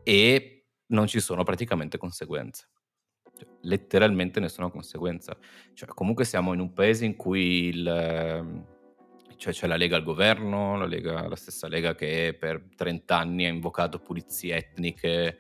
e 0.03 0.66
non 0.88 1.08
ci 1.08 1.20
sono 1.20 1.43
praticamente 1.43 1.97
conseguenze. 1.97 2.70
Cioè, 3.38 3.47
letteralmente 3.64 4.39
nessuna 4.39 4.70
conseguenza. 4.70 5.38
Cioè, 5.74 5.89
comunque 5.89 6.24
siamo 6.24 6.53
in 6.53 6.62
un 6.62 6.72
paese 6.72 7.03
in 7.03 7.18
cui 7.18 7.66
il, 7.66 7.84
cioè, 9.36 9.53
c'è 9.53 9.68
la 9.68 9.76
Lega 9.76 9.97
al 9.97 10.03
governo, 10.03 10.78
la, 10.78 10.86
Lega, 10.86 11.28
la 11.28 11.36
stessa 11.36 11.68
Lega 11.68 11.95
che 11.95 12.36
per 12.39 12.70
30 12.76 13.18
anni 13.18 13.45
ha 13.45 13.49
invocato 13.49 13.99
pulizie 13.99 14.55
etniche 14.55 15.38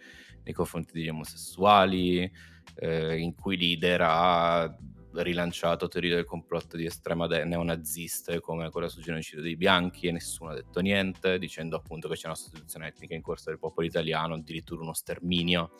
nei 0.47 0.53
confronti 0.53 0.93
degli 0.93 1.09
omosessuali, 1.09 2.31
eh, 2.75 3.17
in 3.17 3.35
cui 3.35 3.57
leader 3.57 4.01
ha 4.01 4.77
rilanciato 5.11 5.87
teorie 5.87 6.15
del 6.15 6.25
complotto 6.25 6.77
di 6.77 6.85
estrema 6.85 7.27
de- 7.27 7.43
neonaziste 7.43 8.39
come 8.39 8.69
quella 8.69 8.87
sul 8.87 9.03
genocidio 9.03 9.41
dei 9.41 9.57
bianchi 9.57 10.07
e 10.07 10.11
nessuno 10.13 10.51
ha 10.51 10.53
detto 10.53 10.79
niente, 10.79 11.37
dicendo 11.37 11.75
appunto 11.75 12.07
che 12.07 12.15
c'è 12.15 12.27
una 12.27 12.35
sostituzione 12.35 12.87
etnica 12.87 13.13
in 13.13 13.21
corso 13.21 13.49
del 13.49 13.59
popolo 13.59 13.85
italiano, 13.85 14.35
addirittura 14.35 14.83
uno 14.83 14.93
sterminio, 14.93 15.71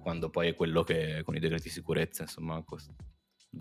quando 0.00 0.28
poi 0.28 0.48
è 0.48 0.54
quello 0.54 0.82
che 0.82 1.22
con 1.24 1.36
i 1.36 1.40
decreti 1.40 1.64
di 1.64 1.70
sicurezza 1.70 2.22
insomma 2.22 2.62
cos- 2.64 2.90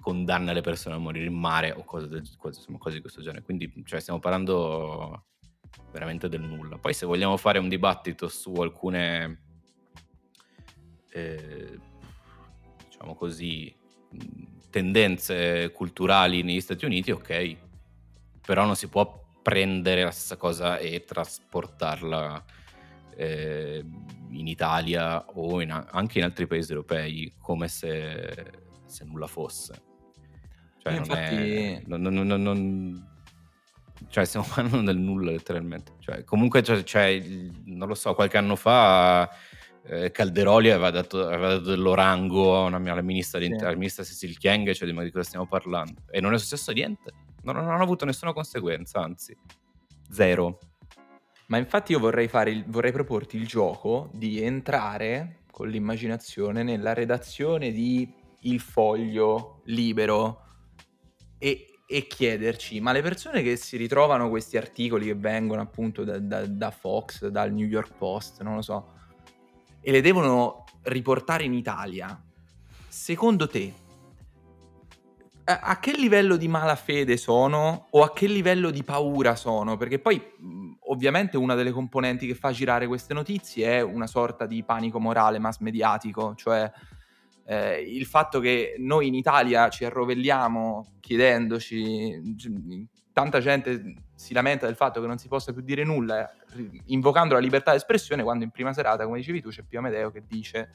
condanna 0.02 0.52
le 0.52 0.62
persone 0.62 0.96
a 0.96 1.00
morire 1.00 1.28
in 1.28 1.38
mare 1.38 1.72
o 1.72 1.84
cose, 1.84 2.08
del, 2.08 2.28
cose, 2.38 2.58
insomma, 2.58 2.80
cose 2.80 2.96
di 2.96 3.02
questo 3.02 3.22
genere. 3.22 3.44
Quindi 3.44 3.72
cioè, 3.86 4.00
stiamo 4.00 4.20
parlando 4.20 5.26
veramente 5.92 6.30
del 6.30 6.42
nulla. 6.42 6.78
Poi 6.78 6.94
se 6.94 7.06
vogliamo 7.06 7.38
fare 7.38 7.60
un 7.60 7.70
dibattito 7.70 8.28
su 8.28 8.52
alcune, 8.54 9.43
eh, 11.14 11.80
diciamo 12.90 13.16
così, 13.16 13.74
tendenze 14.70 15.72
culturali 15.72 16.42
negli 16.42 16.62
Stati 16.62 16.86
Uniti, 16.86 17.12
ok, 17.12 17.56
però 18.42 18.66
non 18.66 18.76
si 18.76 18.88
può 18.88 19.22
prendere 19.42 20.04
la 20.04 20.12
stessa 20.12 20.38
cosa 20.38 20.78
e 20.78 21.04
trasportarla 21.04 22.44
eh, 23.16 23.86
in 24.32 24.48
Italia 24.48 25.24
o 25.26 25.62
in, 25.62 25.72
anche 25.92 26.18
in 26.18 26.24
altri 26.24 26.48
paesi 26.48 26.72
europei 26.72 27.34
come 27.40 27.68
se, 27.68 28.52
se 28.86 29.06
nulla 29.06 29.28
fosse. 29.28 29.74
Cioè, 30.80 30.94
non 30.94 31.02
infatti... 31.04 31.36
è, 31.36 31.84
non, 31.86 32.02
non, 32.02 32.28
non, 32.28 33.08
cioè, 34.10 34.26
stiamo 34.26 34.48
parlando 34.52 34.82
del 34.82 34.98
nulla 34.98 35.32
letteralmente. 35.32 35.94
Cioè, 36.00 36.24
comunque, 36.24 36.64
cioè, 36.64 37.24
non 37.66 37.88
lo 37.88 37.96
so, 37.96 38.16
qualche 38.16 38.38
anno 38.38 38.56
fa 38.56 39.30
eh, 39.86 40.12
Calderoli 40.12 40.70
aveva 40.70 40.90
dato, 40.90 41.26
aveva 41.26 41.50
dato 41.50 41.70
dell'orango 41.70 42.56
a 42.56 42.62
una, 42.62 42.78
alla 42.78 43.02
ministra, 43.02 43.40
sì. 43.40 43.52
alla 43.60 43.76
ministra 43.76 44.04
Cecil 44.04 44.38
Chiang, 44.38 44.72
cioè 44.74 44.90
di, 44.90 44.98
di 44.98 45.12
cosa 45.12 45.26
stiamo 45.26 45.46
parlando. 45.46 46.02
E 46.10 46.22
non 46.22 46.34
è 46.34 46.38
successo 46.38 46.72
niente. 46.72 47.12
Non, 47.44 47.56
non 47.56 47.70
ha 47.70 47.82
avuto 47.82 48.06
nessuna 48.06 48.34
conseguenza, 48.34 49.02
anzi, 49.02 49.38
zero. 50.10 50.60
Ma 51.48 51.58
infatti 51.58 51.92
io 51.92 52.00
vorrei, 52.00 52.30
il, 52.48 52.64
vorrei 52.68 52.92
proporti 52.92 53.38
il 53.38 53.46
gioco 53.46 54.10
di 54.14 54.42
entrare 54.42 55.42
con 55.52 55.68
l'immaginazione 55.68 56.64
nella 56.64 56.94
redazione 56.94 57.72
di 57.72 58.12
Il 58.42 58.60
Foglio 58.60 59.62
Libero 59.66 60.42
e 61.38 61.68
e 61.86 62.08
chiederci, 62.08 62.80
ma 62.80 62.92
le 62.92 63.04
persone 63.04 63.44
che 63.44 63.56
si 63.56 63.78
ritrovano 63.78 64.30
questi 64.30 64.58
articoli 64.58 65.06
che 65.06 65.16
vengono 65.16 65.62
appunto 65.62 66.04
da, 66.04 66.18
da, 66.18 66.46
da, 66.48 66.72
Fox, 66.72 67.28
dal 67.28 67.52
New 67.52 67.68
York 67.68 67.96
Post, 67.98 68.42
non 68.42 68.56
lo 68.56 68.64
so, 68.64 68.94
e 69.84 69.92
le 69.92 70.02
devono 70.02 70.64
riportare 70.84 71.44
in 71.44 71.54
Italia, 71.54 72.20
secondo 72.88 73.48
te, 73.48 73.74
a, 75.44 75.60
a 75.60 75.80
che 75.80 75.92
livello 75.92 76.38
di 76.38 76.48
malafede 76.48 77.18
sono 77.18 77.88
o 77.90 78.02
a 78.02 78.14
che 78.14 78.28
livello 78.28 78.72
di 78.72 78.84
paura 78.84 79.36
sono? 79.36 79.76
Perché 79.76 80.00
poi 80.00 80.22
ovviamente 80.86 81.38
una 81.38 81.56
delle 81.56 81.72
componenti 81.72 82.26
che 82.26 82.36
fa 82.36 82.52
girare 82.52 82.88
queste 82.88 83.14
notizie 83.14 83.78
è 83.78 83.82
una 83.82 84.08
sorta 84.08 84.46
di 84.46 84.64
panico 84.64 85.00
morale 85.00 85.40
mass 85.40 85.60
mediatico, 85.60 86.34
cioè 86.36 86.72
eh, 87.46 87.82
il 87.82 88.06
fatto 88.06 88.40
che 88.40 88.76
noi 88.78 89.08
in 89.08 89.16
Italia 89.16 89.68
ci 89.70 89.84
arrovelliamo 89.84 90.96
chiedendoci, 91.02 92.36
tanta 93.12 93.40
gente 93.40 93.96
si 94.24 94.34
lamenta 94.34 94.66
del 94.66 94.76
fatto 94.76 95.02
che 95.02 95.08
non 95.08 95.18
si 95.18 95.28
possa 95.28 95.52
più 95.52 95.62
dire 95.62 95.84
nulla, 95.84 96.32
invocando 96.86 97.34
la 97.34 97.42
libertà 97.42 97.72
di 97.72 97.78
espressione, 97.78 98.24
quando 98.24 98.46
in 98.46 98.52
prima 98.52 98.72
serata, 98.72 99.04
come 99.04 99.18
dicevi 99.18 99.42
tu, 99.42 99.50
c'è 99.50 99.64
Pio 99.64 99.80
Amedeo 99.80 100.12
che 100.12 100.24
dice, 100.26 100.72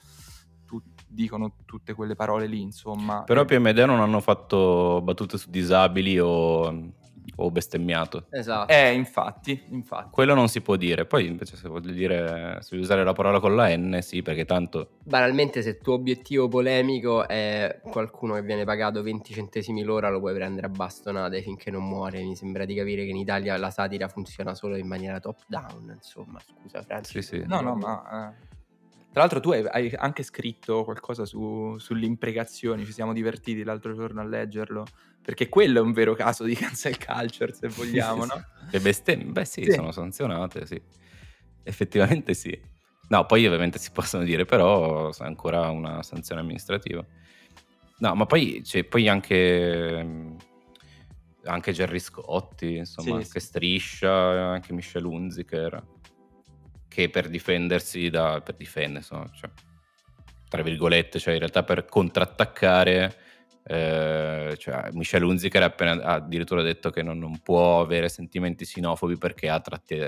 dicono 1.06 1.54
tutte 1.64 1.94
quelle 1.94 2.14
parole 2.14 2.46
lì, 2.46 2.60
insomma. 2.60 3.22
Però 3.24 3.46
Pio 3.46 3.56
Amedeo 3.56 3.86
non 3.86 4.00
hanno 4.00 4.20
fatto 4.20 5.00
battute 5.02 5.38
su 5.38 5.48
disabili 5.48 6.18
o 6.20 6.92
o 7.40 7.50
bestemmiato. 7.50 8.26
Esatto. 8.30 8.72
Eh, 8.72 8.92
infatti, 8.92 9.64
infatti. 9.70 10.10
Quello 10.10 10.34
non 10.34 10.48
si 10.48 10.60
può 10.60 10.76
dire. 10.76 11.04
Poi 11.06 11.26
invece 11.26 11.56
se 11.56 11.68
voglio 11.68 11.92
dire, 11.92 12.58
se 12.60 12.70
vuoi 12.70 12.82
usare 12.82 13.04
la 13.04 13.12
parola 13.12 13.40
con 13.40 13.54
la 13.54 13.74
N, 13.74 13.98
sì, 14.02 14.22
perché 14.22 14.44
tanto... 14.44 14.90
Banalmente 15.04 15.62
se 15.62 15.70
il 15.70 15.78
tuo 15.78 15.94
obiettivo 15.94 16.48
polemico 16.48 17.26
è 17.26 17.80
qualcuno 17.82 18.34
che 18.34 18.42
viene 18.42 18.64
pagato 18.64 19.02
20 19.02 19.32
centesimi 19.32 19.82
l'ora, 19.82 20.08
lo 20.08 20.18
puoi 20.18 20.34
prendere 20.34 20.66
a 20.66 20.70
bastonate 20.70 21.40
finché 21.42 21.70
non 21.70 21.86
muore. 21.86 22.22
Mi 22.22 22.34
sembra 22.34 22.64
di 22.64 22.74
capire 22.74 23.04
che 23.04 23.10
in 23.10 23.16
Italia 23.16 23.56
la 23.56 23.70
satira 23.70 24.08
funziona 24.08 24.54
solo 24.54 24.76
in 24.76 24.86
maniera 24.86 25.20
top 25.20 25.42
down, 25.46 25.92
insomma. 25.94 26.40
Scusa 26.40 26.82
Francis. 26.82 27.26
Sì, 27.26 27.36
sì. 27.36 27.44
No, 27.46 27.60
no, 27.60 27.74
ma... 27.76 28.30
Eh. 28.30 28.56
Tra 29.10 29.22
l'altro 29.22 29.40
tu 29.40 29.50
hai, 29.50 29.92
anche 29.96 30.22
scritto 30.22 30.84
qualcosa 30.84 31.24
su, 31.24 31.76
sulle 31.78 32.04
imprecazioni, 32.04 32.84
ci 32.84 32.92
siamo 32.92 33.12
divertiti 33.12 33.64
l'altro 33.64 33.94
giorno 33.94 34.20
a 34.20 34.24
leggerlo 34.24 34.84
perché 35.28 35.50
quello 35.50 35.80
è 35.80 35.82
un 35.82 35.92
vero 35.92 36.14
caso 36.14 36.44
di 36.44 36.54
cancel 36.56 36.96
culture, 36.96 37.52
se 37.52 37.68
vogliamo, 37.68 38.24
no? 38.24 38.42
Le 38.70 38.80
bestemmie, 38.80 39.26
beh 39.26 39.44
sì, 39.44 39.62
sì, 39.62 39.72
sono 39.72 39.92
sanzionate, 39.92 40.64
sì. 40.64 40.80
Effettivamente 41.64 42.32
sì. 42.32 42.58
No, 43.08 43.26
poi 43.26 43.44
ovviamente 43.44 43.78
si 43.78 43.90
possono 43.92 44.24
dire, 44.24 44.46
però 44.46 45.10
è 45.10 45.24
ancora 45.24 45.68
una 45.68 46.02
sanzione 46.02 46.40
amministrativa. 46.40 47.04
No, 47.98 48.14
ma 48.14 48.24
poi, 48.24 48.62
cioè, 48.64 48.84
poi 48.84 49.06
anche, 49.06 50.06
anche 51.44 51.72
Gerry 51.72 51.98
Scotti, 51.98 52.76
insomma, 52.76 53.08
Sì, 53.08 53.14
anche 53.16 53.40
sì. 53.40 53.46
Striscia, 53.48 54.50
anche 54.52 54.72
Michel 54.72 55.04
Hunziker, 55.04 55.84
che 56.88 57.10
per 57.10 57.28
difendersi 57.28 58.08
da... 58.08 58.40
per 58.40 58.54
difendere, 58.54 59.00
insomma, 59.00 59.30
cioè, 59.34 59.50
tra 60.48 60.62
virgolette, 60.62 61.18
cioè 61.18 61.34
in 61.34 61.40
realtà 61.40 61.64
per 61.64 61.84
contrattaccare, 61.84 63.26
eh, 63.68 64.54
cioè 64.58 64.88
Michel 64.92 65.22
Hunziker 65.22 65.62
ha, 65.62 65.66
appena, 65.66 65.92
ha 66.02 66.14
addirittura 66.14 66.62
detto 66.62 66.90
che 66.90 67.02
non, 67.02 67.18
non 67.18 67.38
può 67.42 67.80
avere 67.80 68.08
sentimenti 68.08 68.64
sinofobi 68.64 69.16
perché 69.18 69.48
ha 69.48 69.60
tratti 69.60 70.00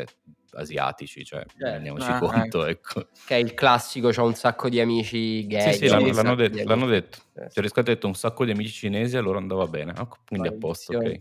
asiatici, 0.53 1.25
cioè 1.25 1.41
Certo. 1.47 1.65
rendiamoci 1.65 2.11
Ah, 2.11 2.19
conto, 2.19 2.65
ecco. 2.67 3.09
Che 3.27 3.35
è 3.37 3.39
il 3.39 3.55
classico, 3.55 4.09
c'ho 4.11 4.25
un 4.25 4.35
sacco 4.35 4.69
di 4.69 4.81
amici 4.81 5.47
gay. 5.47 5.73
Sì, 5.73 5.79
sì, 5.79 5.89
l'hanno, 5.89 6.11
l'hanno 6.13 6.35
detto, 6.35 6.57
di 6.57 6.65
l'hanno 6.65 6.85
amici- 6.85 7.01
detto. 7.01 7.19
Eh, 7.35 7.51
Cioè, 7.51 7.71
ha 7.73 7.83
detto 7.83 8.07
un 8.07 8.15
sacco 8.15 8.45
di 8.45 8.51
amici 8.51 8.73
cinesi 8.73 9.15
e 9.15 9.19
allora 9.19 9.39
andava 9.39 9.67
bene. 9.67 9.93
Ah, 9.95 10.09
quindi 10.27 10.49
a 10.49 10.53
posto, 10.53 10.97
ok. 10.97 11.21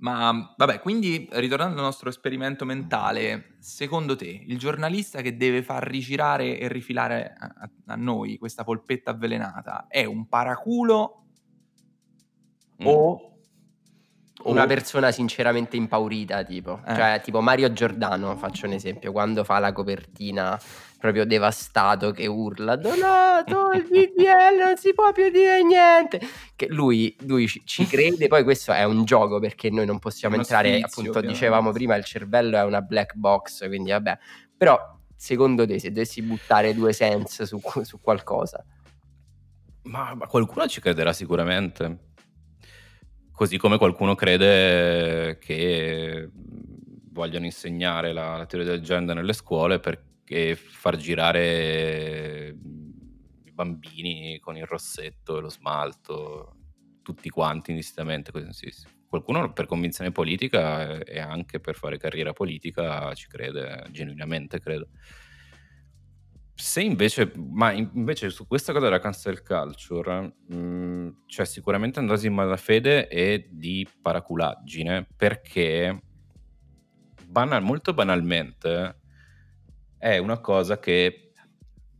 Ma 0.00 0.54
vabbè, 0.56 0.78
quindi 0.80 1.28
ritornando 1.32 1.76
al 1.78 1.82
nostro 1.82 2.08
esperimento 2.08 2.64
mentale, 2.64 3.56
secondo 3.58 4.14
te 4.14 4.44
il 4.46 4.56
giornalista 4.58 5.22
che 5.22 5.36
deve 5.36 5.62
far 5.62 5.82
rigirare 5.84 6.58
e 6.58 6.68
rifilare 6.68 7.34
a, 7.36 7.52
a- 7.86 7.94
noi 7.96 8.38
questa 8.38 8.62
polpetta 8.62 9.10
avvelenata 9.10 9.86
è 9.88 10.04
un 10.04 10.28
paraculo 10.28 11.24
Mm. 12.80 12.86
o 12.86 13.22
Una 14.44 14.66
persona 14.66 15.10
sinceramente 15.10 15.76
impaurita, 15.76 16.44
tipo. 16.44 16.80
Eh. 16.86 16.94
Cioè, 16.94 17.20
tipo 17.24 17.40
Mario 17.40 17.72
Giordano, 17.72 18.36
faccio 18.36 18.66
un 18.66 18.72
esempio, 18.72 19.10
quando 19.10 19.42
fa 19.42 19.58
la 19.58 19.72
copertina 19.72 20.56
proprio 20.98 21.24
devastato 21.24 22.10
che 22.10 22.26
urla 22.26 22.76
Donato, 22.76 23.70
il 23.72 23.84
BBL 23.84 24.58
non 24.58 24.76
si 24.76 24.92
può 24.92 25.12
più 25.12 25.30
dire 25.30 25.62
niente. 25.62 26.20
Che 26.56 26.66
lui, 26.68 27.16
lui 27.20 27.46
ci, 27.46 27.62
ci 27.64 27.86
crede, 27.86 28.26
poi 28.26 28.42
questo 28.42 28.72
è 28.72 28.82
un 28.84 29.04
gioco 29.04 29.38
perché 29.38 29.70
noi 29.70 29.86
non 29.86 30.00
possiamo 30.00 30.34
entrare, 30.34 30.68
sfizio, 30.70 30.86
appunto, 30.86 31.10
ovviamente. 31.10 31.38
dicevamo 31.38 31.72
prima, 31.72 31.94
il 31.94 32.04
cervello 32.04 32.56
è 32.56 32.64
una 32.64 32.80
black 32.80 33.14
box, 33.14 33.66
quindi 33.68 33.90
vabbè. 33.90 34.18
Però, 34.56 34.76
secondo 35.14 35.66
te, 35.66 35.78
se 35.78 35.90
dovessi 35.90 36.20
buttare 36.22 36.74
due 36.74 36.92
sense 36.92 37.46
su, 37.46 37.60
su 37.82 38.00
qualcosa, 38.00 38.64
Ma, 39.82 40.14
ma 40.14 40.26
qualcuno 40.26 40.66
ci 40.66 40.80
crederà 40.80 41.12
sicuramente. 41.12 42.06
Così 43.30 43.56
come 43.56 43.78
qualcuno 43.78 44.16
crede 44.16 45.38
che 45.38 46.28
vogliono 47.12 47.44
insegnare 47.44 48.12
la, 48.12 48.36
la 48.36 48.46
teoria 48.46 48.70
del 48.70 48.80
gender 48.80 49.14
nelle 49.14 49.32
scuole 49.32 49.78
perché 50.28 50.56
far 50.56 50.96
girare 50.96 52.52
mh, 52.52 52.90
i 53.46 53.52
bambini 53.52 54.38
con 54.40 54.56
il 54.58 54.66
rossetto 54.66 55.38
e 55.38 55.40
lo 55.40 55.48
smalto, 55.48 56.56
tutti 57.02 57.30
quanti 57.30 57.70
indistintamente. 57.70 58.30
Qualcuno 59.08 59.54
per 59.54 59.64
convinzione 59.64 60.12
politica 60.12 60.98
e 60.98 61.18
anche 61.18 61.60
per 61.60 61.74
fare 61.74 61.96
carriera 61.96 62.34
politica 62.34 63.14
ci 63.14 63.26
crede, 63.26 63.86
genuinamente 63.90 64.60
credo. 64.60 64.88
Se 66.54 66.82
invece, 66.82 67.32
ma 67.36 67.72
in- 67.72 67.90
invece 67.94 68.28
su 68.30 68.46
questa 68.46 68.72
cosa 68.72 68.84
della 68.84 69.00
cancel 69.00 69.42
culture, 69.42 70.34
mh, 70.48 71.24
c'è 71.26 71.46
sicuramente 71.46 72.00
andrsi 72.00 72.26
in 72.26 72.34
malafede 72.34 73.08
e 73.08 73.48
di 73.50 73.88
paraculaggine, 74.02 75.08
perché 75.16 76.02
banal- 77.24 77.62
molto 77.62 77.94
banalmente 77.94 78.96
è 79.98 80.18
una 80.18 80.38
cosa 80.38 80.78
che 80.78 81.32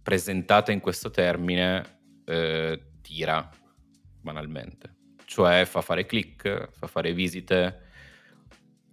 presentata 0.03 0.73
in 0.73 0.81
questo 0.81 1.11
termine 1.11 2.01
eh, 2.25 2.93
tira 3.03 3.51
banalmente, 4.21 4.95
cioè 5.27 5.65
fa 5.67 5.81
fare 5.83 6.07
click, 6.07 6.71
fa 6.73 6.87
fare 6.87 7.13
visite 7.13 7.83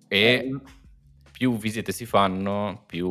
e 0.08 0.18
Eh, 0.18 0.50
più 1.36 1.58
visite 1.58 1.92
si 1.92 2.06
fanno, 2.06 2.84
più 2.88 3.10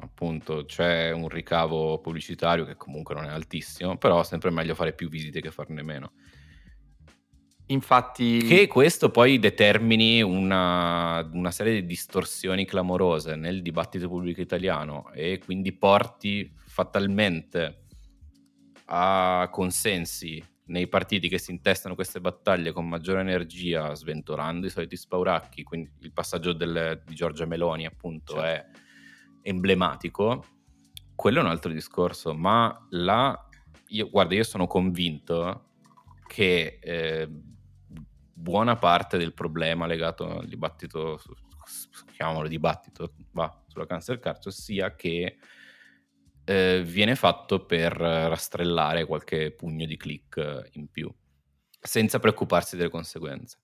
appunto 0.00 0.64
c'è 0.64 1.10
un 1.10 1.28
ricavo 1.28 1.98
pubblicitario 2.00 2.64
che 2.64 2.76
comunque 2.76 3.14
non 3.14 3.24
è 3.24 3.30
altissimo, 3.30 3.96
però 3.98 4.20
è 4.20 4.24
sempre 4.24 4.50
meglio 4.50 4.76
fare 4.76 4.92
più 4.92 5.08
visite 5.08 5.40
che 5.40 5.50
farne 5.50 5.82
meno. 5.82 6.12
Infatti 7.68 8.38
Che 8.38 8.66
questo 8.66 9.10
poi 9.10 9.38
determini 9.38 10.22
una, 10.22 11.28
una 11.32 11.50
serie 11.50 11.74
di 11.74 11.86
distorsioni 11.86 12.64
clamorose 12.64 13.36
nel 13.36 13.62
dibattito 13.62 14.08
pubblico 14.08 14.40
italiano 14.40 15.10
e 15.12 15.40
quindi 15.44 15.72
porti 15.72 16.52
fatalmente 16.66 17.84
a 18.86 19.48
consensi 19.50 20.42
nei 20.66 20.86
partiti 20.86 21.28
che 21.28 21.38
si 21.38 21.50
intestano 21.50 21.94
queste 21.94 22.20
battaglie 22.20 22.72
con 22.72 22.86
maggiore 22.88 23.20
energia, 23.20 23.94
sventolando 23.94 24.66
i 24.66 24.70
soliti 24.70 24.96
spauracchi, 24.96 25.62
quindi 25.62 25.90
il 26.00 26.12
passaggio 26.12 26.52
del- 26.52 27.02
di 27.06 27.14
Giorgia 27.14 27.46
Meloni 27.46 27.86
appunto 27.86 28.34
Certo. 28.34 28.46
è 28.46 28.80
emblematico, 29.48 30.44
quello 31.14 31.40
è 31.40 31.42
un 31.42 31.48
altro 31.48 31.72
discorso, 31.72 32.34
ma 32.34 32.86
la, 32.90 33.48
io, 33.88 34.10
guarda, 34.10 34.34
io 34.34 34.44
sono 34.44 34.66
convinto 34.66 35.70
che 36.26 36.78
eh, 36.82 37.28
buona 38.48 38.76
parte 38.76 39.18
del 39.18 39.34
problema 39.34 39.86
legato 39.86 40.38
al 40.38 40.48
dibattito, 40.48 41.20
chiamiamolo 42.14 42.48
dibattito, 42.48 43.12
va, 43.32 43.62
sulla 43.66 43.84
cancel 43.84 44.18
culture, 44.18 44.50
sia 44.50 44.94
che 44.94 45.36
eh, 46.44 46.82
viene 46.82 47.14
fatto 47.14 47.66
per 47.66 47.92
rastrellare 47.92 49.04
qualche 49.04 49.52
pugno 49.52 49.84
di 49.84 49.98
click 49.98 50.70
in 50.72 50.88
più, 50.88 51.14
senza 51.78 52.18
preoccuparsi 52.18 52.78
delle 52.78 52.88
conseguenze. 52.88 53.58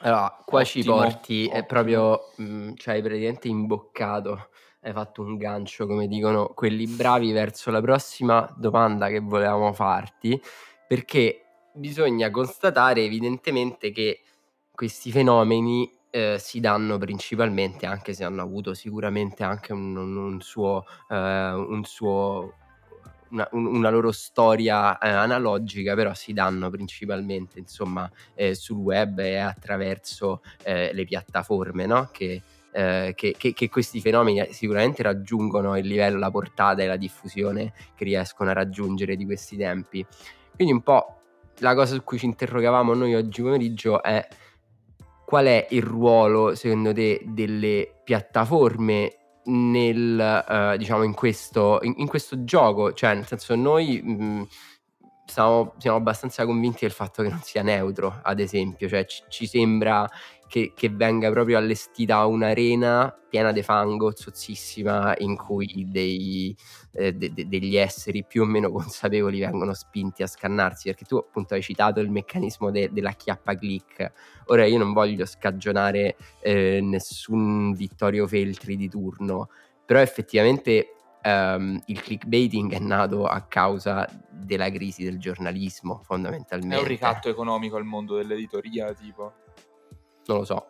Allora, 0.00 0.42
qua 0.44 0.62
ci 0.64 0.80
Ottimo, 0.80 0.96
porti, 0.96 1.44
è 1.44 1.48
ottimo. 1.48 1.64
proprio, 1.64 2.20
mh, 2.36 2.74
cioè 2.74 2.94
hai 2.96 3.00
praticamente 3.00 3.48
imboccato, 3.48 4.50
hai 4.82 4.92
fatto 4.92 5.22
un 5.22 5.38
gancio, 5.38 5.86
come 5.86 6.06
dicono 6.08 6.48
quelli 6.48 6.86
bravi, 6.86 7.32
verso 7.32 7.70
la 7.70 7.80
prossima 7.80 8.54
domanda 8.58 9.08
che 9.08 9.20
volevamo 9.20 9.72
farti, 9.72 10.38
perché 10.86 11.45
bisogna 11.76 12.30
constatare 12.30 13.02
evidentemente 13.04 13.90
che 13.90 14.20
questi 14.72 15.10
fenomeni 15.10 15.90
eh, 16.10 16.36
si 16.38 16.60
danno 16.60 16.98
principalmente, 16.98 17.86
anche 17.86 18.14
se 18.14 18.24
hanno 18.24 18.42
avuto 18.42 18.74
sicuramente 18.74 19.42
anche 19.44 19.72
un, 19.72 19.96
un- 19.96 20.16
un 20.16 20.40
suo, 20.40 20.84
eh, 21.08 21.14
un 21.52 21.84
suo 21.84 22.54
una, 23.30 23.48
un- 23.52 23.66
una 23.66 23.90
loro 23.90 24.12
storia 24.12 24.98
eh, 24.98 25.08
analogica, 25.08 25.94
però 25.94 26.14
si 26.14 26.32
danno 26.32 26.70
principalmente, 26.70 27.58
insomma, 27.58 28.10
eh, 28.34 28.54
sul 28.54 28.76
web 28.78 29.18
e 29.18 29.36
attraverso 29.38 30.42
eh, 30.62 30.92
le 30.94 31.04
piattaforme, 31.04 31.86
no? 31.86 32.08
Che, 32.12 32.42
eh, 32.72 33.12
che, 33.16 33.34
che- 33.36 33.52
che 33.52 33.68
questi 33.68 34.00
fenomeni 34.00 34.46
sicuramente 34.52 35.02
raggiungono 35.02 35.76
il 35.76 35.86
livello, 35.86 36.18
la 36.18 36.30
portata 36.30 36.82
e 36.82 36.86
la 36.86 36.96
diffusione 36.96 37.72
che 37.94 38.04
riescono 38.04 38.50
a 38.50 38.52
raggiungere 38.52 39.16
di 39.16 39.24
questi 39.24 39.56
tempi. 39.56 40.04
Quindi 40.54 40.72
un 40.72 40.82
po' 40.82 41.15
la 41.58 41.74
cosa 41.74 41.94
su 41.94 42.04
cui 42.04 42.18
ci 42.18 42.26
interrogavamo 42.26 42.94
noi 42.94 43.14
oggi 43.14 43.42
pomeriggio 43.42 44.02
è 44.02 44.26
qual 45.24 45.46
è 45.46 45.66
il 45.70 45.82
ruolo, 45.82 46.54
secondo 46.54 46.92
te, 46.92 47.22
delle 47.26 48.00
piattaforme 48.04 49.16
nel, 49.44 50.44
eh, 50.48 50.78
diciamo, 50.78 51.02
in 51.02 51.14
questo, 51.14 51.80
in, 51.82 51.94
in 51.96 52.06
questo 52.06 52.44
gioco? 52.44 52.92
Cioè, 52.92 53.14
nel 53.14 53.26
senso, 53.26 53.54
noi 53.56 54.00
mh, 54.02 54.46
siamo, 55.26 55.74
siamo 55.78 55.96
abbastanza 55.96 56.44
convinti 56.46 56.78
del 56.82 56.92
fatto 56.92 57.22
che 57.22 57.28
non 57.28 57.40
sia 57.42 57.62
neutro, 57.62 58.20
ad 58.22 58.38
esempio, 58.38 58.88
cioè 58.88 59.04
ci, 59.04 59.22
ci 59.28 59.46
sembra 59.46 60.08
che, 60.48 60.72
che 60.74 60.88
venga 60.88 61.30
proprio 61.30 61.58
allestita 61.58 62.24
un'arena 62.26 63.14
piena 63.28 63.52
di 63.52 63.62
fango, 63.62 64.12
zozzissima, 64.14 65.14
in 65.18 65.36
cui 65.36 65.86
dei, 65.90 66.56
eh, 66.92 67.12
de- 67.12 67.32
de- 67.32 67.48
degli 67.48 67.76
esseri 67.76 68.24
più 68.24 68.42
o 68.42 68.44
meno 68.46 68.70
consapevoli 68.72 69.40
vengono 69.40 69.74
spinti 69.74 70.22
a 70.22 70.26
scannarsi, 70.26 70.88
perché 70.88 71.04
tu 71.04 71.16
appunto 71.16 71.54
hai 71.54 71.62
citato 71.62 72.00
il 72.00 72.10
meccanismo 72.10 72.70
de- 72.70 72.90
della 72.92 73.12
chiappa 73.12 73.54
click. 73.56 74.12
Ora 74.46 74.64
io 74.64 74.78
non 74.78 74.92
voglio 74.92 75.26
scagionare 75.26 76.16
eh, 76.40 76.80
nessun 76.80 77.72
Vittorio 77.72 78.26
Feltri 78.26 78.76
di 78.76 78.88
turno, 78.88 79.48
però 79.84 80.00
effettivamente 80.00 80.92
ehm, 81.22 81.82
il 81.86 82.00
clickbaiting 82.00 82.72
è 82.72 82.78
nato 82.78 83.26
a 83.26 83.42
causa 83.42 84.08
della 84.30 84.70
crisi 84.70 85.02
del 85.02 85.18
giornalismo, 85.18 86.00
fondamentalmente. 86.04 86.76
È 86.76 86.78
un 86.78 86.86
ricatto 86.86 87.28
economico 87.28 87.76
al 87.76 87.84
mondo 87.84 88.16
dell'editoria, 88.16 88.94
tipo. 88.94 89.32
Non 90.26 90.38
lo 90.38 90.44
so. 90.44 90.66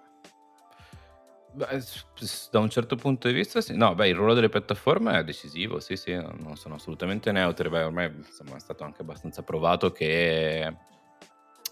Da 2.51 2.59
un 2.59 2.69
certo 2.69 2.97
punto 2.97 3.29
di 3.29 3.35
vista, 3.35 3.63
sì. 3.63 3.75
No, 3.75 3.95
beh, 3.95 4.09
il 4.09 4.15
ruolo 4.15 4.35
delle 4.35 4.51
piattaforme 4.51 5.19
è 5.19 5.25
decisivo, 5.25 5.81
sì, 5.81 5.97
sì, 5.97 6.13
non 6.13 6.57
sono 6.57 6.75
assolutamente 6.75 7.33
neutre. 7.33 7.71
Beh, 7.71 7.85
ormai 7.85 8.13
insomma, 8.15 8.57
è 8.57 8.61
stato 8.61 8.85
anche 8.85 9.01
abbastanza 9.01 9.43
provato 9.43 9.91
che 9.91 10.77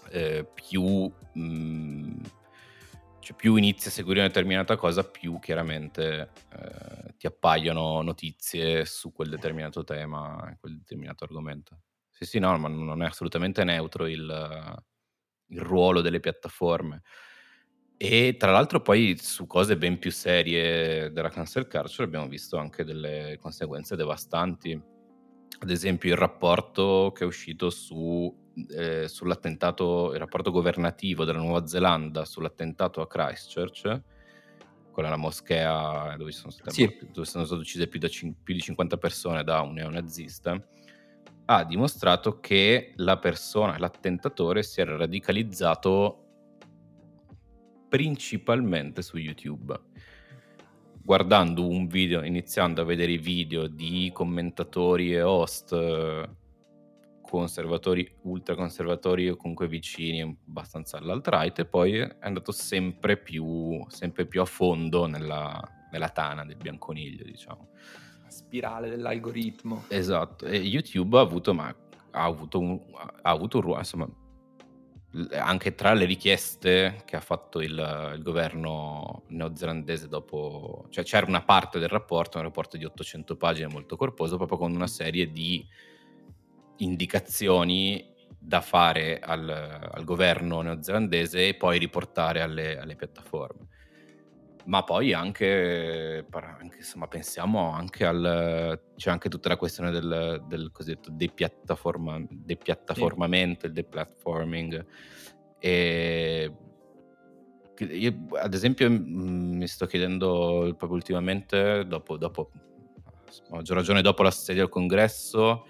eh, 0.09 0.47
più, 0.55 1.11
mh, 1.33 2.21
cioè, 3.19 3.35
più 3.35 3.55
inizi 3.57 3.89
a 3.89 3.91
seguire 3.91 4.19
una 4.21 4.27
determinata 4.29 4.75
cosa, 4.75 5.03
più 5.03 5.37
chiaramente 5.37 6.31
eh, 6.57 7.13
ti 7.17 7.27
appaiono 7.27 8.01
notizie 8.01 8.85
su 8.85 9.11
quel 9.13 9.29
determinato 9.29 9.83
tema, 9.83 10.55
quel 10.59 10.77
determinato 10.77 11.25
argomento. 11.25 11.81
Sì, 12.09 12.25
sì, 12.25 12.39
no, 12.39 12.57
ma 12.57 12.69
non 12.69 13.03
è 13.03 13.05
assolutamente 13.05 13.63
neutro 13.63 14.07
il, 14.07 14.83
il 15.49 15.61
ruolo 15.61 16.01
delle 16.01 16.19
piattaforme. 16.19 17.03
E 17.97 18.35
tra 18.37 18.51
l'altro 18.51 18.81
poi 18.81 19.17
su 19.17 19.47
cose 19.47 19.77
ben 19.77 19.97
più 19.97 20.11
serie 20.11 21.11
della 21.11 21.29
cancel 21.29 21.67
culture 21.67 22.03
abbiamo 22.03 22.27
visto 22.27 22.57
anche 22.57 22.83
delle 22.83 23.37
conseguenze 23.39 23.95
devastanti. 23.95 24.79
Ad 25.59 25.69
esempio 25.69 26.11
il 26.11 26.17
rapporto 26.17 27.13
che 27.15 27.23
è 27.23 27.27
uscito 27.27 27.69
su, 27.69 28.33
eh, 28.75 29.07
sull'attentato, 29.07 30.11
il 30.11 30.19
rapporto 30.19 30.51
governativo 30.51 31.23
della 31.23 31.39
Nuova 31.39 31.65
Zelanda 31.65 32.25
sull'attentato 32.25 32.99
a 32.99 33.07
Christchurch, 33.07 34.01
quella 34.91 35.09
la 35.09 35.15
moschea 35.15 36.15
dove 36.17 36.31
sono 36.31 36.51
state, 36.51 36.71
Sì. 36.71 36.97
dove 37.11 37.25
sono 37.25 37.45
state 37.45 37.61
uccise 37.61 37.87
più, 37.87 37.99
cin- 38.07 38.35
più 38.43 38.53
di 38.53 38.59
50 38.59 38.97
persone 38.97 39.43
da 39.45 39.61
un 39.61 39.73
neonazista, 39.73 40.61
ha 41.45 41.63
dimostrato 41.63 42.39
che 42.39 42.91
la 42.97 43.17
persona, 43.17 43.77
l'attentatore, 43.77 44.63
si 44.63 44.81
era 44.81 44.97
radicalizzato 44.97 46.24
principalmente 47.95 49.01
su 49.01 49.17
YouTube. 49.17 49.73
Guardando 51.01 51.65
un 51.65 51.87
video, 51.87 52.25
iniziando 52.25 52.81
a 52.81 52.83
vedere 52.83 53.13
i 53.13 53.17
video 53.17 53.67
di 53.67 54.11
commentatori 54.13 55.13
e 55.13 55.21
host 55.21 56.29
conservatori, 57.21 58.09
ultraconservatori 58.23 59.29
o 59.29 59.37
comunque 59.37 59.69
vicini 59.69 60.21
abbastanza 60.21 60.97
all'alt-right 60.97 61.59
e 61.59 61.65
poi 61.65 61.95
è 61.99 62.17
andato 62.19 62.51
sempre 62.51 63.15
più, 63.15 63.81
sempre 63.87 64.25
più 64.25 64.41
a 64.41 64.45
fondo 64.45 65.05
nella, 65.05 65.63
nella 65.89 66.09
tana 66.09 66.43
del 66.43 66.57
bianconiglio, 66.57 67.23
diciamo. 67.23 67.69
La 68.23 68.29
spirale 68.29 68.89
dell'algoritmo. 68.89 69.85
Esatto, 69.87 70.45
e 70.45 70.57
YouTube 70.57 71.17
ha 71.17 71.21
avuto, 71.21 71.53
ma, 71.53 71.73
ha 72.11 72.23
avuto, 72.25 72.59
un, 72.59 72.77
ha 72.93 73.29
avuto 73.29 73.57
un 73.57 73.63
ruolo, 73.63 73.79
insomma, 73.79 74.09
anche 75.31 75.75
tra 75.75 75.93
le 75.93 76.05
richieste 76.05 77.01
che 77.05 77.15
ha 77.15 77.21
fatto 77.21 77.61
il, 77.61 78.13
il 78.15 78.21
governo 78.21 79.23
neozelandese 79.27 80.07
dopo, 80.07 80.85
cioè 80.89 81.03
c'era 81.03 81.25
una 81.25 81.43
parte 81.43 81.79
del 81.79 81.89
rapporto, 81.89 82.37
un 82.37 82.43
rapporto 82.43 82.77
di 82.77 82.85
800 82.85 83.35
pagine 83.35 83.67
molto 83.67 83.95
corposo, 83.95 84.37
proprio 84.37 84.57
con 84.57 84.73
una 84.73 84.87
serie 84.87 85.31
di 85.31 85.65
indicazioni 86.77 88.13
da 88.37 88.61
fare 88.61 89.19
al, 89.19 89.49
al 89.49 90.03
governo 90.03 90.61
neozelandese 90.61 91.47
e 91.47 91.55
poi 91.55 91.79
riportare 91.79 92.41
alle, 92.41 92.77
alle 92.77 92.95
piattaforme 92.95 93.67
ma 94.65 94.83
poi 94.83 95.13
anche, 95.13 96.25
anche, 96.29 96.77
insomma, 96.77 97.07
pensiamo 97.07 97.71
anche 97.71 98.05
al 98.05 98.81
c'è 98.95 99.11
anche 99.11 99.29
tutta 99.29 99.49
la 99.49 99.57
questione 99.57 99.91
del, 99.91 100.43
del 100.47 100.71
cosiddetto 100.71 101.11
depiattaforma, 101.11 102.23
depiattaformamento, 102.29 103.67
il 103.67 103.73
deplatforming. 103.73 104.85
E 105.59 106.51
io, 107.77 108.25
ad 108.33 108.53
esempio 108.53 108.89
mi 108.89 109.67
sto 109.67 109.85
chiedendo 109.85 110.73
proprio 110.77 110.97
ultimamente 110.97 111.85
dopo, 111.85 112.17
dopo 112.17 112.51
maggior 113.49 113.77
ragione 113.77 114.01
dopo 114.01 114.23
la 114.23 114.31
sedia 114.31 114.61
del 114.61 114.71
congresso 114.71 115.65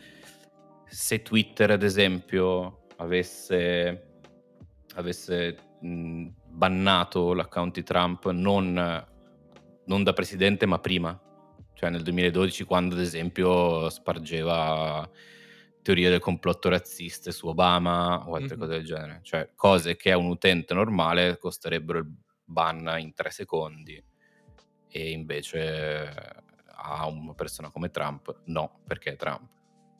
se 0.85 1.23
Twitter 1.23 1.71
ad 1.71 1.81
esempio 1.81 2.85
avesse 2.97 4.19
avesse 4.95 5.57
mh, 5.81 6.27
bannato 6.55 7.33
l'account 7.33 7.73
di 7.75 7.83
Trump 7.83 8.29
non, 8.31 8.73
non 9.85 10.03
da 10.03 10.13
presidente 10.13 10.65
ma 10.65 10.79
prima, 10.79 11.19
cioè 11.73 11.89
nel 11.89 12.01
2012 12.01 12.63
quando 12.63 12.95
ad 12.95 13.01
esempio 13.01 13.89
spargeva 13.89 15.09
teorie 15.81 16.09
del 16.09 16.19
complotto 16.19 16.69
razziste 16.69 17.31
su 17.31 17.47
Obama 17.47 18.27
o 18.27 18.35
altre 18.35 18.55
Mhm. 18.55 18.61
cose 18.61 18.71
del 18.73 18.85
genere, 18.85 19.19
cioè 19.23 19.51
cose 19.55 19.95
che 19.95 20.11
a 20.11 20.17
un 20.17 20.27
utente 20.29 20.73
normale 20.73 21.37
costerebbero 21.37 21.99
il 21.99 22.11
ban 22.43 22.95
in 22.99 23.13
tre 23.13 23.29
secondi 23.31 24.03
e 24.87 25.11
invece 25.11 26.11
a 26.77 27.05
una 27.07 27.33
persona 27.33 27.69
come 27.69 27.89
Trump 27.89 28.41
no, 28.45 28.79
perché 28.87 29.11
è 29.11 29.15
Trump. 29.15 29.49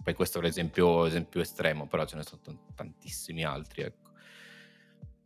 Poi 0.03 0.13
questo 0.13 0.39
è 0.39 0.41
l'esempio, 0.41 1.03
l'esempio 1.03 1.41
estremo, 1.41 1.87
però 1.87 2.05
ce 2.05 2.15
ne 2.15 2.23
sono 2.23 2.41
t- 2.41 2.73
tantissimi 2.75 3.43
altri, 3.43 3.81
ecco. 3.81 4.04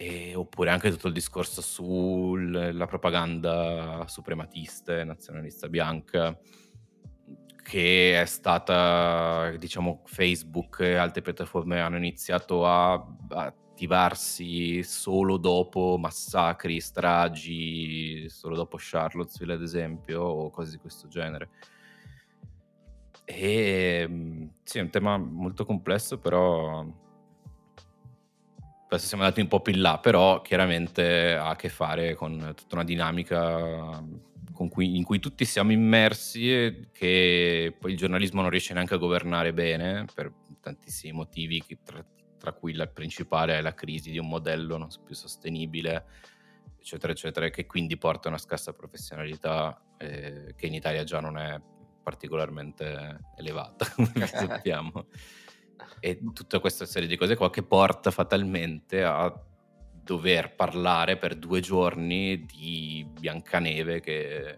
E- 0.02 0.34
oppure 0.34 0.70
anche 0.70 0.89
tutto 0.91 1.08
il 1.08 1.14
discorso 1.14 1.62
sulla 1.62 2.86
propaganda 2.86 4.06
suprematista 4.08 4.97
e 4.97 5.04
nazionalista 5.04 5.68
bianca 5.68 6.39
che 7.62 8.20
è 8.20 8.26
stata, 8.26 9.52
diciamo, 9.58 10.02
Facebook 10.06 10.80
e 10.80 10.95
altre 10.95 11.22
piattaforme 11.22 11.82
hanno 11.82 11.97
iniziato 11.97 12.66
a 12.66 12.93
a 13.32 13.54
attivarsi 13.80 14.84
solo 14.84 15.38
dopo 15.38 15.95
massacri, 15.97 16.82
stragi, 16.82 18.28
solo 18.28 18.58
dopo 18.58 18.76
Charlottesville 18.78 19.54
ad 19.54 19.62
esempio, 19.62 20.22
o 20.22 20.50
cose 20.50 20.72
di 20.72 20.78
questo 20.78 21.08
genere. 21.08 21.50
E 23.24 24.06
mm, 24.06 24.47
sì, 24.64 24.80
è 24.80 24.82
un 24.82 24.89
tema 24.89 25.18
molto 25.18 25.64
complesso, 25.64 26.20
però 26.20 26.86
adesso 28.90 29.08
siamo 29.08 29.24
andati 29.24 29.42
un 29.42 29.48
po' 29.48 29.62
più 29.62 29.74
in 29.74 29.82
là, 29.82 30.00
però 30.00 30.42
chiaramente 30.42 31.36
ha 31.36 31.50
a 31.50 31.56
che 31.56 31.70
fare 31.70 32.16
con 32.16 32.54
tutta 32.56 32.76
una 32.76 32.84
dinamica 32.84 34.04
con 34.60 34.68
cui- 34.68 34.98
in 34.98 35.04
cui 35.04 35.20
tutti 35.20 35.46
siamo 35.46 35.72
immersi 35.72 36.54
e 36.54 36.90
che 36.92 37.74
poi 37.80 37.92
il 37.92 37.98
giornalismo 37.98 38.42
non 38.42 38.50
riesce 38.50 38.74
neanche 38.74 38.96
a 38.96 38.98
governare 38.98 39.54
bene 39.54 40.06
per 40.14 40.34
tantissimi 40.60 41.14
motivi, 41.14 41.64
tra, 41.82 42.06
tra 42.38 42.52
cui 42.52 42.72
il 42.72 42.92
principale 42.94 43.58
è 43.58 43.62
la 43.62 43.74
crisi 43.74 44.12
di 44.12 44.18
un 44.18 44.28
modello 44.28 44.76
non 44.76 44.90
più 45.06 45.16
sostenibile, 45.16 46.06
eccetera, 46.78 47.14
eccetera, 47.14 47.50
che 47.50 47.66
quindi 47.66 47.98
porta 47.98 48.28
a 48.28 48.32
una 48.32 48.38
scarsa 48.38 48.74
professionalità 48.74 49.82
eh, 49.98 50.54
che 50.58 50.66
in 50.66 50.74
Italia 50.74 51.06
già 51.06 51.22
non 51.22 51.38
è 51.38 51.58
particolarmente 52.04 53.20
elevata, 53.38 53.90
come 53.92 54.12
sappiamo. 54.28 55.06
E 56.00 56.20
tutta 56.34 56.60
questa 56.60 56.86
serie 56.86 57.08
di 57.08 57.18
cose 57.18 57.36
qua 57.36 57.50
che 57.50 57.64
porta 57.64 58.12
fatalmente 58.12 59.04
a 59.04 59.34
dover 60.04 60.56
parlare 60.56 61.18
per 61.18 61.36
due 61.36 61.60
giorni 61.60 62.46
di 62.46 63.08
Biancaneve 63.10 64.00
che 64.00 64.58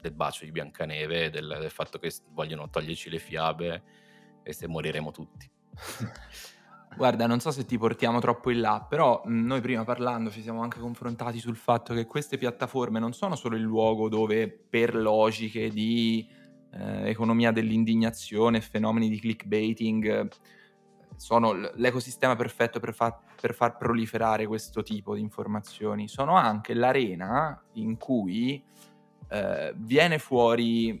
del 0.00 0.12
bacio 0.12 0.44
di 0.44 0.52
Biancaneve 0.52 1.30
del, 1.30 1.56
del 1.60 1.70
fatto 1.70 1.98
che 1.98 2.12
vogliono 2.30 2.70
toglierci 2.70 3.10
le 3.10 3.18
fiabe 3.18 3.82
e 4.42 4.52
se 4.52 4.66
moriremo 4.66 5.10
tutti. 5.10 5.50
Guarda, 6.96 7.26
non 7.26 7.40
so 7.40 7.50
se 7.50 7.66
ti 7.66 7.76
portiamo 7.76 8.20
troppo 8.20 8.50
in 8.50 8.60
là, 8.60 8.84
però 8.88 9.20
noi 9.26 9.60
prima 9.60 9.84
parlando 9.84 10.30
ci 10.30 10.40
siamo 10.40 10.62
anche 10.62 10.78
confrontati 10.78 11.38
sul 11.38 11.56
fatto 11.56 11.92
che 11.92 12.06
queste 12.06 12.38
piattaforme 12.38 12.98
non 12.98 13.12
sono 13.12 13.36
solo 13.36 13.56
il 13.56 13.62
luogo 13.62 14.08
dove 14.08 14.48
per 14.48 14.94
logiche 14.94 15.68
di 15.68 16.26
eh, 16.78 17.08
economia 17.08 17.52
dell'indignazione, 17.52 18.60
fenomeni 18.60 19.08
di 19.08 19.18
clickbaiting, 19.18 20.04
eh, 20.06 20.28
sono 21.16 21.52
l'ecosistema 21.52 22.36
perfetto 22.36 22.78
per, 22.78 22.92
fa- 22.92 23.18
per 23.40 23.54
far 23.54 23.76
proliferare 23.76 24.46
questo 24.46 24.82
tipo 24.82 25.14
di 25.14 25.20
informazioni, 25.20 26.08
sono 26.08 26.36
anche 26.36 26.74
l'arena 26.74 27.62
in 27.74 27.96
cui 27.96 28.62
eh, 29.28 29.72
viene 29.76 30.18
fuori, 30.18 31.00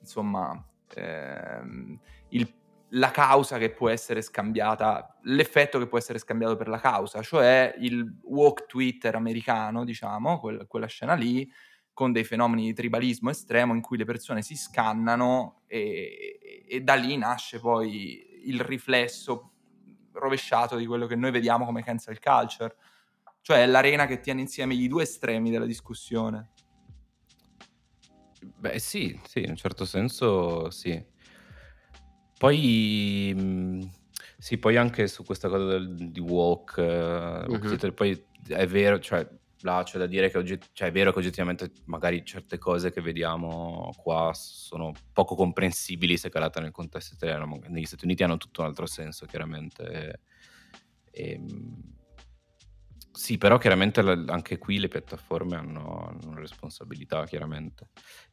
insomma, 0.00 0.64
ehm, 0.94 1.98
il 2.30 2.52
la 2.94 3.10
causa 3.10 3.58
che 3.58 3.70
può 3.70 3.88
essere 3.88 4.22
scambiata, 4.22 5.16
l'effetto 5.22 5.78
che 5.78 5.86
può 5.86 5.98
essere 5.98 6.18
scambiato 6.18 6.56
per 6.56 6.68
la 6.68 6.78
causa, 6.78 7.22
cioè 7.22 7.74
il 7.78 8.18
walk 8.22 8.66
Twitter 8.66 9.14
americano, 9.14 9.84
diciamo, 9.84 10.38
quel- 10.38 10.66
quella 10.66 10.86
scena 10.86 11.14
lì, 11.14 11.50
con 11.94 12.12
dei 12.12 12.24
fenomeni 12.24 12.66
di 12.66 12.74
tribalismo 12.74 13.30
estremo 13.30 13.72
in 13.72 13.80
cui 13.80 13.96
le 13.96 14.04
persone 14.04 14.42
si 14.42 14.56
scannano 14.56 15.62
e, 15.66 16.66
e 16.68 16.80
da 16.82 16.94
lì 16.94 17.16
nasce 17.16 17.60
poi 17.60 18.42
il 18.44 18.60
riflesso 18.60 19.52
rovesciato 20.12 20.76
di 20.76 20.86
quello 20.86 21.06
che 21.06 21.16
noi 21.16 21.30
vediamo 21.30 21.64
come 21.64 21.82
cancel 21.82 22.18
culture, 22.20 22.76
cioè 23.40 23.62
è 23.62 23.66
l'arena 23.66 24.06
che 24.06 24.20
tiene 24.20 24.40
insieme 24.40 24.74
i 24.74 24.88
due 24.88 25.04
estremi 25.04 25.50
della 25.50 25.66
discussione. 25.66 26.50
Beh, 28.56 28.78
sì, 28.78 29.18
sì, 29.26 29.40
in 29.42 29.50
un 29.50 29.56
certo 29.56 29.84
senso 29.84 30.70
sì. 30.70 31.02
Poi, 32.36 33.90
sì, 34.38 34.58
poi 34.58 34.76
anche 34.76 35.06
su 35.06 35.24
questa 35.24 35.48
cosa 35.48 35.64
del, 35.64 36.10
di 36.10 36.20
walk, 36.20 36.78
Mhm. 36.78 37.60
Twitter, 37.60 37.94
poi 37.94 38.26
è 38.48 38.66
vero, 38.66 38.98
cioè, 38.98 39.26
là 39.64 39.82
c'è 39.82 39.98
da 39.98 40.06
dire 40.06 40.30
che 40.30 40.38
ogget- 40.38 40.70
cioè, 40.72 40.88
è 40.88 40.92
vero 40.92 41.12
che 41.12 41.18
oggettivamente 41.18 41.72
magari 41.86 42.24
certe 42.24 42.58
cose 42.58 42.92
che 42.92 43.00
vediamo 43.00 43.92
qua 43.96 44.30
sono 44.34 44.92
poco 45.12 45.34
comprensibili 45.34 46.16
se 46.16 46.30
calate 46.30 46.60
nel 46.60 46.70
contesto 46.70 47.14
italiano, 47.14 47.58
negli 47.68 47.86
Stati 47.86 48.04
Uniti 48.04 48.22
hanno 48.22 48.36
tutto 48.36 48.60
un 48.60 48.68
altro 48.68 48.86
senso, 48.86 49.26
chiaramente. 49.26 50.20
E, 51.10 51.32
e, 51.32 51.38
mh, 51.38 51.92
sì, 53.10 53.38
però 53.38 53.58
chiaramente 53.58 54.00
anche 54.00 54.58
qui 54.58 54.78
le 54.78 54.88
piattaforme 54.88 55.56
hanno, 55.56 56.06
hanno 56.08 56.34
responsabilità, 56.34 57.24
chiaramente. 57.24 57.88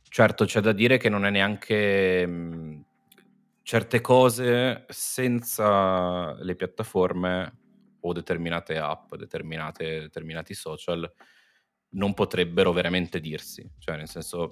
Certo, 0.10 0.46
c'è 0.46 0.60
da 0.60 0.74
dire 0.74 0.98
che 0.98 1.10
non 1.10 1.26
è 1.26 1.30
neanche... 1.30 2.28
mh, 2.28 2.86
certe 3.64 4.02
cose 4.02 4.86
senza 4.90 6.34
le 6.44 6.56
piattaforme 6.56 7.60
o 8.02 8.14
determinate 8.14 8.78
app, 8.78 9.16
determinate, 9.16 10.00
determinati 10.02 10.54
social 10.54 11.12
non 11.94 12.14
potrebbero 12.14 12.72
veramente 12.72 13.20
dirsi, 13.20 13.70
cioè 13.80 13.98
nel 13.98 14.08
senso 14.08 14.50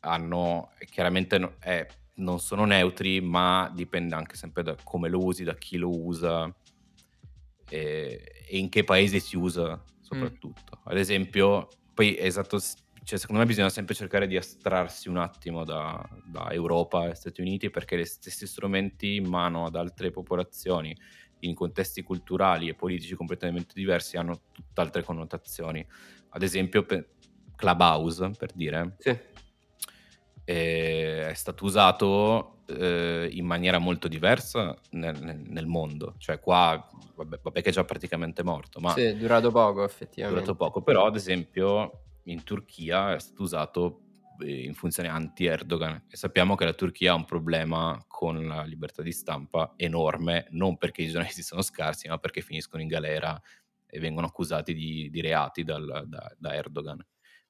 hanno 0.00 0.72
chiaramente 0.90 1.56
è, 1.60 1.86
non 2.14 2.40
sono 2.40 2.64
neutri, 2.64 3.20
ma 3.20 3.70
dipende 3.74 4.14
anche 4.14 4.36
sempre 4.36 4.62
da 4.62 4.76
come 4.82 5.08
lo 5.08 5.24
usi, 5.24 5.44
da 5.44 5.54
chi 5.54 5.76
lo 5.76 5.90
usa 5.90 6.52
e, 7.68 8.44
e 8.48 8.58
in 8.58 8.68
che 8.68 8.84
paese 8.84 9.20
si 9.20 9.36
usa 9.36 9.82
soprattutto. 10.00 10.78
Mm. 10.78 10.90
Ad 10.90 10.98
esempio, 10.98 11.68
poi 11.94 12.18
esatto, 12.18 12.58
cioè, 13.04 13.18
secondo 13.18 13.40
me 13.40 13.46
bisogna 13.46 13.68
sempre 13.68 13.94
cercare 13.94 14.26
di 14.26 14.36
astrarsi 14.36 15.08
un 15.08 15.18
attimo 15.18 15.64
da, 15.64 16.06
da 16.24 16.50
Europa 16.50 17.08
e 17.08 17.14
Stati 17.14 17.40
Uniti 17.40 17.70
perché 17.70 17.98
gli 17.98 18.04
stessi 18.04 18.46
strumenti 18.46 19.16
in 19.16 19.28
mano 19.28 19.66
ad 19.66 19.76
altre 19.76 20.10
popolazioni 20.10 20.96
in 21.42 21.54
contesti 21.54 22.02
culturali 22.02 22.68
e 22.68 22.74
politici 22.74 23.14
completamente 23.14 23.74
diversi 23.74 24.16
hanno 24.16 24.40
tutt'altre 24.52 25.02
connotazioni. 25.02 25.84
Ad 26.30 26.42
esempio, 26.42 26.84
per 26.84 27.08
Clubhouse, 27.56 28.30
per 28.30 28.52
dire, 28.54 28.96
sì. 28.98 29.16
è 30.44 31.32
stato 31.34 31.64
usato 31.64 32.62
eh, 32.66 33.28
in 33.30 33.44
maniera 33.44 33.78
molto 33.78 34.08
diversa 34.08 34.76
nel, 34.90 35.42
nel, 35.46 35.66
mondo. 35.66 36.14
Cioè, 36.18 36.40
qua, 36.40 36.88
vabbè, 37.14 37.40
vabbè, 37.42 37.62
che 37.62 37.70
è 37.70 37.72
già 37.72 37.84
praticamente 37.84 38.42
morto, 38.42 38.80
ma... 38.80 38.92
Sì, 38.92 39.02
è 39.02 39.16
durato 39.16 39.50
poco, 39.50 39.84
effettivamente. 39.84 40.40
È 40.40 40.44
durato 40.44 40.54
poco, 40.56 40.82
però, 40.82 41.06
ad 41.06 41.16
esempio, 41.16 42.02
in 42.24 42.42
Turchia 42.44 43.14
è 43.14 43.20
stato 43.20 43.42
usato 43.42 44.00
eh, 44.00 44.11
in 44.42 44.74
funzione 44.74 45.08
anti-Erdogan 45.08 46.06
e 46.08 46.16
sappiamo 46.16 46.54
che 46.54 46.64
la 46.64 46.72
Turchia 46.72 47.12
ha 47.12 47.16
un 47.16 47.24
problema 47.24 48.02
con 48.06 48.46
la 48.46 48.64
libertà 48.64 49.02
di 49.02 49.12
stampa 49.12 49.74
enorme, 49.76 50.46
non 50.50 50.76
perché 50.76 51.02
i 51.02 51.08
giornalisti 51.08 51.42
sono 51.42 51.62
scarsi, 51.62 52.08
ma 52.08 52.18
perché 52.18 52.40
finiscono 52.40 52.82
in 52.82 52.88
galera 52.88 53.40
e 53.86 53.98
vengono 54.00 54.26
accusati 54.26 54.74
di, 54.74 55.10
di 55.10 55.20
reati 55.20 55.64
dal, 55.64 56.04
da, 56.06 56.34
da, 56.38 56.54
Erdogan 56.54 57.04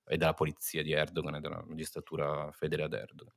e 0.07 0.16
dalla 0.16 0.34
polizia 0.34 0.82
di 0.82 0.93
Erdogan 0.93 1.36
e 1.36 1.40
dalla 1.40 1.64
magistratura 1.66 2.51
fedele 2.53 2.82
ad 2.82 2.93
Erdogan. 2.93 3.34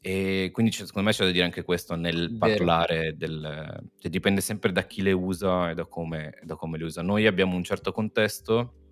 E 0.00 0.50
quindi 0.52 0.72
secondo 0.72 1.08
me 1.08 1.14
c'è 1.14 1.24
da 1.24 1.30
dire 1.30 1.44
anche 1.44 1.62
questo 1.62 1.94
nel 1.96 2.36
parlare 2.38 3.16
del... 3.16 3.90
Cioè 3.98 4.10
dipende 4.10 4.40
sempre 4.40 4.70
da 4.72 4.82
chi 4.82 5.02
le 5.02 5.12
usa 5.12 5.70
e 5.70 5.74
da 5.74 5.86
come, 5.86 6.38
da 6.42 6.54
come 6.56 6.78
le 6.78 6.84
usa. 6.84 7.02
Noi 7.02 7.26
abbiamo 7.26 7.56
un 7.56 7.64
certo 7.64 7.92
contesto 7.92 8.87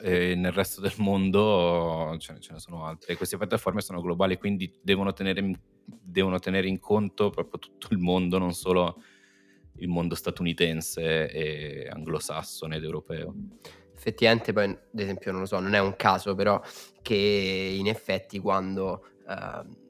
e 0.00 0.34
nel 0.34 0.52
resto 0.52 0.80
del 0.80 0.94
mondo 0.98 2.14
ce 2.18 2.32
ne, 2.34 2.40
ce 2.40 2.52
ne 2.52 2.58
sono 2.58 2.84
altre. 2.84 3.16
Queste 3.16 3.36
piattaforme 3.36 3.80
sono 3.80 4.00
globali, 4.00 4.36
quindi 4.36 4.72
devono 4.80 5.12
tenere, 5.12 5.58
devono 5.84 6.38
tenere 6.38 6.68
in 6.68 6.78
conto 6.78 7.30
proprio 7.30 7.58
tutto 7.58 7.88
il 7.90 7.98
mondo, 7.98 8.38
non 8.38 8.54
solo 8.54 9.02
il 9.78 9.88
mondo 9.88 10.14
statunitense 10.14 11.30
e 11.30 11.88
anglosassone 11.88 12.76
ed 12.76 12.84
europeo. 12.84 13.34
Effettivamente, 13.94 14.52
poi, 14.52 14.64
ad 14.64 14.98
esempio, 14.98 15.32
non 15.32 15.40
lo 15.40 15.46
so, 15.46 15.58
non 15.58 15.74
è 15.74 15.80
un 15.80 15.96
caso, 15.96 16.34
però 16.34 16.60
che 17.02 17.76
in 17.78 17.86
effetti 17.86 18.38
quando. 18.38 19.04
Uh, 19.26 19.84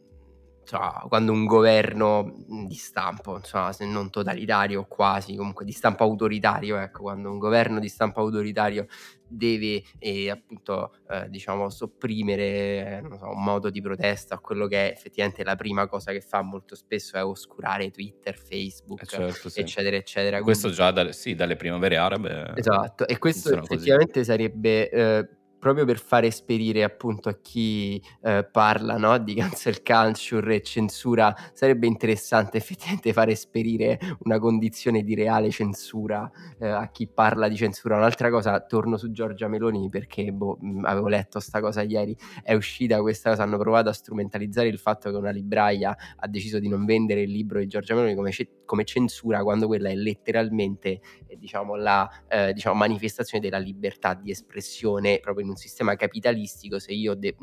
insomma, 0.67 1.05
quando 1.09 1.31
un 1.31 1.47
governo 1.47 2.45
di 2.67 2.75
stampo, 2.75 3.37
insomma, 3.37 3.73
se 3.73 3.87
non 3.87 4.11
totalitario 4.11 4.85
quasi, 4.89 5.37
comunque 5.37 5.65
di 5.65 5.73
stampo 5.73 6.03
autoritario, 6.03 6.77
ecco, 6.79 7.03
quando 7.03 7.31
un 7.31 7.39
governo 7.39 7.79
di 7.79 7.89
stampo 7.89 8.21
autoritario 8.21 8.87
deve 9.29 9.83
eh, 9.99 10.31
appunto 10.31 10.99
eh, 11.09 11.29
diciamo 11.29 11.69
sopprimere 11.69 13.03
so, 13.19 13.29
un 13.31 13.43
modo 13.43 13.71
di 13.71 13.81
protesta 13.81 14.39
quello 14.39 14.69
che 14.69 14.89
è 14.89 14.93
effettivamente 14.93 15.43
la 15.43 15.57
prima 15.57 15.89
cosa 15.89 16.13
che 16.13 16.21
fa 16.21 16.43
molto 16.43 16.77
spesso 16.77 17.17
è 17.17 17.25
oscurare 17.25 17.91
Twitter, 17.91 18.37
Facebook 18.37 19.03
eh 19.03 19.07
certo, 19.07 19.49
sì. 19.49 19.61
eccetera 19.61 19.97
eccetera 19.97 20.41
questo 20.43 20.69
Quindi... 20.69 20.79
già 20.79 20.91
dalle, 20.93 21.13
sì, 21.13 21.35
dalle 21.35 21.57
primavere 21.57 21.97
arabe 21.97 22.53
esatto 22.55 23.07
e 23.07 23.19
questo 23.19 23.53
effettivamente 23.53 24.21
così. 24.21 24.25
sarebbe 24.25 24.91
eh, 24.91 25.29
proprio 25.59 25.85
per 25.85 25.99
far 25.99 26.25
esperire 26.25 26.83
appunto 26.83 27.29
a 27.29 27.39
chi 27.41 28.03
eh, 28.23 28.49
parla 28.51 28.97
no, 28.97 29.19
di 29.19 29.35
cancel 29.35 29.83
culture 29.83 30.57
e 30.57 30.63
censura, 30.63 31.35
sarebbe 31.53 31.87
interessante 31.87 32.57
effettivamente 32.57 33.13
far 33.13 33.29
esperire 33.29 33.99
una 34.25 34.39
condizione 34.39 35.03
di 35.03 35.15
reale 35.15 35.51
censura 35.51 36.31
eh, 36.59 36.69
a 36.69 36.89
chi 36.91 37.07
parla 37.07 37.49
di 37.49 37.57
censura. 37.57 37.97
Un'altra 37.97 38.31
cosa, 38.31 38.61
torno 38.61 38.97
su 38.97 39.11
Giorgia 39.11 39.49
Meloni 39.49 39.89
perché 39.89 40.33
boh, 40.33 40.59
avevo 40.83 41.09
letto 41.09 41.41
sta 41.41 41.61
cosa 41.61 41.83
ieri, 41.83 42.17
è 42.43 42.55
uscita 42.55 43.01
questa 43.01 43.31
cosa, 43.31 43.43
hanno 43.43 43.59
provato 43.59 43.89
a 43.89 43.93
strumentalizzare 43.93 44.69
il 44.69 44.79
fatto 44.79 45.11
che 45.11 45.17
una 45.17 45.31
libraia 45.31 45.97
ha 46.17 46.29
deciso 46.29 46.59
di 46.59 46.69
non 46.69 46.85
vendere 46.85 47.23
il 47.23 47.31
libro 47.31 47.59
di 47.59 47.67
Giorgia 47.67 47.95
Meloni 47.95 48.15
come, 48.15 48.31
come 48.67 48.85
censura 48.85 49.43
quando 49.43 49.67
quella 49.67 49.89
è 49.89 49.95
letteralmente 49.95 51.01
eh, 51.27 51.37
diciamo, 51.39 51.77
la 51.77 52.07
eh, 52.29 52.53
diciamo, 52.53 52.75
manifestazione 52.75 53.43
della 53.43 53.59
libertà 53.59 54.13
di 54.13 54.31
espressione 54.31 55.21
proprio 55.21 55.45
in 55.45 55.51
un 55.51 55.57
sistema 55.57 55.97
capitalistico, 55.97 56.79
se 56.79 56.93
io 56.93 57.15
de- 57.15 57.37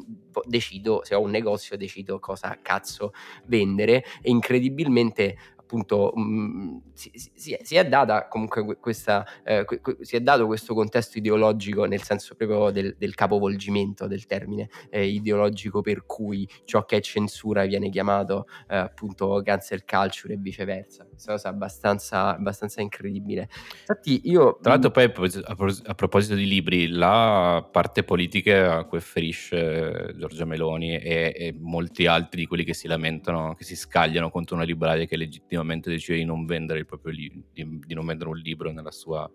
decido, 0.46 1.02
se 1.04 1.16
ho 1.16 1.22
un 1.22 1.32
negozio, 1.32 1.78
decido 1.78 2.20
cosa 2.20 2.60
cazzo 2.62 3.14
vendere. 3.46 4.04
E 4.22 4.30
incredibilmente 4.30 5.38
appunto 5.64 6.12
mh, 6.14 6.22
mm, 6.22 6.78
si, 6.94 7.12
si, 7.14 7.58
si, 7.62 7.76
è 7.76 7.88
data 7.88 8.28
comunque 8.28 8.78
questa, 8.80 9.26
eh, 9.44 9.66
si 10.02 10.16
è 10.16 10.22
dato 10.22 10.46
questo 10.46 10.74
contesto 10.74 11.18
ideologico 11.18 11.86
nel 11.86 12.02
senso 12.02 12.36
proprio 12.36 12.70
del, 12.70 12.96
del 12.98 13.16
capovolgimento 13.16 14.06
del 14.08 14.26
termine 14.26 14.70
eh, 14.90 15.08
ideologico 15.08 15.82
per 15.82 16.06
cui 16.06 16.48
ciò 16.66 16.86
che 16.86 16.98
è 16.98 17.02
censura 17.02 17.66
viene 17.66 17.90
chiamato 17.90 18.46
eh, 18.68 18.76
appunto 18.76 19.42
cancel 19.44 19.84
culture 19.86 20.34
e 20.34 20.38
viceversa. 20.38 21.06
Questa 21.06 21.32
cosa 21.32 21.50
è 21.50 21.52
abbastanza, 21.52 22.36
abbastanza 22.36 22.82
incredibile. 22.82 23.48
Infatti 23.80 24.22
io... 24.26 24.60
Tra 24.62 24.74
l'altro 24.74 24.92
poi 24.92 25.06
a 25.06 25.94
proposito 25.96 26.36
di 26.36 26.46
libri, 26.46 26.88
la 26.90 27.68
parte 27.72 28.04
politica 28.04 28.78
a 28.78 28.84
cui 28.86 28.98
afferisce 28.98 30.14
Giorgia 30.18 30.46
Meloni 30.46 30.98
e, 30.98 31.34
e 31.36 31.56
molti 31.58 32.06
altri 32.06 32.42
di 32.42 32.48
quelli 32.48 32.64
che 32.64 32.74
si 32.74 32.88
lamentano, 32.88 33.54
che 33.56 33.64
si 33.64 33.76
scagliano 33.76 34.30
contro 34.30 34.56
una 34.56 34.66
libraria 34.66 35.06
che 35.06 35.18
legittimamente 35.18 35.53
effettivamente 35.54 35.90
decide 35.90 36.18
di 36.18 36.26
non 36.26 36.46
vendere 36.46 36.80
il 36.80 36.86
proprio 36.86 37.14
li- 37.14 37.46
di, 37.52 37.80
di 37.86 37.94
non 37.94 38.06
vendere 38.06 38.30
un 38.30 38.38
libro 38.38 38.72
nella 38.72 38.92
sua, 38.92 39.30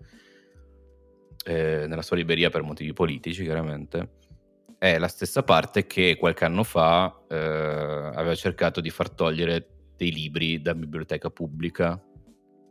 eh, 1.44 1.86
nella 1.86 2.02
sua 2.02 2.16
libreria 2.16 2.50
per 2.50 2.62
motivi 2.62 2.92
politici, 2.92 3.44
chiaramente, 3.44 4.16
è 4.78 4.98
la 4.98 5.08
stessa 5.08 5.42
parte 5.42 5.86
che 5.86 6.16
qualche 6.18 6.44
anno 6.44 6.64
fa 6.64 7.24
eh, 7.28 7.36
aveva 7.36 8.34
cercato 8.34 8.80
di 8.80 8.90
far 8.90 9.10
togliere 9.10 9.92
dei 9.96 10.12
libri 10.12 10.60
da 10.60 10.74
biblioteca 10.74 11.30
pubblica 11.30 12.00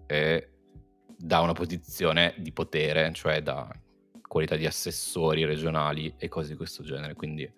e 0.05 0.49
da 1.17 1.39
una 1.39 1.53
posizione 1.53 2.35
di 2.37 2.51
potere, 2.51 3.11
cioè 3.13 3.41
da 3.41 3.69
qualità 4.21 4.55
di 4.55 4.65
assessori 4.65 5.45
regionali 5.45 6.13
e 6.17 6.27
cose 6.27 6.49
di 6.49 6.55
questo 6.55 6.83
genere. 6.83 7.15
Quindi 7.15 7.49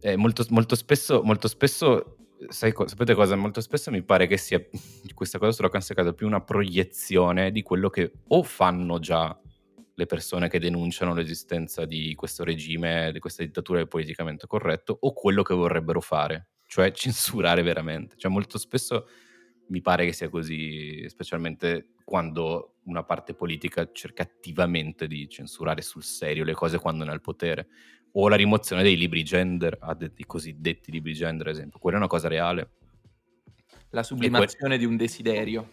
eh, 0.00 0.16
molto, 0.16 0.44
molto, 0.50 0.74
spesso, 0.76 1.22
molto 1.22 1.48
spesso 1.48 2.23
sai, 2.48 2.72
sapete 2.86 3.14
cosa? 3.14 3.36
Molto 3.36 3.60
spesso 3.60 3.90
mi 3.90 4.02
pare 4.02 4.26
che 4.26 4.36
sia 4.36 4.62
questa 5.14 5.38
cosa 5.38 5.52
sulla 5.52 5.68
Cancel 5.68 6.14
più 6.14 6.26
una 6.26 6.42
proiezione 6.42 7.50
di 7.50 7.62
quello 7.62 7.88
che 7.90 8.12
o 8.28 8.42
fanno 8.42 8.98
già 8.98 9.38
le 9.96 10.06
persone 10.06 10.48
che 10.48 10.58
denunciano 10.58 11.14
l'esistenza 11.14 11.84
di 11.84 12.14
questo 12.14 12.42
regime, 12.42 13.12
di 13.12 13.20
questa 13.20 13.44
dittatura 13.44 13.78
del 13.78 13.88
politicamente 13.88 14.46
corretto, 14.46 14.96
o 15.00 15.12
quello 15.12 15.42
che 15.42 15.54
vorrebbero 15.54 16.00
fare, 16.00 16.48
cioè 16.66 16.90
censurare 16.92 17.62
veramente. 17.62 18.16
Cioè 18.16 18.30
molto 18.30 18.58
spesso 18.58 19.06
mi 19.68 19.80
pare 19.80 20.04
che 20.04 20.12
sia 20.12 20.28
così, 20.28 21.08
specialmente 21.08 21.94
quando 22.04 22.76
una 22.84 23.02
parte 23.02 23.34
politica 23.34 23.88
cerca 23.92 24.22
attivamente 24.22 25.06
di 25.06 25.28
censurare 25.28 25.80
sul 25.80 26.02
serio 26.02 26.44
le 26.44 26.52
cose 26.52 26.78
quando 26.78 27.04
è 27.04 27.06
nel 27.06 27.22
potere 27.22 27.68
o 28.16 28.28
la 28.28 28.36
rimozione 28.36 28.82
dei 28.82 28.96
libri 28.96 29.24
gender, 29.24 29.78
i 30.16 30.24
cosiddetti 30.24 30.90
libri 30.90 31.12
gender, 31.12 31.48
ad 31.48 31.54
esempio. 31.54 31.78
Quella 31.78 31.96
è 31.96 32.00
una 32.00 32.08
cosa 32.08 32.28
reale. 32.28 32.70
La 33.90 34.02
sublimazione 34.02 34.76
que- 34.76 34.78
di 34.78 34.84
un 34.84 34.96
desiderio. 34.96 35.70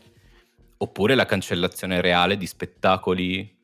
Oppure 0.78 1.14
la 1.14 1.26
cancellazione 1.26 2.02
reale 2.02 2.38
di 2.38 2.48
spettacoli 2.48 3.60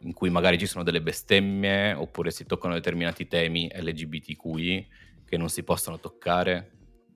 in 0.00 0.12
cui 0.12 0.30
magari 0.30 0.58
ci 0.58 0.66
sono 0.66 0.82
delle 0.82 1.00
bestemmie, 1.00 1.92
oppure 1.92 2.32
si 2.32 2.44
toccano 2.44 2.74
determinati 2.74 3.28
temi 3.28 3.70
LGBTQI 3.72 4.88
che 5.24 5.36
non 5.36 5.48
si 5.48 5.62
possono 5.62 6.00
toccare. 6.00 6.70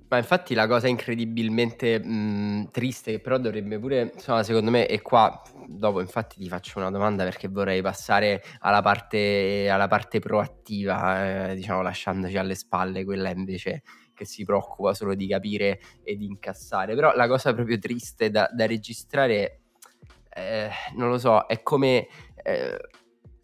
Ma 0.09 0.18
infatti 0.18 0.54
la 0.54 0.68
cosa 0.68 0.86
incredibilmente 0.86 1.98
mh, 1.98 2.70
triste, 2.70 3.12
che 3.12 3.20
però 3.20 3.38
dovrebbe 3.38 3.78
pure, 3.78 4.12
insomma, 4.14 4.44
secondo 4.44 4.70
me, 4.70 4.86
e 4.86 5.02
qua 5.02 5.42
dopo 5.66 6.00
infatti 6.00 6.38
ti 6.38 6.48
faccio 6.48 6.78
una 6.78 6.90
domanda 6.92 7.24
perché 7.24 7.48
vorrei 7.48 7.82
passare 7.82 8.40
alla 8.61 8.82
parte, 8.82 9.68
alla 9.68 9.88
parte 9.88 10.20
proattiva, 10.20 11.48
eh, 11.50 11.54
diciamo 11.57 11.82
lasciandoci 11.82 12.36
alle 12.36 12.54
spalle 12.54 13.04
quella 13.04 13.30
invece 13.30 13.82
che 14.14 14.24
si 14.24 14.44
preoccupa 14.44 14.94
solo 14.94 15.14
di 15.14 15.26
capire 15.26 15.80
e 16.04 16.16
di 16.16 16.26
incassare. 16.26 16.94
Però 16.94 17.12
la 17.14 17.26
cosa 17.26 17.52
proprio 17.52 17.78
triste 17.78 18.30
da, 18.30 18.48
da 18.52 18.64
registrare, 18.64 19.61
eh, 20.30 20.70
non 20.94 21.09
lo 21.09 21.18
so, 21.18 21.46
è 21.46 21.62
come... 21.62 22.07
Eh, 22.42 22.78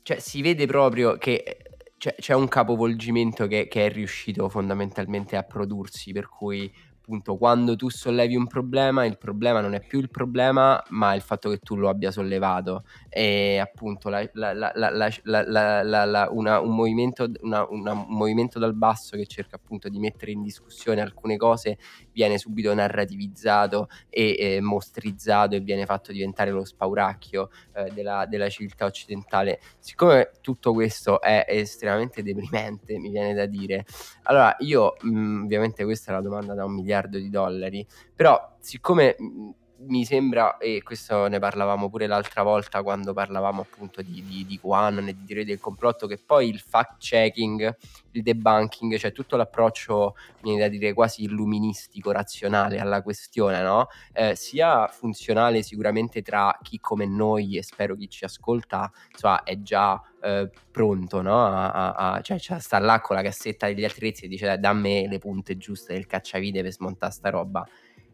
cioè 0.04 0.18
si 0.18 0.42
vede 0.42 0.66
proprio 0.66 1.16
che 1.16 1.58
c'è, 2.02 2.16
c'è 2.18 2.34
un 2.34 2.48
capovolgimento 2.48 3.46
che, 3.46 3.68
che, 3.68 3.86
è 3.86 3.88
riuscito 3.88 4.48
fondamentalmente 4.48 5.36
a 5.36 5.44
prodursi, 5.44 6.10
per 6.10 6.28
cui 6.28 6.68
appunto 6.98 7.36
quando 7.36 7.76
tu 7.76 7.88
sollevi 7.90 8.34
un 8.34 8.48
problema, 8.48 9.04
il 9.04 9.18
problema 9.18 9.60
non 9.60 9.74
è 9.74 9.80
più 9.80 10.00
il 10.00 10.10
problema, 10.10 10.82
ma 10.88 11.14
il 11.14 11.20
fatto 11.20 11.48
che 11.50 11.58
tu 11.58 11.76
lo 11.76 11.88
abbia 11.88 12.10
sollevato. 12.10 12.82
E 13.14 13.58
appunto 13.58 14.08
la, 14.08 14.26
la, 14.32 14.52
la, 14.64 16.28
una, 16.30 16.60
un, 16.60 16.74
movimento, 16.74 17.30
una, 17.42 17.66
una, 17.68 17.92
un 17.92 18.06
movimento 18.08 18.58
dal 18.58 18.72
basso 18.72 19.18
che 19.18 19.26
cerca 19.26 19.56
appunto 19.56 19.90
di 19.90 19.98
mettere 19.98 20.32
in 20.32 20.40
discussione 20.42 21.02
alcune 21.02 21.36
cose 21.36 21.76
viene 22.10 22.38
subito 22.38 22.72
narrativizzato 22.72 23.88
e 24.08 24.36
eh, 24.38 24.60
mostrizzato 24.62 25.56
e 25.56 25.60
viene 25.60 25.84
fatto 25.84 26.10
diventare 26.10 26.52
lo 26.52 26.64
spauracchio 26.64 27.50
eh, 27.74 27.90
della, 27.92 28.24
della 28.26 28.48
civiltà 28.48 28.86
occidentale. 28.86 29.60
Siccome 29.78 30.30
tutto 30.40 30.72
questo 30.72 31.20
è 31.20 31.44
estremamente 31.46 32.22
deprimente, 32.22 32.98
mi 32.98 33.10
viene 33.10 33.34
da 33.34 33.44
dire, 33.44 33.84
allora 34.22 34.56
io 34.60 34.96
mh, 35.02 35.10
mm, 35.10 35.44
ovviamente 35.44 35.84
questa 35.84 36.12
è 36.12 36.14
la 36.14 36.22
domanda 36.22 36.54
da 36.54 36.64
un 36.64 36.72
miliardo 36.72 37.18
di 37.18 37.28
dollari, 37.28 37.86
però 38.14 38.56
siccome... 38.58 39.16
Mh, 39.18 39.24
mm, 39.24 39.50
mi 39.86 40.04
sembra, 40.04 40.56
e 40.58 40.82
questo 40.82 41.26
ne 41.28 41.38
parlavamo 41.38 41.88
pure 41.88 42.06
l'altra 42.06 42.42
volta 42.42 42.82
quando 42.82 43.12
parlavamo 43.12 43.62
appunto 43.62 44.02
di, 44.02 44.24
di, 44.26 44.44
di 44.46 44.58
QAnon 44.58 45.08
e 45.08 45.14
di 45.14 45.24
teorie 45.24 45.44
del 45.44 45.60
complotto, 45.60 46.06
che 46.06 46.18
poi 46.24 46.48
il 46.48 46.60
fact 46.60 46.98
checking, 46.98 47.76
il 48.12 48.22
debunking, 48.22 48.96
cioè 48.96 49.12
tutto 49.12 49.36
l'approccio, 49.36 50.14
viene 50.42 50.60
da 50.60 50.68
dire, 50.68 50.92
quasi 50.92 51.24
illuministico, 51.24 52.10
razionale 52.12 52.78
alla 52.78 53.02
questione, 53.02 53.62
no? 53.62 53.88
Eh, 54.12 54.34
sia 54.36 54.86
funzionale 54.88 55.62
sicuramente 55.62 56.22
tra 56.22 56.56
chi 56.62 56.78
come 56.78 57.06
noi 57.06 57.56
e 57.56 57.62
spero 57.62 57.96
chi 57.96 58.08
ci 58.08 58.24
ascolta, 58.24 58.90
insomma, 59.10 59.42
è 59.42 59.60
già 59.60 60.00
eh, 60.22 60.50
pronto, 60.70 61.22
no? 61.22 61.44
A, 61.44 61.70
a, 61.70 61.92
a, 61.92 62.20
cioè, 62.20 62.38
cioè, 62.38 62.60
sta 62.60 62.78
là 62.78 63.00
con 63.00 63.16
la 63.16 63.22
cassetta 63.22 63.66
degli 63.66 63.84
attrezzi 63.84 64.24
e 64.24 64.28
dice 64.28 64.58
da 64.58 64.72
me 64.72 65.06
le 65.08 65.18
punte 65.18 65.56
giuste 65.56 65.94
del 65.94 66.06
cacciavite 66.06 66.62
per 66.62 66.72
smontare 66.72 67.12
sta 67.12 67.30
roba. 67.30 67.66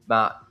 Ma 0.05 0.48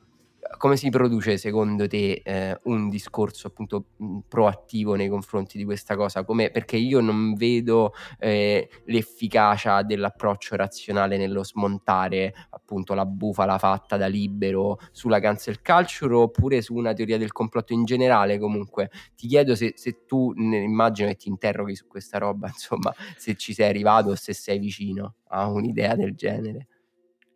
come 0.58 0.78
si 0.78 0.90
produce 0.90 1.38
secondo 1.38 1.88
te 1.88 2.22
eh, 2.24 2.60
un 2.64 2.90
discorso 2.90 3.48
appunto 3.48 3.86
proattivo 4.28 4.96
nei 4.96 5.10
confronti 5.10 5.58
di 5.58 5.66
questa 5.66 5.96
cosa? 5.96 6.24
Come, 6.24 6.50
perché 6.52 6.78
io 6.78 7.02
non 7.02 7.34
vedo 7.34 7.94
eh, 8.20 8.70
l'efficacia 8.86 9.84
dell'approccio 9.84 10.56
razionale 10.56 11.18
nello 11.18 11.44
smontare 11.44 12.34
appunto 12.52 12.94
la 12.94 13.06
bufala 13.06 13.58
fatta 13.58 13.98
da 13.98 14.08
libero 14.08 14.80
sulla 14.92 15.20
cancel 15.20 15.62
culture 15.62 16.14
oppure 16.14 16.62
su 16.62 16.76
una 16.76 16.94
teoria 16.94 17.18
del 17.18 17.32
complotto 17.32 17.74
in 17.74 17.84
generale 17.84 18.40
comunque 18.40 18.90
ti 19.16 19.28
chiedo 19.28 19.56
se, 19.56 19.74
se 19.76 20.06
tu 20.06 20.34
immagino 20.36 21.08
che 21.10 21.16
ti 21.16 21.30
interroghi 21.30 21.76
su 21.76 21.88
questa 21.88 22.18
roba 22.18 22.48
insomma 22.54 22.94
se 23.16 23.36
ci 23.36 23.54
sei 23.54 23.70
arrivato 23.70 24.10
o 24.10 24.16
se 24.16 24.34
sei 24.34 24.60
vicino 24.60 25.16
a 25.30 25.48
un'idea 25.48 25.96
del 25.96 26.16
genere 26.16 26.68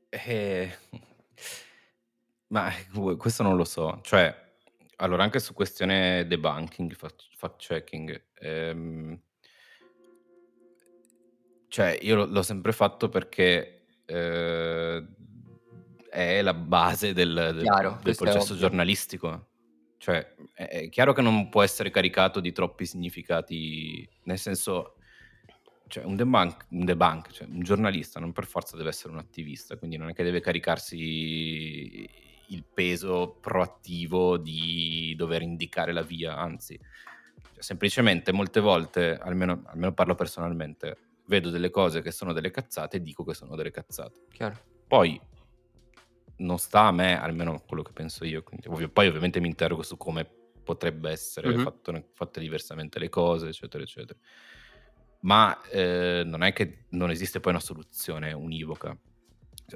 eh 0.09 0.71
ma 2.51 2.69
eh, 2.75 3.15
questo 3.17 3.43
non 3.43 3.55
lo 3.55 3.65
so. 3.65 3.99
Cioè, 4.03 4.33
allora 4.97 5.23
anche 5.23 5.39
su 5.39 5.53
questione 5.53 6.25
debunking, 6.27 6.93
fact 6.93 7.27
fact 7.35 7.57
checking, 7.57 8.23
ehm 8.39 9.19
cioè 11.67 11.97
io 12.01 12.15
l'ho 12.15 12.25
l'ho 12.25 12.41
sempre 12.43 12.73
fatto 12.73 13.07
perché, 13.07 13.85
ehm, 14.05 15.15
è 16.09 16.41
la 16.41 16.53
base 16.53 17.13
del 17.13 17.33
del 17.53 17.61
Chiaro, 17.63 17.99
del 18.03 18.15
processo 18.15 18.51
ovvio. 18.53 18.57
giornalistico. 18.57 19.47
Cioè, 19.97 20.35
è 20.53 20.67
è 20.67 20.89
chiaro 20.89 21.13
che 21.13 21.21
non 21.21 21.47
può 21.49 21.61
essere 21.63 21.89
caricato 21.89 22.41
di 22.41 22.51
troppi 22.51 22.85
significati, 22.85 24.07
nel 24.23 24.37
senso 24.37 24.95
cioè 25.87 26.03
un 26.03 26.15
debunk 26.17 26.65
un 26.71 26.83
debunk, 26.85 27.31
cioè 27.31 27.47
un 27.47 27.61
giornalista 27.61 28.19
non 28.19 28.33
per 28.33 28.45
forza 28.45 28.75
deve 28.75 28.89
essere 28.89 29.13
un 29.13 29.19
attivista, 29.19 29.77
quindi 29.77 29.95
non 29.97 30.09
è 30.09 30.13
che 30.13 30.23
deve 30.23 30.41
caricarsi 30.41 32.05
il 32.51 32.65
peso 32.71 33.37
proattivo 33.39 34.37
di 34.37 35.13
dover 35.17 35.41
indicare 35.41 35.91
la 35.91 36.01
via, 36.01 36.37
anzi, 36.37 36.77
cioè, 36.77 37.61
semplicemente 37.61 38.31
molte 38.31 38.59
volte, 38.59 39.17
almeno, 39.17 39.63
almeno, 39.65 39.93
parlo 39.93 40.15
personalmente, 40.15 40.97
vedo 41.25 41.49
delle 41.49 41.69
cose 41.69 42.01
che 42.01 42.11
sono 42.11 42.33
delle 42.33 42.51
cazzate 42.51 42.97
e 42.97 43.01
dico 43.01 43.23
che 43.23 43.33
sono 43.33 43.55
delle 43.55 43.71
cazzate. 43.71 44.25
Chiaro. 44.29 44.59
Poi 44.87 45.19
non 46.37 46.57
sta 46.57 46.81
a 46.81 46.91
me, 46.91 47.19
almeno 47.19 47.63
quello 47.65 47.83
che 47.83 47.93
penso 47.93 48.25
io, 48.25 48.43
quindi, 48.43 48.67
ovvio, 48.67 48.89
poi 48.89 49.07
ovviamente 49.07 49.39
mi 49.39 49.47
interrogo 49.47 49.83
su 49.83 49.95
come 49.97 50.27
potrebbe 50.63 51.09
essere 51.09 51.49
mm-hmm. 51.49 51.63
fatto, 51.63 52.09
fatte 52.13 52.39
diversamente 52.39 52.99
le 52.99 53.09
cose, 53.09 53.47
eccetera, 53.47 53.83
eccetera. 53.83 54.19
Ma 55.21 55.61
eh, 55.69 56.23
non 56.25 56.43
è 56.43 56.51
che 56.51 56.85
non 56.89 57.11
esiste 57.11 57.39
poi 57.39 57.51
una 57.51 57.61
soluzione 57.61 58.33
univoca 58.33 58.97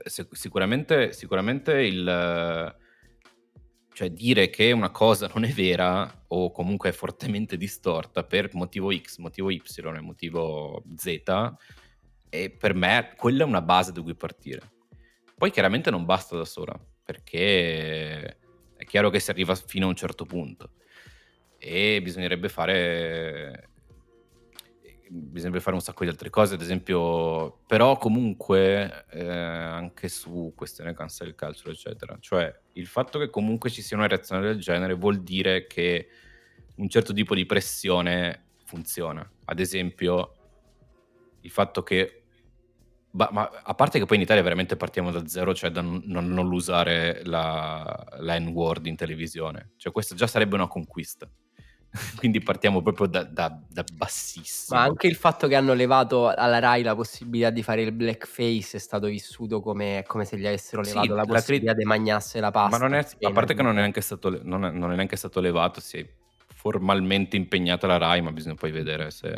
sicuramente, 0.04 1.14
sicuramente 1.14 1.74
il 1.82 2.76
cioè 3.96 4.10
dire 4.10 4.50
che 4.50 4.74
una 4.74 4.90
cosa 4.90 5.32
non 5.34 5.46
è 5.46 5.52
vera 5.52 6.26
o 6.28 6.52
comunque 6.52 6.90
è 6.90 6.92
fortemente 6.92 7.56
distorta 7.56 8.26
per 8.26 8.50
motivo 8.54 8.94
X, 8.94 9.20
motivo 9.20 9.50
Y 9.50 9.62
e 9.64 10.02
motivo 10.02 10.84
Z, 10.98 11.54
e 12.30 12.50
per 12.50 12.74
me 12.74 13.14
quella 13.16 13.44
è 13.44 13.48
una 13.48 13.62
base 13.62 13.94
da 13.94 14.02
cui 14.02 14.14
partire. 14.14 14.74
Poi 15.38 15.50
chiaramente 15.50 15.92
non 15.92 16.04
basta 16.04 16.36
da 16.36 16.44
sola, 16.44 16.78
perché 17.06 18.38
è 18.76 18.84
chiaro 18.86 19.10
che 19.10 19.22
si 19.22 19.30
arriva 19.30 19.56
fino 19.56 19.86
a 19.86 19.90
un 19.90 19.96
certo 19.96 20.26
punto 20.26 20.74
e 21.58 22.02
bisognerebbe 22.02 22.50
fare 22.50 23.70
bisognerebbe 25.10 25.62
fare 25.62 25.76
un 25.76 25.82
sacco 25.82 26.04
di 26.04 26.10
altre 26.10 26.30
cose, 26.30 26.56
ad 26.56 26.62
esempio, 26.62 27.62
però 27.68 27.98
comunque 27.98 29.06
eh, 29.12 29.28
anche 29.28 30.08
su 30.10 30.54
questione 30.56 30.94
cancel 30.94 31.36
culture, 31.36 31.72
eccetera. 31.72 32.18
Cioè, 32.20 32.54
il 32.74 32.88
fatto 32.88 33.20
che 33.20 33.30
comunque 33.30 33.70
ci 33.70 33.82
sia 33.82 33.98
una 33.98 34.08
reazione 34.08 34.42
del 34.42 34.60
genere 34.60 34.94
vuol 34.94 35.22
dire 35.22 35.68
che 35.68 36.08
un 36.78 36.90
certo 36.90 37.14
tipo 37.14 37.36
di 37.36 37.46
pressione 37.46 38.48
funziona. 38.66 39.30
Ad 39.46 39.60
esempio, 39.60 40.36
il 41.42 41.52
fatto 41.52 41.84
che 41.84 42.26
ma, 43.12 43.30
ma, 43.32 43.50
a 43.50 43.74
parte 43.74 43.98
che 43.98 44.06
poi 44.06 44.18
in 44.18 44.24
Italia 44.24 44.44
veramente 44.44 44.76
partiamo 44.76 45.10
da 45.10 45.26
zero, 45.26 45.54
cioè 45.54 45.70
da 45.72 45.82
non, 45.82 46.02
non 46.04 46.52
usare 46.52 47.22
la, 47.24 48.06
la 48.18 48.38
N-word 48.40 48.86
in 48.88 48.96
televisione. 48.96 49.72
Cioè, 49.78 49.94
questa 49.94 50.16
già 50.16 50.28
sarebbe 50.28 50.56
una 50.56 50.68
conquista. 50.68 51.30
Quindi 52.16 52.42
partiamo 52.42 52.82
proprio 52.82 53.08
da, 53.08 53.24
da, 53.24 53.58
da, 53.68 53.84
bassissimo. 53.94 54.78
Ma 54.78 54.86
anche 54.86 55.08
il 55.08 55.16
fatto 55.16 55.48
che 55.48 55.56
hanno 55.56 55.74
levato 55.74 56.28
alla 56.28 56.60
Rai 56.60 56.84
la 56.84 56.96
possibilità 56.96 57.50
di 57.50 57.64
fare 57.64 57.82
il 57.82 57.92
blackface 57.92 58.78
è 58.78 58.80
stato 58.80 59.08
vissuto 59.08 59.62
come, 59.62 60.04
come 60.06 60.26
se 60.26 60.38
gli 60.38 60.46
avessero 60.46 60.82
levato 60.82 61.08
sì, 61.08 61.14
la 61.14 61.26
possibilità 61.26 61.72
la... 61.72 61.78
di 61.78 61.84
mangiarsi 61.86 62.40
la 62.40 62.52
pasta. 62.52 62.78
Ma 62.78 62.86
non 62.86 62.94
è, 62.96 63.06
a 63.22 63.32
parte 63.32 63.54
che 63.54 63.62
non 63.62 63.78
è, 63.78 63.80
neanche 63.80 64.02
stato, 64.02 64.40
non, 64.44 64.66
è, 64.66 64.72
non 64.72 64.92
è 64.92 64.96
neanche 64.96 65.16
stato 65.16 65.40
levato, 65.40 65.80
si 65.80 65.98
è 65.98 66.08
formalmente 66.54 67.36
impegnata 67.36 67.88
la 67.88 67.98
Rai, 67.98 68.22
ma 68.22 68.32
bisogna 68.32 68.56
poi 68.56 68.72
vedere 68.72 69.12
se... 69.12 69.30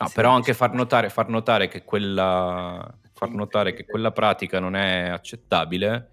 No, 0.00 0.06
sì, 0.06 0.14
però 0.14 0.32
anche 0.32 0.54
far 0.54 0.72
notare, 0.74 1.08
far 1.08 1.28
notare, 1.28 1.68
che 1.68 1.82
quella, 1.82 2.96
far 3.12 3.30
notare 3.30 3.74
che 3.74 3.84
quella 3.84 4.12
pratica 4.12 4.60
non 4.60 4.76
è 4.76 5.08
accettabile 5.08 6.12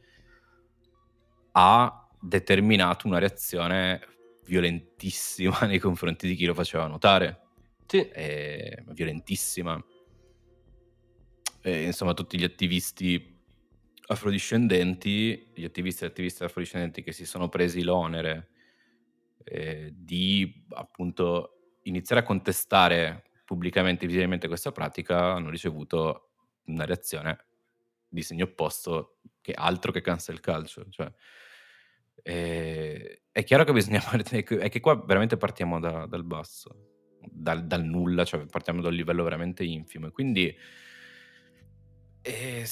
ha 1.51 2.07
determinato 2.19 3.07
una 3.07 3.19
reazione 3.19 4.01
violentissima 4.45 5.59
nei 5.67 5.79
confronti 5.79 6.27
di 6.27 6.35
chi 6.35 6.45
lo 6.45 6.53
faceva 6.53 6.87
notare. 6.87 7.41
Sì. 7.85 8.07
E, 8.09 8.83
violentissima. 8.87 9.83
E, 11.61 11.83
insomma, 11.83 12.13
tutti 12.13 12.37
gli 12.37 12.43
attivisti 12.43 13.33
afrodiscendenti, 14.07 15.51
gli 15.55 15.63
attivisti 15.63 16.03
e 16.03 16.07
attiviste 16.07 16.43
afrodiscendenti 16.43 17.01
che 17.01 17.11
si 17.11 17.25
sono 17.25 17.49
presi 17.49 17.81
l'onere 17.81 18.49
eh, 19.43 19.91
di 19.95 20.65
appunto 20.69 21.77
iniziare 21.83 22.21
a 22.21 22.25
contestare 22.25 23.23
pubblicamente 23.45 24.05
e 24.05 24.07
visibilmente 24.07 24.47
questa 24.47 24.71
pratica 24.71 25.33
hanno 25.33 25.49
ricevuto 25.49 26.31
una 26.65 26.85
reazione 26.85 27.45
di 28.07 28.21
segno 28.21 28.45
opposto 28.45 29.19
che 29.41 29.53
altro 29.53 29.91
che 29.91 30.01
cancel 30.01 30.39
culture. 30.39 30.87
Cioè, 30.89 31.11
eh, 32.27 33.21
è 33.31 33.43
chiaro 33.43 33.63
che 33.65 33.71
bisogna 33.71 34.01
partire, 34.09 34.43
è 34.43 34.69
che 34.69 34.79
qua 34.79 34.95
veramente 34.95 35.37
partiamo 35.37 35.79
da, 35.79 36.07
dal 36.07 36.23
basso, 36.23 36.75
dal, 37.21 37.67
dal, 37.67 37.83
nulla, 37.83 38.25
cioè 38.25 38.47
partiamo 38.47 38.81
da 38.81 38.87
un 38.87 38.95
livello 38.95 39.23
veramente 39.23 39.63
infimo. 39.63 40.07
E 40.07 40.11
quindi, 40.11 40.55
eh, 42.23 42.65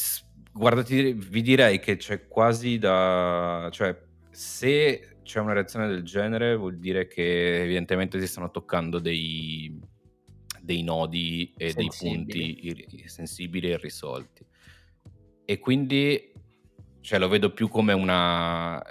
guardati, 0.51 1.14
vi 1.14 1.41
direi 1.43 1.80
che 1.80 1.97
c'è 1.97 2.28
quasi 2.28 2.80
da... 2.80 3.70
cioè, 3.72 3.95
se 4.32 5.18
c'è 5.22 5.39
una 5.39 5.54
reazione 5.54 5.88
del 5.88 6.01
genere 6.01 6.56
vuol 6.56 6.80
dire 6.80 7.08
che 7.08 7.62
evidentemente 7.62 8.20
si 8.20 8.26
stanno 8.26 8.49
toccando 8.49 8.97
dei, 8.97 9.80
dei 10.62 10.82
nodi 10.82 11.54
e 11.56 11.70
sensibili. 11.70 12.56
dei 12.56 12.74
punti 12.74 13.08
sensibili 13.08 13.68
e 13.68 13.74
irrisolti. 13.74 14.45
E 15.45 15.60
quindi 15.60 16.32
cioè, 17.01 17.20
lo 17.20 17.28
vedo 17.28 17.54
più 17.54 17.68
come 17.68 17.93
una 17.93 18.82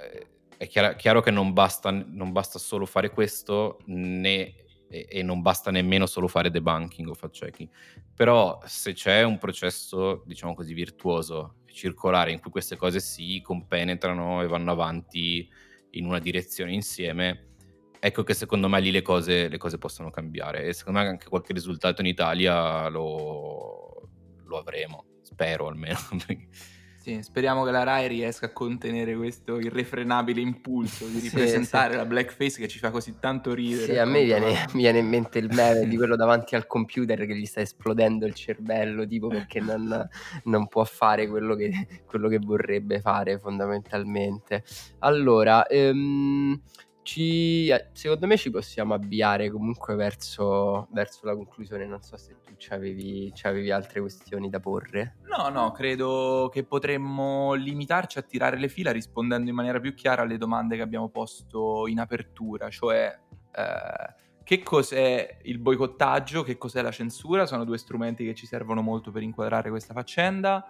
è 0.63 0.67
chiaro, 0.67 0.95
chiaro 0.95 1.21
che 1.21 1.31
non 1.31 1.51
basta, 1.51 1.91
non 1.91 2.31
basta, 2.31 2.57
solo 2.57 2.85
fare 2.85 3.09
questo, 3.09 3.79
né 3.85 4.55
e, 4.87 5.07
e 5.09 5.23
non 5.23 5.41
basta 5.41 5.71
nemmeno 5.71 6.05
solo 6.05 6.27
fare 6.27 6.49
debunking 6.49 7.09
o 7.09 7.13
fact-checking. 7.13 7.69
Però 8.15 8.59
se 8.65 8.93
c'è 8.93 9.23
un 9.23 9.37
processo, 9.39 10.23
diciamo 10.25 10.53
così, 10.53 10.73
virtuoso, 10.73 11.57
circolare, 11.65 12.31
in 12.31 12.39
cui 12.39 12.51
queste 12.51 12.77
cose 12.77 12.99
si 12.99 13.41
compenetrano 13.43 14.41
e 14.41 14.47
vanno 14.47 14.71
avanti 14.71 15.49
in 15.91 16.05
una 16.05 16.19
direzione 16.19 16.71
insieme, 16.71 17.55
ecco 17.99 18.23
che 18.23 18.33
secondo 18.33 18.69
me 18.69 18.79
lì 18.79 18.91
le 18.91 19.01
cose, 19.01 19.47
le 19.49 19.57
cose 19.57 19.77
possono 19.77 20.11
cambiare 20.11 20.65
e 20.65 20.73
secondo 20.73 20.99
me 20.99 21.07
anche 21.07 21.27
qualche 21.27 21.53
risultato 21.53 22.01
in 22.01 22.07
Italia 22.07 22.87
lo, 22.87 24.09
lo 24.45 24.57
avremo, 24.57 25.05
spero 25.23 25.67
almeno. 25.67 25.97
Sì, 27.03 27.21
speriamo 27.21 27.65
che 27.65 27.71
la 27.71 27.83
Rai 27.83 28.07
riesca 28.07 28.45
a 28.45 28.53
contenere 28.53 29.13
questo 29.13 29.59
irrefrenabile 29.59 30.39
impulso 30.39 31.05
di 31.05 31.19
ripresentare 31.19 31.87
sì, 31.87 31.91
sì. 31.91 31.97
la 31.97 32.05
blackface 32.05 32.59
che 32.61 32.67
ci 32.69 32.79
fa 32.79 32.91
così 32.91 33.15
tanto 33.19 33.53
ridere. 33.53 33.83
Sì, 33.83 33.97
a 33.97 34.05
me 34.05 34.23
viene, 34.23 34.65
viene, 34.73 34.99
in 34.99 35.09
mente 35.09 35.37
il 35.37 35.49
meme 35.51 35.85
di 35.85 35.97
quello 35.97 36.15
davanti 36.15 36.55
al 36.55 36.65
computer 36.65 37.25
che 37.25 37.35
gli 37.35 37.45
sta 37.45 37.59
esplodendo 37.59 38.25
il 38.25 38.33
cervello, 38.33 39.05
tipo 39.05 39.27
perché 39.27 39.59
non, 39.59 40.07
non 40.45 40.69
può 40.69 40.85
fare 40.85 41.27
quello 41.27 41.55
che, 41.55 42.03
quello 42.05 42.29
che, 42.29 42.39
vorrebbe 42.39 43.01
fare 43.01 43.37
fondamentalmente. 43.37 44.63
Allora, 44.99 45.67
ehm, 45.67 46.57
ci, 47.03 47.71
secondo 47.91 48.25
me 48.25 48.37
ci 48.37 48.49
possiamo 48.49 48.93
avviare 48.93 49.51
comunque 49.51 49.95
verso, 49.95 50.87
verso 50.91 51.25
la 51.25 51.35
conclusione. 51.35 51.85
Non 51.85 52.01
so 52.01 52.17
se 52.17 52.37
tu 52.41 52.55
avevi, 52.69 53.31
avevi 53.43 53.71
altre 53.71 53.99
questioni 53.99 54.49
da 54.49 54.59
porre. 54.59 55.17
No, 55.27 55.49
no, 55.49 55.71
credo 55.71 56.49
che 56.51 56.63
potremmo 56.63 57.53
limitarci 57.53 58.17
a 58.17 58.21
tirare 58.21 58.57
le 58.57 58.69
fila 58.69 58.91
rispondendo 58.91 59.49
in 59.49 59.55
maniera 59.55 59.79
più 59.79 59.93
chiara 59.93 60.23
alle 60.23 60.37
domande 60.37 60.75
che 60.75 60.81
abbiamo 60.81 61.09
posto 61.09 61.87
in 61.87 61.99
apertura, 61.99 62.69
cioè 62.69 63.19
eh, 63.55 64.21
che 64.43 64.63
cos'è 64.63 65.39
il 65.43 65.59
boicottaggio, 65.59 66.43
che 66.43 66.57
cos'è 66.57 66.81
la 66.81 66.91
censura, 66.91 67.45
sono 67.45 67.65
due 67.65 67.77
strumenti 67.77 68.25
che 68.25 68.33
ci 68.33 68.45
servono 68.45 68.81
molto 68.81 69.11
per 69.11 69.23
inquadrare 69.23 69.69
questa 69.69 69.93
faccenda. 69.93 70.65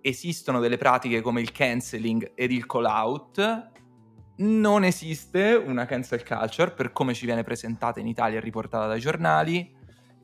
Esistono 0.00 0.60
delle 0.60 0.76
pratiche 0.76 1.20
come 1.20 1.40
il 1.40 1.52
canceling 1.52 2.32
ed 2.34 2.52
il 2.52 2.66
call 2.66 2.84
out 2.84 3.74
non 4.36 4.84
esiste 4.84 5.54
una 5.54 5.86
cancel 5.86 6.24
culture 6.24 6.72
per 6.72 6.92
come 6.92 7.14
ci 7.14 7.26
viene 7.26 7.42
presentata 7.42 8.00
in 8.00 8.06
Italia 8.06 8.38
e 8.38 8.40
riportata 8.40 8.86
dai 8.86 9.00
giornali. 9.00 9.74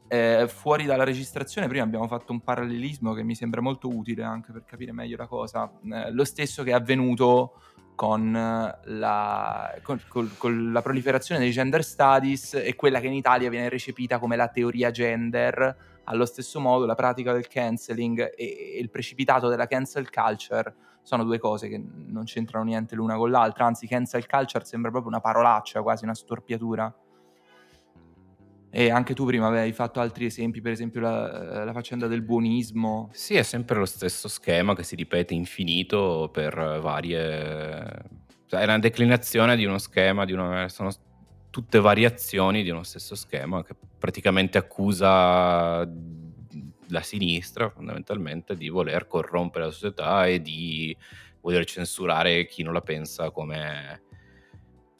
Eh, 0.09 0.47
fuori 0.47 0.85
dalla 0.85 1.05
registrazione, 1.05 1.69
prima 1.69 1.85
abbiamo 1.85 2.07
fatto 2.07 2.33
un 2.33 2.41
parallelismo 2.41 3.15
che 3.15 3.23
mi 3.23 3.35
sembra 3.35 3.63
molto 3.63 3.89
utile 3.89 4.23
anche 4.23 4.53
per 4.53 4.65
capire 4.65 4.93
meglio 4.93 5.17
la 5.17 5.27
cosa. 5.27 5.73
Eh, 5.91 6.13
lo 6.13 6.25
stesso 6.25 6.63
che 6.63 6.71
è 6.71 6.75
avvenuto 6.75 7.55
con 7.95 8.33
la, 8.33 9.75
con, 9.83 10.01
con, 10.09 10.31
con 10.37 10.73
la, 10.73 10.83
proliferazione 10.83 11.41
dei 11.41 11.51
gender 11.51 11.85
studies 11.85 12.55
e 12.55 12.75
quella 12.75 13.01
che 13.01 13.07
in 13.07 13.13
Italia 13.13 13.49
viene 13.49 13.69
recepita 13.69 14.19
come 14.19 14.37
la 14.37 14.49
teoria 14.49 14.91
gender. 14.91 15.91
Allo 16.05 16.25
stesso 16.25 16.61
modo, 16.61 16.85
la 16.85 16.95
pratica 16.95 17.33
del 17.33 17.47
cancelling 17.47 18.35
e, 18.37 18.75
e 18.77 18.79
il 18.81 18.91
precipitato 18.91 19.49
della 19.49 19.67
cancel 19.67 20.11
culture 20.11 20.75
sono 21.03 21.25
due 21.25 21.39
cose 21.39 21.69
che 21.69 21.79
non 21.79 22.25
c'entrano 22.25 22.65
niente 22.65 22.95
l'una 22.95 23.17
con 23.17 23.31
l'altra, 23.31 23.67
anzi 23.67 23.87
cancel 23.87 24.27
culture 24.27 24.65
sembra 24.65 24.91
proprio 24.91 25.11
una 25.11 25.21
parolaccia, 25.21 25.83
quasi 25.83 26.05
una 26.05 26.15
storpiatura. 26.15 26.95
E 28.75 28.91
anche 28.91 29.13
tu 29.13 29.27
prima 29.27 29.49
avevi 29.49 29.73
fatto 29.73 30.01
altri 30.01 30.25
esempi, 30.25 30.63
per 30.63 30.73
esempio 30.73 31.03
la, 31.03 31.63
la, 31.65 31.73
faccenda 31.75 32.07
del 32.07 32.23
buonismo. 32.23 33.11
Sì, 33.13 33.35
è 33.35 33.43
sempre 33.43 33.79
lo 33.79 33.85
stesso 33.85 34.29
schema 34.29 34.75
che 34.75 34.83
si 34.83 34.97
ripete 34.97 35.35
infinito 35.35 36.31
per 36.33 36.55
varie... 36.81 38.21
Cioè, 38.47 38.61
è 38.61 38.65
una 38.65 38.79
declinazione 38.79 39.57
di 39.57 39.67
uno 39.67 39.77
schema, 39.77 40.25
di 40.25 40.33
una... 40.33 40.71
sono 40.71 40.91
tutte 41.53 41.81
variazioni 41.81 42.63
di 42.63 42.71
uno 42.71 42.83
stesso 42.83 43.15
schema 43.15 43.63
che 43.63 43.75
praticamente 43.99 44.57
accusa 44.57 45.87
la 46.89 47.01
sinistra 47.03 47.69
fondamentalmente 47.69 48.57
di 48.57 48.71
voler 48.71 49.07
corrompere 49.07 49.67
la 49.67 49.71
società 49.71 50.27
e 50.27 50.41
di 50.41 50.97
voler 51.43 51.67
censurare 51.67 52.47
chi 52.47 52.63
non 52.63 52.73
la 52.73 52.81
pensa 52.81 53.31
come, 53.31 54.03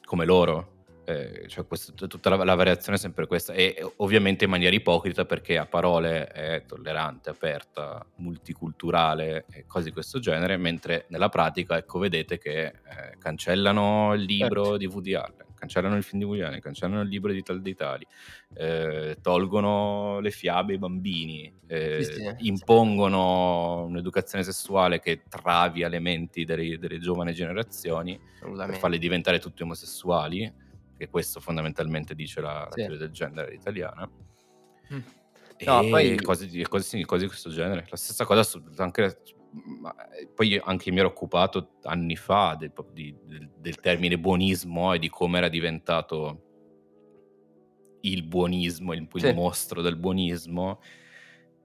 come 0.05 0.25
loro. 0.25 0.69
Eh, 1.05 1.47
cioè 1.47 1.65
questo, 1.65 1.93
tutta 2.07 2.29
la, 2.29 2.43
la, 2.43 2.55
variazione 2.55 2.97
è 2.97 2.99
sempre 2.99 3.27
questa 3.27 3.51
e 3.51 3.75
ovviamente 3.97 4.45
in 4.45 4.49
maniera 4.49 4.73
ipocrita 4.73 5.25
perché 5.25 5.57
a 5.57 5.65
parole 5.65 6.27
è 6.27 6.63
tollerante, 6.65 7.29
aperta, 7.29 8.05
multiculturale 8.17 9.45
e 9.51 9.65
cose 9.65 9.85
di 9.85 9.91
questo 9.91 10.19
genere, 10.19 10.55
mentre 10.55 11.05
nella 11.09 11.27
pratica 11.27 11.77
ecco 11.77 11.99
vedete 11.99 12.37
che 12.37 12.65
eh, 12.65 12.73
cancellano 13.17 14.13
il 14.13 14.21
libro 14.21 14.63
certo. 14.63 14.77
di 14.77 14.85
Woody 14.85 15.13
Allen 15.13 15.52
cancellano 15.63 15.95
il 15.95 16.03
film 16.03 16.33
di 16.33 16.41
Allen, 16.41 16.59
cancellano 16.59 17.01
il 17.01 17.07
libro 17.07 17.31
di 17.31 17.41
Tal 17.41 17.61
dei 17.61 17.73
Tali, 17.73 18.05
eh, 18.55 19.17
tolgono 19.21 20.19
le 20.19 20.31
fiabe 20.31 20.73
ai 20.73 20.77
bambini, 20.77 21.51
eh, 21.67 22.03
sì, 22.03 22.13
sì, 22.13 22.35
impongono 22.47 23.83
sì. 23.85 23.91
un'educazione 23.91 24.43
sessuale 24.43 24.99
che 24.99 25.23
travia 25.29 25.87
le 25.87 25.99
menti 25.99 26.43
delle, 26.43 26.77
delle 26.77 26.99
giovani 26.99 27.33
generazioni 27.33 28.19
per 28.39 28.75
farle 28.75 28.97
diventare 28.97 29.39
tutti 29.39 29.63
omosessuali, 29.63 30.51
che 30.97 31.09
questo 31.09 31.39
fondamentalmente 31.39 32.13
dice 32.13 32.41
la, 32.41 32.67
teoria 32.69 32.97
del 32.97 33.11
genere 33.11 33.53
italiana. 33.53 34.09
Mm. 34.93 34.99
No, 35.65 35.79
poi... 35.87 36.19
cose, 36.21 36.45
cose, 36.67 37.05
cose, 37.05 37.21
di 37.21 37.27
questo 37.27 37.49
genere. 37.49 37.85
La 37.89 37.95
stessa 37.95 38.25
cosa 38.25 38.59
anche 38.77 39.17
poi 40.33 40.59
anche 40.63 40.91
mi 40.91 40.99
ero 40.99 41.09
occupato 41.09 41.75
anni 41.83 42.15
fa 42.15 42.55
del, 42.57 42.71
di, 42.91 43.15
del, 43.23 43.49
del 43.55 43.75
termine 43.79 44.17
buonismo 44.17 44.93
e 44.93 44.99
di 44.99 45.09
come 45.09 45.37
era 45.37 45.49
diventato 45.49 46.41
il 48.01 48.23
buonismo, 48.23 48.93
il, 48.93 49.07
il 49.11 49.21
sì. 49.21 49.33
mostro 49.33 49.81
del 49.81 49.95
buonismo. 49.97 50.81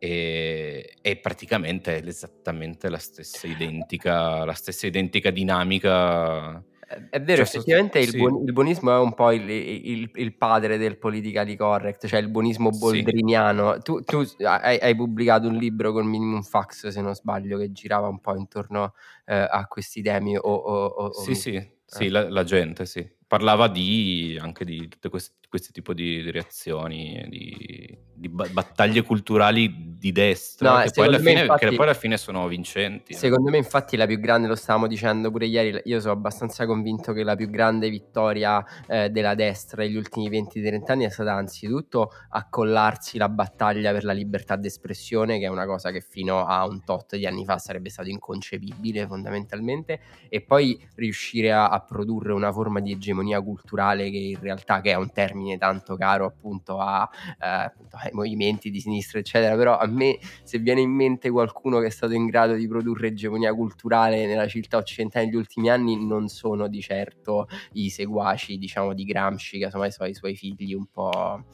E, 0.00 0.94
e, 1.00 1.16
praticamente 1.16 1.98
è 1.98 2.06
esattamente 2.06 2.88
la 2.88 2.98
stessa 2.98 3.48
identica, 3.48 4.44
la 4.44 4.52
stessa 4.52 4.86
identica 4.86 5.30
dinamica 5.30 6.64
è 7.10 7.20
vero, 7.20 7.44
cioè, 7.44 7.56
effettivamente 7.56 7.98
il, 7.98 8.16
buon, 8.16 8.44
il, 8.46 8.52
buonismo 8.52 8.90
è 8.96 8.98
un 8.98 9.12
po' 9.12 9.30
il, 9.30 9.48
il, 9.50 10.10
il, 10.14 10.34
padre 10.34 10.78
del 10.78 10.96
politically 10.96 11.54
correct, 11.54 12.06
cioè 12.06 12.18
il 12.18 12.28
buonismo 12.28 12.70
boldriniano. 12.70 13.74
Sì. 13.74 13.80
Tu, 13.82 14.04
tu 14.04 14.26
hai, 14.42 14.78
hai, 14.78 14.96
pubblicato 14.96 15.48
un 15.48 15.56
libro 15.56 15.92
con 15.92 16.06
Minimum 16.06 16.40
Fax, 16.40 16.88
se 16.88 17.00
non 17.02 17.14
sbaglio, 17.14 17.58
che 17.58 17.72
girava 17.72 18.08
un 18.08 18.20
po' 18.20 18.34
intorno 18.36 18.94
eh, 19.26 19.36
a 19.36 19.66
questi 19.66 20.00
temi. 20.00 20.38
O, 20.38 20.40
o, 20.40 20.84
o, 20.86 21.12
sì, 21.12 21.34
sì, 21.34 21.54
eh. 21.56 21.76
sì 21.84 22.08
la, 22.08 22.26
la, 22.30 22.44
gente, 22.44 22.86
sì. 22.86 23.06
Parlava 23.26 23.68
di, 23.68 24.38
anche 24.40 24.64
di 24.64 24.88
tutti 24.88 25.10
questi, 25.10 25.34
questi 25.48 25.72
tipi 25.72 25.94
di, 25.94 26.30
reazioni, 26.30 27.24
di, 27.28 27.96
di 28.12 28.28
battaglie 28.28 29.02
culturali 29.02 29.96
di 29.98 30.12
destra, 30.12 30.78
no, 30.78 30.82
che, 30.82 30.90
poi 30.94 31.18
fine, 31.18 31.40
infatti, 31.40 31.66
che, 31.66 31.74
poi 31.74 31.84
alla 31.84 31.94
fine, 31.94 32.16
sono 32.18 32.46
vincenti. 32.46 33.12
Eh. 33.12 33.16
Secondo 33.16 33.50
me 33.50 33.56
infatti 33.56 33.96
la 33.96 34.06
più 34.06 34.20
grande, 34.20 34.46
lo 34.46 34.54
stavamo 34.54 34.86
dicendo 34.86 35.30
pure 35.30 35.46
ieri, 35.46 35.80
io 35.84 36.00
sono 36.00 36.12
abbastanza 36.12 36.66
convinto 36.66 37.12
che 37.12 37.22
la 37.22 37.34
più 37.34 37.48
grande 37.48 37.88
vittoria 37.88 38.62
eh, 38.86 39.08
della 39.08 39.34
destra 39.34 39.82
negli 39.82 39.96
ultimi 39.96 40.28
20-30 40.28 40.82
anni 40.92 41.04
è 41.04 41.08
stata 41.08 41.32
anzitutto 41.32 42.12
accollarsi 42.28 43.16
la 43.16 43.28
battaglia 43.30 43.90
per 43.92 44.04
la 44.04 44.12
libertà 44.12 44.56
d'espressione, 44.56 45.38
che 45.38 45.46
è 45.46 45.48
una 45.48 45.64
cosa 45.64 45.90
che 45.90 46.02
fino 46.02 46.44
a 46.44 46.66
un 46.66 46.84
tot 46.84 47.16
di 47.16 47.26
anni 47.26 47.44
fa 47.44 47.58
sarebbe 47.58 47.88
stato 47.88 48.10
inconcepibile 48.10 49.06
fondamentalmente, 49.06 50.00
e 50.28 50.42
poi 50.42 50.78
riuscire 50.96 51.52
a, 51.52 51.68
a 51.68 51.80
produrre 51.80 52.32
una 52.32 52.52
forma 52.52 52.80
di 52.80 52.92
egemonia 52.92 53.40
culturale 53.40 54.10
che 54.10 54.18
in 54.18 54.38
realtà 54.40 54.82
che 54.82 54.90
è 54.90 54.94
un 54.94 55.10
termine 55.10 55.37
tanto 55.58 55.96
caro 55.96 56.26
appunto 56.26 56.78
a, 56.78 57.08
eh, 57.40 57.46
appunto 57.46 57.96
ai 57.96 58.10
movimenti 58.12 58.70
di 58.70 58.80
sinistra 58.80 59.18
eccetera, 59.18 59.56
però 59.56 59.78
a 59.78 59.86
me 59.86 60.18
se 60.42 60.58
viene 60.58 60.80
in 60.80 60.90
mente 60.90 61.30
qualcuno 61.30 61.80
che 61.80 61.86
è 61.86 61.90
stato 61.90 62.14
in 62.14 62.26
grado 62.26 62.54
di 62.54 62.66
produrre 62.66 63.08
egemonia 63.08 63.54
culturale 63.54 64.26
nella 64.26 64.46
civiltà 64.48 64.76
occidentale 64.76 65.26
negli 65.26 65.36
ultimi 65.36 65.70
anni 65.70 66.04
non 66.04 66.28
sono 66.28 66.68
di 66.68 66.80
certo 66.80 67.48
i 67.72 67.90
seguaci 67.90 68.58
diciamo 68.58 68.94
di 68.94 69.04
Gramsci, 69.04 69.58
che 69.58 69.70
sono 69.70 69.84
i 69.84 70.14
suoi 70.14 70.36
figli 70.36 70.74
un 70.74 70.86
po' 70.86 71.44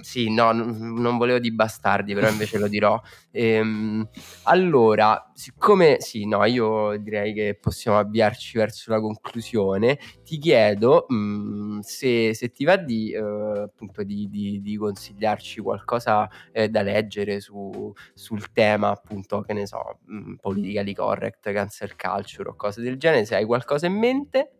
Sì, 0.00 0.32
no, 0.32 0.52
n- 0.52 1.00
non 1.00 1.18
volevo 1.18 1.38
di 1.38 1.52
bastardi, 1.52 2.14
però 2.14 2.28
invece 2.28 2.58
lo 2.58 2.66
dirò. 2.68 3.00
Ehm, 3.30 4.08
allora, 4.44 5.30
siccome 5.34 6.00
sì, 6.00 6.26
no, 6.26 6.44
io 6.44 6.96
direi 6.98 7.32
che 7.32 7.56
possiamo 7.60 7.98
avviarci 7.98 8.58
verso 8.58 8.90
la 8.90 9.00
conclusione. 9.00 9.98
Ti 10.24 10.38
chiedo 10.38 11.06
mh, 11.08 11.14
mm, 11.14 11.78
se, 11.80 12.34
se, 12.34 12.50
ti 12.50 12.64
va 12.64 12.76
di, 12.76 13.14
uh, 13.14 13.62
appunto 13.62 14.02
di, 14.02 14.28
di, 14.28 14.60
di, 14.60 14.76
consigliarci 14.76 15.60
qualcosa 15.60 16.28
eh, 16.50 16.68
da 16.68 16.82
leggere 16.82 17.40
su, 17.40 17.92
sul 18.14 18.50
tema, 18.52 18.88
appunto, 18.88 19.42
che 19.42 19.52
ne 19.52 19.66
so, 19.66 19.98
mh, 20.06 20.16
mm, 20.16 20.34
politically 20.40 20.94
correct, 20.94 21.52
cancel 21.52 21.94
culture 21.96 22.48
o 22.48 22.54
cose 22.56 22.80
del 22.82 22.96
genere. 22.98 23.24
Se 23.24 23.36
hai 23.36 23.44
qualcosa 23.44 23.86
in 23.86 23.94
mente. 23.98 24.52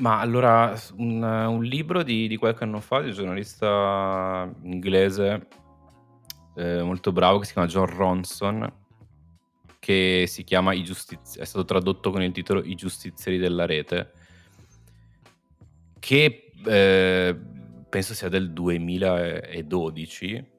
Ma 0.00 0.18
allora, 0.18 0.74
un, 0.96 1.22
un 1.22 1.62
libro 1.62 2.02
di, 2.02 2.26
di 2.26 2.36
qualche 2.36 2.64
anno 2.64 2.80
fa 2.80 3.00
di 3.00 3.08
un 3.08 3.14
giornalista 3.14 4.50
inglese 4.62 5.46
eh, 6.56 6.82
molto 6.82 7.12
bravo 7.12 7.38
che 7.38 7.46
si 7.46 7.52
chiama 7.52 7.68
John 7.68 7.86
Ronson, 7.86 8.72
che 9.78 10.24
si 10.26 10.42
chiama 10.44 10.72
I 10.72 10.82
Giustizi- 10.84 11.38
è 11.38 11.44
stato 11.44 11.64
tradotto 11.64 12.10
con 12.10 12.22
il 12.22 12.32
titolo 12.32 12.62
I 12.62 12.74
giustizieri 12.74 13.38
della 13.38 13.66
rete, 13.66 14.12
che 15.98 16.52
eh, 16.64 17.38
penso 17.88 18.14
sia 18.14 18.28
del 18.28 18.52
2012, 18.52 20.50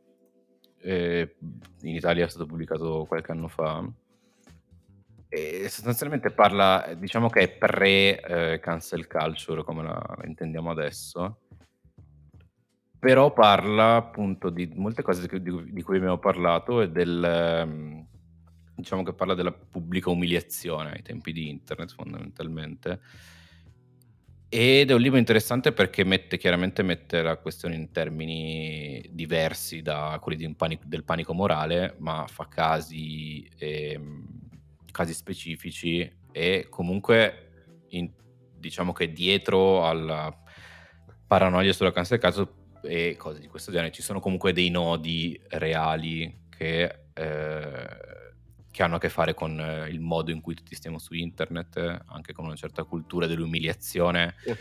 eh, 0.83 1.35
in 1.81 1.95
Italia 1.95 2.25
è 2.25 2.29
stato 2.29 2.45
pubblicato 2.45 3.05
qualche 3.07 3.31
anno 3.31 3.47
fa. 3.47 3.87
Sostanzialmente 5.67 6.31
parla, 6.31 6.93
diciamo 6.97 7.29
che 7.29 7.39
è 7.41 7.49
pre-cancel 7.49 9.07
culture 9.07 9.63
come 9.63 9.83
la 9.83 10.17
intendiamo 10.25 10.69
adesso, 10.69 11.39
però 12.99 13.31
parla 13.31 13.95
appunto 13.95 14.49
di 14.49 14.69
molte 14.75 15.01
cose 15.01 15.27
di, 15.41 15.81
cui 15.81 15.97
abbiamo 15.97 16.17
parlato 16.17 16.81
e 16.81 16.89
del, 16.91 17.23
ehm, 17.23 18.05
diciamo 18.75 19.03
che 19.03 19.13
parla 19.13 19.33
della 19.33 19.53
pubblica 19.53 20.09
umiliazione 20.09 20.91
ai 20.91 21.01
tempi 21.01 21.31
di 21.31 21.47
internet 21.47 21.93
fondamentalmente. 21.93 22.99
Ed 24.49 24.91
è 24.91 24.93
un 24.93 24.99
libro 24.99 25.17
interessante 25.17 25.71
perché 25.71 26.03
mette, 26.03 26.37
chiaramente 26.37 26.83
mette 26.83 27.21
la 27.21 27.37
questione 27.37 27.75
in 27.75 27.89
termini 27.91 29.01
diversi 29.09 29.81
da 29.81 30.19
quelli 30.21 30.53
panico, 30.53 30.83
del 30.85 31.05
panico 31.05 31.33
morale, 31.33 31.95
ma 31.99 32.25
fa 32.27 32.49
casi, 32.49 33.49
eh, 33.57 33.97
casi 34.91 35.13
specifici 35.13 36.19
e 36.31 36.67
comunque 36.69 37.85
in, 37.89 38.11
diciamo 38.57 38.93
che 38.93 39.11
dietro 39.11 39.87
alla 39.87 40.35
paranoia 41.25 41.73
sulla 41.73 41.91
cancel 41.91 42.19
caso 42.19 42.55
e 42.83 43.15
cose 43.17 43.39
di 43.39 43.47
questo 43.47 43.71
genere 43.71 43.91
ci 43.91 44.01
sono 44.01 44.19
comunque 44.19 44.53
dei 44.53 44.69
nodi 44.69 45.39
reali 45.49 46.47
che 46.49 47.05
eh, 47.13 48.11
che 48.71 48.83
hanno 48.83 48.95
a 48.95 48.99
che 48.99 49.09
fare 49.09 49.33
con 49.33 49.59
eh, 49.59 49.89
il 49.89 49.99
modo 49.99 50.31
in 50.31 50.39
cui 50.41 50.55
tutti 50.55 50.75
stiamo 50.75 50.97
su 50.97 51.13
internet, 51.13 52.03
anche 52.05 52.33
con 52.33 52.45
una 52.45 52.55
certa 52.55 52.83
cultura 52.85 53.27
dell'umiliazione, 53.27 54.35
sì. 54.43 54.55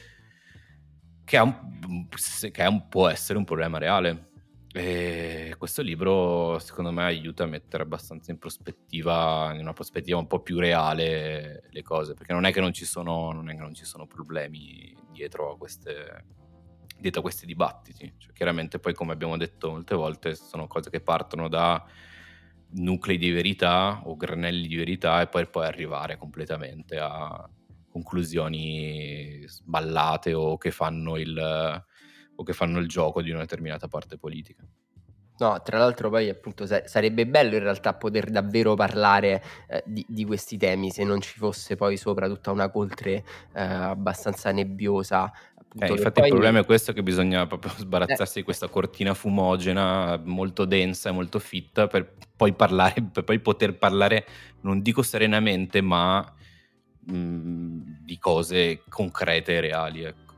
che, 1.24 1.38
un, 1.38 2.08
che 2.50 2.66
un, 2.66 2.88
può 2.88 3.08
essere 3.08 3.38
un 3.38 3.44
problema 3.44 3.78
reale. 3.78 4.29
E 4.72 5.56
questo 5.58 5.82
libro, 5.82 6.60
secondo 6.60 6.92
me, 6.92 7.02
aiuta 7.02 7.42
a 7.42 7.46
mettere 7.46 7.82
abbastanza 7.82 8.30
in 8.30 8.38
prospettiva, 8.38 9.50
in 9.52 9.60
una 9.60 9.72
prospettiva 9.72 10.18
un 10.18 10.28
po' 10.28 10.40
più 10.40 10.60
reale, 10.60 11.64
le 11.70 11.82
cose, 11.82 12.14
perché 12.14 12.32
non 12.32 12.44
è 12.44 12.52
che 12.52 12.60
non 12.60 12.72
ci 12.72 12.84
sono, 12.84 13.32
non 13.32 13.44
non 13.46 13.74
ci 13.74 13.84
sono 13.84 14.06
problemi 14.06 14.96
dietro 15.10 15.52
a, 15.52 15.56
queste, 15.56 16.24
dietro 16.96 17.18
a 17.18 17.22
questi 17.22 17.46
dibattiti. 17.46 18.14
Cioè, 18.16 18.32
chiaramente, 18.32 18.78
poi, 18.78 18.94
come 18.94 19.12
abbiamo 19.12 19.36
detto 19.36 19.70
molte 19.70 19.96
volte, 19.96 20.34
sono 20.36 20.68
cose 20.68 20.88
che 20.88 21.00
partono 21.00 21.48
da 21.48 21.84
nuclei 22.74 23.18
di 23.18 23.30
verità 23.30 24.02
o 24.04 24.16
granelli 24.16 24.68
di 24.68 24.76
verità 24.76 25.20
e 25.20 25.26
poi, 25.26 25.48
poi 25.48 25.66
arrivare 25.66 26.16
completamente 26.16 26.96
a 26.96 27.48
conclusioni 27.88 29.42
sballate 29.48 30.32
o 30.32 30.56
che 30.58 30.70
fanno 30.70 31.16
il, 31.16 31.84
o 32.40 32.42
che 32.42 32.52
fanno 32.54 32.78
il 32.78 32.88
gioco 32.88 33.20
di 33.22 33.30
una 33.30 33.40
determinata 33.40 33.86
parte 33.86 34.16
politica. 34.16 34.64
No, 35.38 35.60
tra 35.62 35.78
l'altro 35.78 36.10
poi 36.10 36.28
appunto 36.28 36.66
sarebbe 36.66 37.26
bello 37.26 37.54
in 37.54 37.62
realtà 37.62 37.94
poter 37.94 38.28
davvero 38.28 38.74
parlare 38.74 39.42
eh, 39.68 39.82
di, 39.86 40.04
di, 40.06 40.26
questi 40.26 40.58
temi 40.58 40.90
se 40.90 41.02
non 41.02 41.22
ci 41.22 41.38
fosse 41.38 41.76
poi 41.76 41.96
sopra 41.96 42.28
tutta 42.28 42.50
una 42.50 42.68
coltre 42.68 43.24
eh, 43.54 43.62
abbastanza 43.62 44.52
nebbiosa 44.52 45.32
eh, 45.78 45.88
infatti 45.88 46.20
il 46.20 46.28
problema 46.28 46.58
è 46.58 46.64
questo 46.64 46.92
che 46.92 47.02
bisogna 47.02 47.46
proprio 47.46 47.72
sbarazzarsi 47.76 48.38
eh. 48.38 48.40
di 48.40 48.44
questa 48.44 48.68
cortina 48.68 49.14
fumogena 49.14 50.20
molto 50.24 50.64
densa 50.64 51.10
e 51.10 51.12
molto 51.12 51.38
fitta 51.38 51.86
per 51.86 52.12
poi 52.36 52.52
parlare, 52.52 53.00
per 53.12 53.22
poi 53.22 53.38
poter 53.38 53.78
parlare, 53.78 54.26
non 54.62 54.82
dico 54.82 55.02
serenamente, 55.02 55.80
ma 55.80 56.20
mh, 57.06 57.16
mm, 57.16 57.80
di 58.00 58.18
cose 58.18 58.82
concrete 58.88 59.56
e 59.56 59.60
reali. 59.60 60.02
Ecco. 60.02 60.29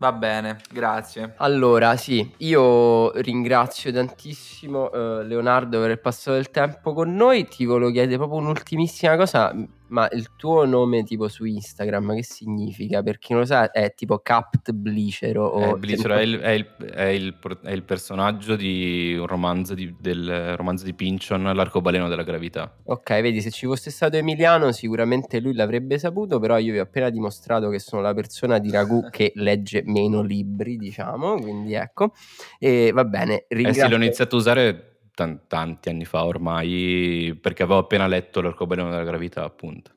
Va 0.00 0.12
bene, 0.12 0.60
grazie. 0.70 1.34
Allora, 1.38 1.96
sì, 1.96 2.34
io 2.38 3.10
ringrazio 3.20 3.90
tantissimo 3.90 4.84
uh, 4.84 5.22
Leonardo 5.22 5.80
per 5.80 5.90
il 5.90 6.00
passato 6.00 6.36
del 6.36 6.50
tempo 6.50 6.92
con 6.92 7.12
noi. 7.16 7.48
Ti 7.48 7.64
volevo 7.64 7.90
chiedere 7.90 8.16
proprio 8.16 8.38
un'ultimissima 8.38 9.16
cosa. 9.16 9.52
Ma 9.88 10.08
il 10.12 10.30
tuo 10.36 10.64
nome 10.64 11.02
tipo 11.02 11.28
su 11.28 11.44
Instagram 11.44 12.14
che 12.14 12.22
significa? 12.22 13.02
Per 13.02 13.18
chi 13.18 13.32
non 13.32 13.42
lo 13.42 13.46
sa 13.46 13.70
è 13.70 13.94
tipo 13.94 14.18
Capt 14.18 14.72
Blicero 14.72 15.46
o... 15.46 15.76
Eh, 15.76 15.78
Blicero 15.78 16.14
è 16.14 16.22
il, 16.22 16.38
è, 16.38 16.50
il, 16.50 16.66
è, 16.92 17.02
il, 17.04 17.36
è 17.62 17.70
il, 17.70 17.82
personaggio 17.82 18.56
di 18.56 19.16
un 19.18 19.26
romanzo 19.26 19.74
di, 19.74 19.94
del 19.98 20.56
romanzo 20.56 20.84
di 20.84 20.94
Pinchon, 20.94 21.42
L'arcobaleno 21.54 22.08
della 22.08 22.22
gravità. 22.22 22.76
Ok, 22.84 23.20
vedi, 23.20 23.40
se 23.40 23.50
ci 23.50 23.66
fosse 23.66 23.90
stato 23.90 24.16
Emiliano 24.16 24.72
sicuramente 24.72 25.40
lui 25.40 25.54
l'avrebbe 25.54 25.98
saputo, 25.98 26.38
però 26.38 26.58
io 26.58 26.72
vi 26.72 26.78
ho 26.78 26.82
appena 26.82 27.10
dimostrato 27.10 27.68
che 27.68 27.78
sono 27.78 28.02
la 28.02 28.14
persona 28.14 28.58
di 28.58 28.70
Ragù 28.70 29.08
che 29.10 29.32
legge 29.36 29.82
meno 29.84 30.22
libri, 30.22 30.76
diciamo, 30.76 31.36
quindi 31.40 31.74
ecco. 31.74 32.12
E 32.58 32.90
va 32.92 33.04
bene, 33.04 33.46
ringrazio... 33.48 33.82
Eh 33.82 33.86
sì, 33.86 33.90
l'ho 33.90 33.96
iniziato 33.96 34.36
a 34.36 34.38
usare 34.38 34.97
tanti 35.46 35.88
anni 35.88 36.04
fa 36.04 36.24
ormai, 36.24 37.38
perché 37.40 37.62
avevo 37.62 37.80
appena 37.80 38.06
letto 38.06 38.40
L'arcobaleno 38.40 38.90
della 38.90 39.04
gravità, 39.04 39.44
appunto. 39.44 39.92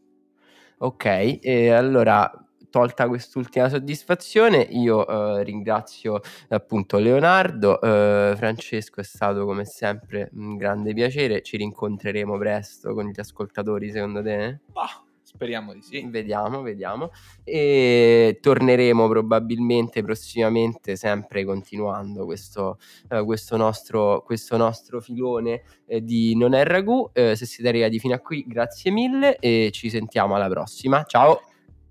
Ok, 0.80 1.40
e 1.42 1.70
allora 1.70 2.32
tolta 2.70 3.08
quest'ultima 3.08 3.70
soddisfazione, 3.70 4.62
io 4.62 5.06
eh, 5.38 5.44
ringrazio 5.44 6.22
appunto 6.50 6.98
Leonardo, 6.98 7.80
eh, 7.82 8.34
Francesco 8.36 9.02
è 9.02 9.04
stato 9.04 9.46
come 9.46 9.66
sempre 9.66 10.30
un 10.34 10.56
grande 10.58 10.94
piacere, 10.94 11.42
ci 11.42 11.58
rincontreremo 11.58 12.38
presto 12.38 12.94
con 12.94 13.08
gli 13.08 13.20
ascoltatori 13.20 13.92
secondo 13.92 14.24
te? 14.24 14.60
Bah 14.72 15.04
Speriamo 15.34 15.74
di 15.74 15.82
sì. 15.82 16.06
Vediamo, 16.08 16.62
vediamo. 16.62 17.12
E 17.44 18.38
torneremo 18.42 19.08
probabilmente 19.08 20.04
prossimamente, 20.04 20.96
sempre 20.96 21.46
continuando 21.46 22.26
questo, 22.26 22.78
uh, 23.10 23.24
questo, 23.24 23.56
nostro, 23.56 24.24
questo 24.24 24.58
nostro, 24.58 25.00
filone 25.00 25.64
eh, 25.88 26.04
di 26.04 26.36
Non 26.36 26.54
è 26.54 26.64
ragù. 26.64 27.10
Eh, 27.14 27.36
se 27.36 27.46
siete 27.46 27.70
arrivati 27.70 27.98
fino 27.98 28.14
a 28.14 28.20
qui, 28.20 28.44
grazie 28.46 28.92
mille 28.92 29.38
e 29.38 29.70
ci 29.72 29.90
sentiamo 29.90 30.36
alla 30.36 30.50
prossima. 30.50 31.04
Ciao. 31.04 31.42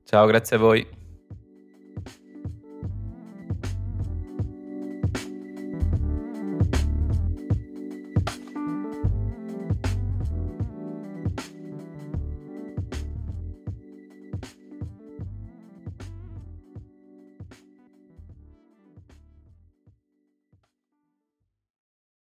Ciao, 0.04 0.26
grazie 0.26 0.56
a 0.56 0.58
voi. 0.58 0.99